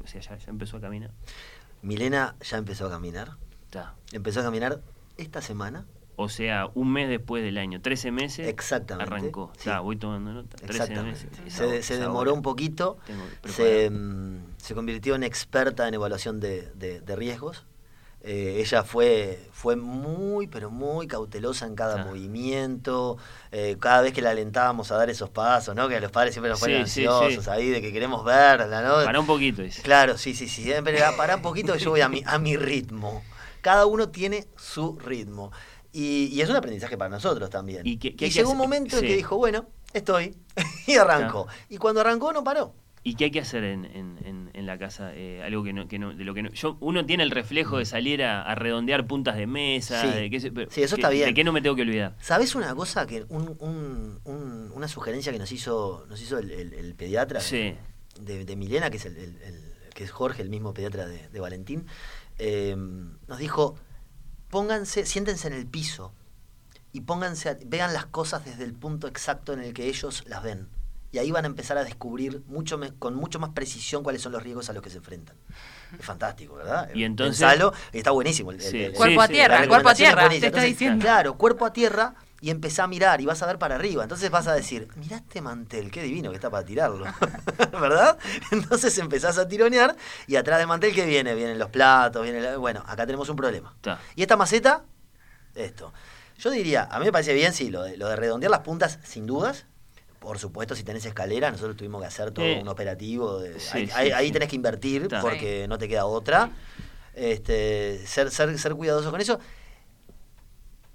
O 0.03 0.07
sea, 0.07 0.21
ya, 0.21 0.38
ya 0.38 0.49
empezó 0.51 0.77
a 0.77 0.81
caminar. 0.81 1.11
Milena 1.81 2.35
ya 2.41 2.57
empezó 2.57 2.88
a 2.88 2.89
caminar. 2.89 3.38
Está. 3.65 3.95
Empezó 4.11 4.39
a 4.39 4.43
caminar 4.43 4.81
esta 5.17 5.41
semana. 5.41 5.85
O 6.17 6.30
sea, 6.30 6.69
un 6.75 6.93
mes 6.93 7.10
después 7.10 7.43
del 7.43 7.58
año, 7.58 7.82
13 7.82 8.12
meses. 8.12 8.47
Exactamente, 8.47 9.13
Arrancó. 9.13 9.51
sí. 9.54 9.60
Está, 9.69 9.82
voy 9.82 9.97
tomando 9.97 10.32
nota. 10.34 10.56
13 10.58 10.71
Exactamente. 10.71 11.25
meses. 11.25 11.30
Se, 11.54 11.65
Esa- 11.65 11.67
se 11.69 11.78
esa 11.95 12.04
demoró 12.04 12.34
un 12.34 12.41
poquito. 12.41 12.97
Se, 13.43 13.89
mm, 13.89 14.38
se 14.58 14.73
convirtió 14.75 15.15
en 15.15 15.23
experta 15.23 15.88
en 15.88 15.93
evaluación 15.93 16.39
de, 16.39 16.71
de- 16.75 17.01
de 17.01 17.15
riesgos. 17.15 17.65
Eh, 18.28 18.56
ella 18.60 18.84
fue, 18.84 19.39
fue 19.51 19.75
muy, 19.75 20.47
pero 20.47 20.71
muy 20.71 21.06
cautelosa 21.06 21.67
en 21.67 21.75
cada 21.75 22.01
Ah. 22.01 22.06
movimiento. 22.06 23.17
eh, 23.51 23.78
cada 23.80 24.01
vez 24.01 24.12
que 24.13 24.21
la 24.21 24.32
alentábamos 24.32 24.91
a 24.91 24.97
dar 24.97 25.10
esos 25.10 25.30
pasos, 25.30 25.75
¿no? 25.75 25.88
Que 25.88 25.95
a 25.97 25.99
los 26.01 26.12
padres 26.12 26.34
siempre 26.34 26.49
nos 26.49 26.60
ponen 26.60 26.88
Sí, 26.88 27.01
sí, 27.01 27.06
ansiosos 27.06 27.45
sí. 27.45 27.49
ahí, 27.49 27.69
de 27.69 27.82
que 27.82 27.93
queremos 27.93 28.25
verla, 28.25 28.82
¿no? 28.82 29.04
Para 29.06 29.19
un 29.19 29.25
poquito, 29.28 29.62
dice. 29.62 29.82
Claro, 29.82 30.17
sí, 30.17 30.34
sí, 30.36 30.49
sí. 30.49 30.63
Siempre 30.63 30.99
pará 31.15 31.36
un 31.38 31.41
poquito 31.41 31.71
que 31.73 31.80
yo 31.80 31.91
voy 31.91 32.01
a 32.01 32.10
mi, 32.10 32.21
a 32.25 32.38
mi 32.39 32.58
ritmo. 32.58 33.23
Cada 33.62 33.86
uno 33.86 34.10
tiene 34.10 34.47
su 34.58 34.97
ritmo. 34.99 35.51
Y, 35.97 36.25
y 36.34 36.41
es 36.41 36.49
un 36.49 36.58
aprendizaje 36.58 36.97
para 36.97 37.10
nosotros 37.10 37.49
también. 37.49 37.81
¿Y 37.86 37.97
llegó 37.97 38.51
un 38.51 38.58
momento 38.58 38.97
en 38.97 39.03
que 39.08 39.15
dijo, 39.15 39.38
bueno, 39.38 39.69
estoy. 39.93 40.36
y 40.88 40.95
arrancó. 40.95 41.47
Y 41.69 41.77
cuando 41.77 42.01
arrancó, 42.01 42.34
no 42.34 42.43
paró. 42.43 42.73
¿Y 43.01 43.15
qué 43.15 43.25
hay 43.25 43.31
que 43.31 43.39
hacer 43.39 43.63
en, 43.63 43.86
en- 43.86 44.65
la 44.65 44.77
casa? 44.79 45.12
Eh, 45.13 45.43
algo 45.43 45.63
que 45.63 45.71
no, 45.73 45.88
que 45.88 45.99
no, 45.99 46.13
de 46.15 46.23
lo 46.25 46.34
que 46.34 46.41
no, 46.41 46.49
yo, 46.51 46.75
uno 46.79 47.05
tiene 47.05 47.21
el 47.23 47.29
reflejo 47.29 47.77
de 47.77 47.86
salir 47.86 48.23
a, 48.23 48.41
a 48.41 48.55
redondear 48.55 49.05
puntas 49.05 49.38
de 49.38 49.45
mesa, 49.45 50.01
Sí. 50.01 50.08
de 50.29 50.67
Sí, 50.71 50.81
eso 50.81 50.95
¿qué- 50.95 51.01
está 51.01 51.10
bien. 51.10 51.27
¿De 51.27 51.34
qué 51.36 51.43
no 51.43 51.53
me 51.53 51.62
tengo 51.62 51.75
que 51.75 51.84
olvidar? 51.84 52.15
¿Sabes 52.19 52.55
una 52.55 52.73
cosa? 52.73 53.05
que 53.05 53.23
un- 53.29 53.55
un- 53.60 54.19
un- 54.25 54.71
Una 54.73 54.88
sugerencia 54.88 55.31
que 55.31 55.38
nos 55.39 55.51
hizo, 55.51 56.05
nos 56.10 56.19
hizo 56.21 56.39
el, 56.39 56.49
el- 56.51 56.73
el 56.73 56.95
pediatra 56.95 57.39
Sí. 57.41 57.75
de, 58.19 58.43
de 58.43 58.55
Milena, 58.55 58.89
que 58.89 58.97
es, 58.97 59.05
el, 59.05 59.38
que 59.93 60.03
es 60.03 60.12
Jorge, 60.12 60.41
el 60.41 60.49
mismo 60.49 60.73
pediatra 60.73 61.05
de, 61.05 61.29
de 61.29 61.39
Valentín, 61.39 61.86
eh, 62.39 62.75
nos 63.27 63.38
dijo, 63.38 63.77
pónganse, 64.59 65.05
siéntense 65.05 65.49
en 65.49 65.53
el 65.53 65.65
piso 65.67 66.13
y 66.93 67.01
pónganse, 67.01 67.49
a- 67.49 67.57
vean 67.65 67.91
las 67.91 68.05
cosas 68.05 68.45
desde 68.45 68.63
el 68.63 68.71
punto 68.73 69.05
exacto 69.05 69.51
en 69.51 69.59
el 69.59 69.73
que 69.73 69.85
ellos 69.89 70.23
las 70.27 70.41
ven. 70.43 70.69
Y 71.11 71.17
ahí 71.17 71.29
van 71.29 71.43
a 71.43 71.47
empezar 71.47 71.77
a 71.77 71.83
descubrir 71.83 72.41
mucho 72.47 72.77
me- 72.77 72.93
con 72.93 73.15
mucho 73.15 73.37
más 73.37 73.49
precisión 73.49 74.01
cuáles 74.01 74.21
son 74.21 74.31
los 74.31 74.41
riesgos 74.41 74.69
a 74.69 74.73
los 74.73 74.81
que 74.81 74.89
se 74.89 74.99
enfrentan. 74.99 75.35
Es 75.99 76.05
fantástico, 76.05 76.55
¿verdad? 76.55 76.89
Y 76.93 77.03
entonces- 77.03 77.37
Pensalo, 77.41 77.73
está 77.91 78.11
buenísimo. 78.11 78.51
el- 78.51 78.61
el- 78.61 78.71
Sí. 78.71 78.81
el- 78.81 78.93
Cuerpo 78.93 79.21
a 79.23 79.27
tierra, 79.27 79.59
la 79.59 79.67
cuerpo 79.67 79.89
a 79.89 79.93
tierra, 79.93 80.21
buenísima. 80.21 80.29
te 80.29 80.35
está 80.45 80.47
Entonces, 80.47 80.69
diciendo. 80.69 81.03
Claro, 81.03 81.37
cuerpo 81.37 81.65
a 81.65 81.73
tierra 81.73 82.15
y 82.41 82.50
empezá 82.50 82.84
a 82.84 82.88
mirar 82.88 83.21
y 83.21 83.26
vas 83.26 83.41
a 83.41 83.45
ver 83.48 83.58
para 83.58 83.76
arriba. 83.76 84.04
Entonces 84.04 84.30
vas 84.30 84.48
a 84.48 84.54
decir, 84.54 84.88
mirá 84.95 85.17
este 85.17 85.41
mantel, 85.41 85.89
qué 85.91 86.04
divino 86.04 86.30
que 86.30 86.36
está 86.36 86.50
para 86.50 86.65
tirarlo. 86.65 87.06
¿Verdad? 87.71 88.17
Entonces 88.52 88.98
empezás 88.98 89.38
a 89.38 89.48
tironear 89.48 89.95
y 90.28 90.36
atrás 90.36 90.60
del 90.60 90.67
mantel, 90.67 90.93
¿qué 90.93 91.06
viene? 91.06 91.34
Vienen 91.36 91.58
los 91.58 91.69
platos, 91.69 92.21
viene 92.24 92.41
la- 92.41 92.58
Bueno, 92.58 92.84
acá 92.88 93.06
tenemos 93.06 93.30
un 93.30 93.36
problema. 93.36 93.76
¿Y 94.15 94.21
esta 94.21 94.36
maceta? 94.38 94.84
Esto. 95.56 95.93
Yo 96.38 96.52
diría, 96.52 96.84
a 96.91 97.00
mí 97.00 97.06
me 97.06 97.12
parece 97.13 97.34
bien, 97.34 97.54
sí, 97.54 97.69
lo 97.69 97.84
de, 97.84 97.95
lo 97.98 98.10
de 98.10 98.15
redondear 98.17 98.52
las 98.52 98.60
puntas, 98.60 99.00
sin 99.04 99.26
dudas. 99.26 99.65
Por 100.19 100.38
supuesto, 100.39 100.76
si 100.76 100.84
tenés 100.84 101.06
escalera, 101.06 101.50
nosotros 101.52 101.78
tuvimos 101.78 102.02
que 102.02 102.08
hacer 102.08 102.32
todo 102.32 102.45
Eh, 102.45 102.60
un 102.62 102.67
operativo. 102.67 103.39
de- 103.39 103.60
sí, 103.60 103.69
ahí, 103.78 103.86
sí, 103.88 103.91
ahí- 103.95 104.12
ahí 104.12 104.28
sí. 104.28 104.34
tenés 104.34 104.50
que 104.50 104.56
invertir 104.56 105.04
Está. 105.04 105.21
porque 105.21 105.67
no 105.69 105.78
te 105.78 105.88
queda 105.88 106.06
otra. 106.06 106.50
Este, 107.13 108.06
ser, 108.06 108.30
ser, 108.32 108.58
ser 108.60 108.74
cuidadoso 108.76 109.12
con 109.12 109.21
eso. 109.21 109.39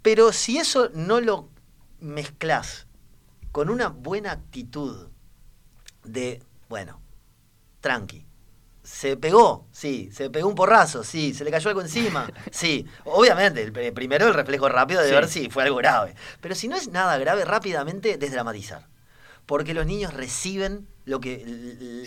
Pero 0.03 0.33
si 0.33 0.59
eso 0.59 0.91
no 0.95 1.21
lo 1.21 1.49
mezclas 2.01 2.87
con 3.53 3.69
una 3.69 3.89
buena 3.89 4.33
actitud 4.33 5.09
de, 6.05 6.43
bueno, 6.69 7.01
tranqui. 7.81 8.27
Se 8.83 9.17
pegó, 9.17 9.67
sí, 9.71 10.11
se 10.13 10.31
pegó 10.31 10.49
un 10.49 10.55
porrazo, 10.55 11.05
sí, 11.05 11.35
se 11.35 11.45
le 11.45 11.51
cayó 11.51 11.69
algo 11.69 11.83
encima, 11.83 12.29
sí. 12.51 12.87
Obviamente, 13.05 13.63
el, 13.63 13.73
primero 13.93 14.27
el 14.27 14.35
reflejo 14.35 14.69
rápido 14.69 15.01
de 15.03 15.09
Sí. 15.09 15.15
ver 15.15 15.29
si 15.29 15.51
fue 15.51 15.65
algo 15.65 15.77
grave. 15.77 16.15
Pero 16.41 16.55
si 16.55 16.67
no 16.67 16.77
es 16.77 16.89
nada 16.89 17.19
grave, 17.19 17.45
rápidamente 17.45 18.17
desdramatizar. 18.17 18.89
Porque 19.47 19.75
los 19.75 19.85
niños 19.87 20.15
reciben 20.15 20.89
lo 21.05 21.21
que... 21.21 21.39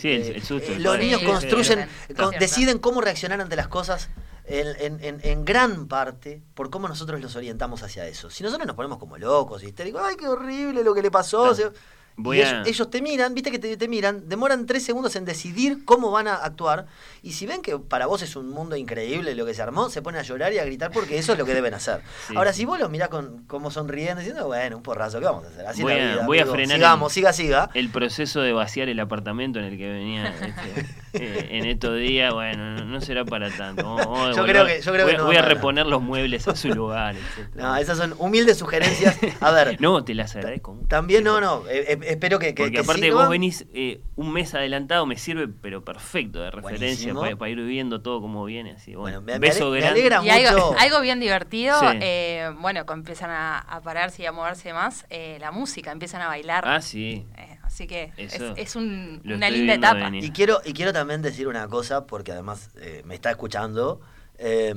Sí, 0.00 0.08
el- 0.08 0.22
eh, 0.22 0.32
el 0.36 0.42
susto, 0.42 0.72
eh, 0.72 0.78
los 0.80 0.98
niños 0.98 1.22
construyen, 1.22 1.88
sí, 2.08 2.14
con- 2.14 2.32
sí. 2.32 2.38
deciden 2.40 2.78
cómo 2.78 3.00
reaccionar 3.00 3.40
ante 3.40 3.54
las 3.56 3.68
cosas 3.68 4.08
en, 4.46 4.68
en- 4.80 5.04
en- 5.04 5.20
en 5.22 5.44
gran 5.44 5.86
parte 5.88 6.42
por 6.54 6.70
cómo 6.70 6.86
nosotros 6.88 7.20
los 7.20 7.34
orientamos 7.36 7.82
hacia 7.82 8.06
eso. 8.06 8.28
Si 8.30 8.42
nosotros 8.42 8.66
nos 8.66 8.76
ponemos 8.76 8.98
como 8.98 9.16
locos, 9.18 9.62
histéricos, 9.62 10.02
ay, 10.04 10.16
qué 10.16 10.28
horrible 10.28 10.82
lo 10.84 10.94
que 10.94 11.02
le 11.02 11.10
pasó. 11.10 11.54
Claro. 11.54 11.54
se- 11.54 11.70
Voy 12.16 12.38
y 12.38 12.42
a- 12.42 12.48
ellos, 12.60 12.68
ellos 12.68 12.90
te 12.90 13.02
miran, 13.02 13.34
viste 13.34 13.50
que 13.50 13.58
te, 13.58 13.76
te 13.76 13.88
miran, 13.88 14.28
demoran 14.28 14.66
tres 14.66 14.84
segundos 14.84 15.16
en 15.16 15.24
decidir 15.24 15.84
cómo 15.84 16.12
van 16.12 16.28
a 16.28 16.36
actuar. 16.36 16.86
Y 17.22 17.32
si 17.32 17.44
ven 17.44 17.60
que 17.60 17.76
para 17.80 18.06
vos 18.06 18.22
es 18.22 18.36
un 18.36 18.50
mundo 18.50 18.76
increíble 18.76 19.34
lo 19.34 19.44
que 19.44 19.52
se 19.52 19.62
armó, 19.62 19.90
se 19.90 20.00
ponen 20.00 20.20
a 20.20 20.22
llorar 20.22 20.52
y 20.52 20.58
a 20.60 20.64
gritar 20.64 20.92
porque 20.92 21.18
eso 21.18 21.32
es 21.32 21.38
lo 21.40 21.44
que 21.44 21.54
deben 21.54 21.74
hacer. 21.74 22.02
Sí, 22.28 22.36
Ahora, 22.36 22.52
si 22.52 22.66
vos 22.66 22.78
los 22.78 22.88
mirás 22.88 23.08
con 23.08 23.42
cómo 23.48 23.72
sonriendo, 23.72 24.20
diciendo, 24.20 24.46
bueno, 24.46 24.76
un 24.76 24.82
porrazo, 24.84 25.18
¿qué 25.18 25.24
vamos 25.24 25.42
a 25.44 25.48
hacer? 25.48 25.66
Así 25.66 25.82
Voy 25.82 25.94
la 25.96 26.04
a- 26.04 26.12
vida, 26.14 26.26
voy 26.26 26.38
a 26.38 26.46
frenar 26.46 26.76
Sigamos, 26.76 27.10
el- 27.10 27.14
siga, 27.14 27.32
siga. 27.32 27.70
El 27.74 27.88
proceso 27.90 28.42
de 28.42 28.52
vaciar 28.52 28.88
el 28.88 29.00
apartamento 29.00 29.58
en 29.58 29.64
el 29.64 29.76
que 29.76 29.88
venía 29.90 30.28
este, 30.40 30.86
eh, 31.14 31.48
en 31.50 31.66
estos 31.66 31.96
días, 31.98 32.32
bueno, 32.34 32.74
no, 32.76 32.84
no 32.84 33.00
será 33.00 33.24
para 33.24 33.50
tanto. 33.50 33.96
Yo 34.34 34.44
creo 34.44 34.66
que- 34.66 34.80
yo 34.82 34.92
creo 34.92 35.04
voy, 35.06 35.12
que 35.12 35.18
no 35.18 35.24
voy 35.26 35.36
a 35.36 35.42
reponer 35.42 35.86
los 35.86 36.02
muebles 36.02 36.46
a 36.48 36.56
su 36.56 36.68
lugar. 36.68 37.14
etcétera. 37.16 37.64
No, 37.68 37.76
esas 37.76 37.98
son 37.98 38.14
humildes 38.18 38.58
sugerencias. 38.58 39.18
A 39.40 39.50
ver, 39.50 39.76
No, 39.80 40.04
te 40.04 40.14
las 40.14 40.34
agradezco. 40.36 40.78
también 40.88 41.24
no, 41.24 41.40
no, 41.40 41.62
eh, 41.68 41.84
eh, 41.92 41.98
espero 42.08 42.38
que, 42.38 42.54
que, 42.54 42.62
Porque 42.64 42.72
que 42.76 42.80
aparte 42.80 43.02
sirvan. 43.02 43.22
vos 43.22 43.28
venís 43.30 43.66
eh, 43.74 44.00
un 44.16 44.32
mes 44.32 44.54
adelantado, 44.54 45.06
me 45.06 45.16
sirve, 45.16 45.48
pero 45.48 45.84
perfecto 45.84 46.40
de 46.40 46.50
referencia 46.50 47.12
para, 47.14 47.48
ir 47.50 47.60
viendo 47.62 48.00
todo 48.00 48.20
como 48.20 48.44
viene. 48.44 48.72
Así, 48.72 48.94
bueno, 48.94 49.20
Bueno, 49.20 49.20
me- 49.22 49.32
me 49.34 49.38
beso 49.48 49.70
me 49.70 49.78
grande. 49.80 50.00
alegra 50.00 50.24
Y 50.24 50.30
algo, 50.30 50.66
mucho. 50.72 50.78
algo 50.80 51.00
bien 51.00 51.20
divertido, 51.20 51.78
Sí. 51.80 51.86
eh, 52.00 52.50
bueno, 52.60 52.84
que 52.86 52.92
empiezan 52.92 53.30
a, 53.30 53.58
a 53.58 53.80
pararse 53.80 54.22
y 54.22 54.26
a 54.26 54.32
moverse 54.32 54.72
más, 54.72 55.06
eh, 55.10 55.38
la 55.40 55.50
música, 55.52 55.92
empiezan 55.92 56.22
a 56.22 56.26
bailar. 56.28 56.64
Ah, 56.66 56.80
sí. 56.80 57.26
Así 57.74 57.88
que 57.88 58.12
es, 58.16 58.34
Eso 58.34 58.54
es 58.56 58.76
un- 58.76 59.20
una 59.24 59.50
linda 59.50 59.74
etapa. 59.74 59.98
venir. 59.98 60.22
Y 60.22 60.30
quiero, 60.30 60.60
y 60.64 60.72
quiero 60.74 60.92
también 60.92 61.22
decir 61.22 61.48
una 61.48 61.66
cosa, 61.66 62.06
porque 62.06 62.30
además 62.30 62.70
eh, 62.76 63.02
me 63.04 63.14
está 63.16 63.30
escuchando. 63.30 64.00
eh, 64.36 64.74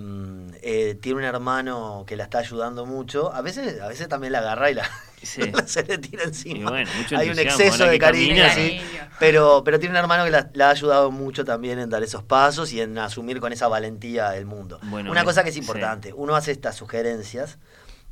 eh, 0.61 0.95
tiene 1.01 1.17
un 1.17 1.23
hermano 1.23 2.03
que 2.07 2.15
la 2.15 2.23
está 2.25 2.37
ayudando 2.39 2.85
mucho. 2.85 3.33
A 3.33 3.41
veces, 3.41 3.81
a 3.81 3.87
veces 3.87 4.07
también 4.07 4.33
la 4.33 4.39
agarra 4.39 4.69
y 4.71 4.75
la, 4.75 4.83
Sí. 5.23 5.41
se 5.65 5.83
le 5.83 5.97
tira 5.97 6.23
encima. 6.25 6.57
Y 6.59 6.63
bueno, 6.63 6.89
mucho 6.97 7.17
Hay 7.17 7.29
un 7.29 7.37
exceso 7.39 7.85
de 7.87 7.97
cariño, 7.99 8.43
sí. 8.53 8.79
Pero, 9.19 9.63
pero 9.65 9.79
tiene 9.79 9.93
un 9.93 9.97
hermano 9.97 10.25
que 10.25 10.29
la, 10.31 10.49
la 10.53 10.67
ha 10.67 10.71
ayudado 10.71 11.09
mucho 11.11 11.43
también 11.43 11.79
en 11.79 11.89
dar 11.89 12.01
esos 12.03 12.21
pasos 12.23 12.71
y 12.71 12.81
en 12.81 12.97
asumir 12.99 13.39
con 13.39 13.51
esa 13.51 13.67
valentía 13.67 14.35
el 14.37 14.45
mundo. 14.45 14.79
Bueno, 14.83 15.09
una 15.11 15.23
cosa 15.23 15.41
que 15.43 15.49
es 15.49 15.55
sí. 15.55 15.61
importante, 15.61 16.13
uno 16.13 16.35
hace 16.35 16.51
estas 16.51 16.75
sugerencias 16.75 17.57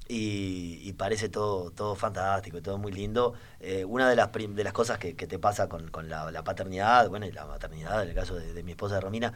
y, 0.07 0.79
y 0.83 0.93
parece 0.93 1.29
todo, 1.29 1.71
todo 1.71 1.95
fantástico 1.95 2.57
y 2.57 2.61
todo 2.61 2.77
muy 2.77 2.91
lindo. 2.91 3.33
Eh, 3.59 3.85
una 3.85 4.09
de 4.09 4.15
las, 4.15 4.31
de 4.31 4.63
las 4.63 4.73
cosas 4.73 4.97
que, 4.99 5.15
que 5.15 5.27
te 5.27 5.39
pasa 5.39 5.67
con, 5.67 5.89
con 5.89 6.09
la, 6.09 6.31
la 6.31 6.43
paternidad, 6.43 7.09
bueno, 7.09 7.25
y 7.25 7.31
la 7.31 7.45
maternidad, 7.45 8.03
en 8.03 8.09
el 8.09 8.15
caso 8.15 8.35
de, 8.35 8.53
de 8.53 8.63
mi 8.63 8.71
esposa 8.71 8.99
Romina, 8.99 9.33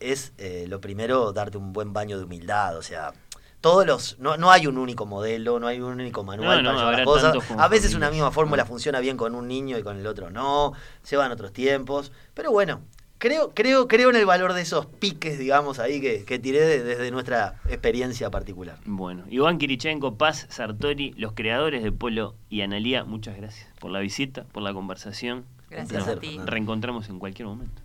es 0.00 0.32
eh, 0.38 0.66
lo 0.68 0.80
primero 0.80 1.32
darte 1.32 1.58
un 1.58 1.72
buen 1.72 1.92
baño 1.92 2.18
de 2.18 2.24
humildad. 2.24 2.76
O 2.76 2.82
sea, 2.82 3.12
todos 3.60 3.86
los. 3.86 4.18
No, 4.18 4.36
no 4.36 4.50
hay 4.50 4.66
un 4.66 4.78
único 4.78 5.06
modelo, 5.06 5.58
no 5.58 5.66
hay 5.66 5.80
un 5.80 5.92
único 5.92 6.24
manual 6.24 6.62
No, 6.62 6.72
no, 6.72 6.78
para 6.78 6.98
las 6.98 7.06
cosas. 7.06 7.36
A 7.56 7.68
veces 7.68 7.94
una 7.94 8.10
misma 8.10 8.30
fórmula 8.30 8.64
funciona 8.64 9.00
bien 9.00 9.16
con 9.16 9.34
un 9.34 9.48
niño 9.48 9.78
y 9.78 9.82
con 9.82 9.98
el 9.98 10.06
otro 10.06 10.30
no. 10.30 10.72
Se 11.02 11.16
van 11.16 11.32
otros 11.32 11.52
tiempos. 11.52 12.12
Pero 12.34 12.50
bueno. 12.50 12.82
Creo, 13.18 13.52
creo, 13.52 13.88
creo 13.88 14.10
en 14.10 14.16
el 14.16 14.26
valor 14.26 14.52
de 14.52 14.62
esos 14.62 14.86
piques, 14.86 15.38
digamos, 15.40 15.80
ahí 15.80 16.00
que, 16.00 16.24
que 16.24 16.38
tiré 16.38 16.60
de- 16.60 16.84
desde 16.84 17.10
nuestra 17.10 17.56
experiencia 17.68 18.30
particular. 18.30 18.78
Bueno, 18.84 19.24
Iván 19.28 19.58
Kirichenko, 19.58 20.14
Paz 20.16 20.46
Sartori, 20.50 21.12
los 21.16 21.32
creadores 21.32 21.82
de 21.82 21.90
Polo 21.90 22.36
y 22.48 22.60
Analía, 22.60 23.02
muchas 23.04 23.36
gracias 23.36 23.66
por 23.80 23.90
la 23.90 23.98
visita, 23.98 24.44
por 24.44 24.62
la 24.62 24.72
conversación. 24.72 25.44
Gracias 25.68 26.04
placer, 26.04 26.18
a 26.18 26.20
ti. 26.20 26.38
Reencontramos 26.44 27.08
en 27.08 27.18
cualquier 27.18 27.48
momento. 27.48 27.82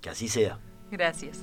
Que 0.00 0.08
así 0.08 0.28
sea. 0.28 0.58
Gracias. 0.90 1.40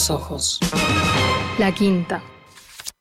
Los 0.00 0.10
ojos. 0.10 0.58
La 1.58 1.72
quinta. 1.72 2.29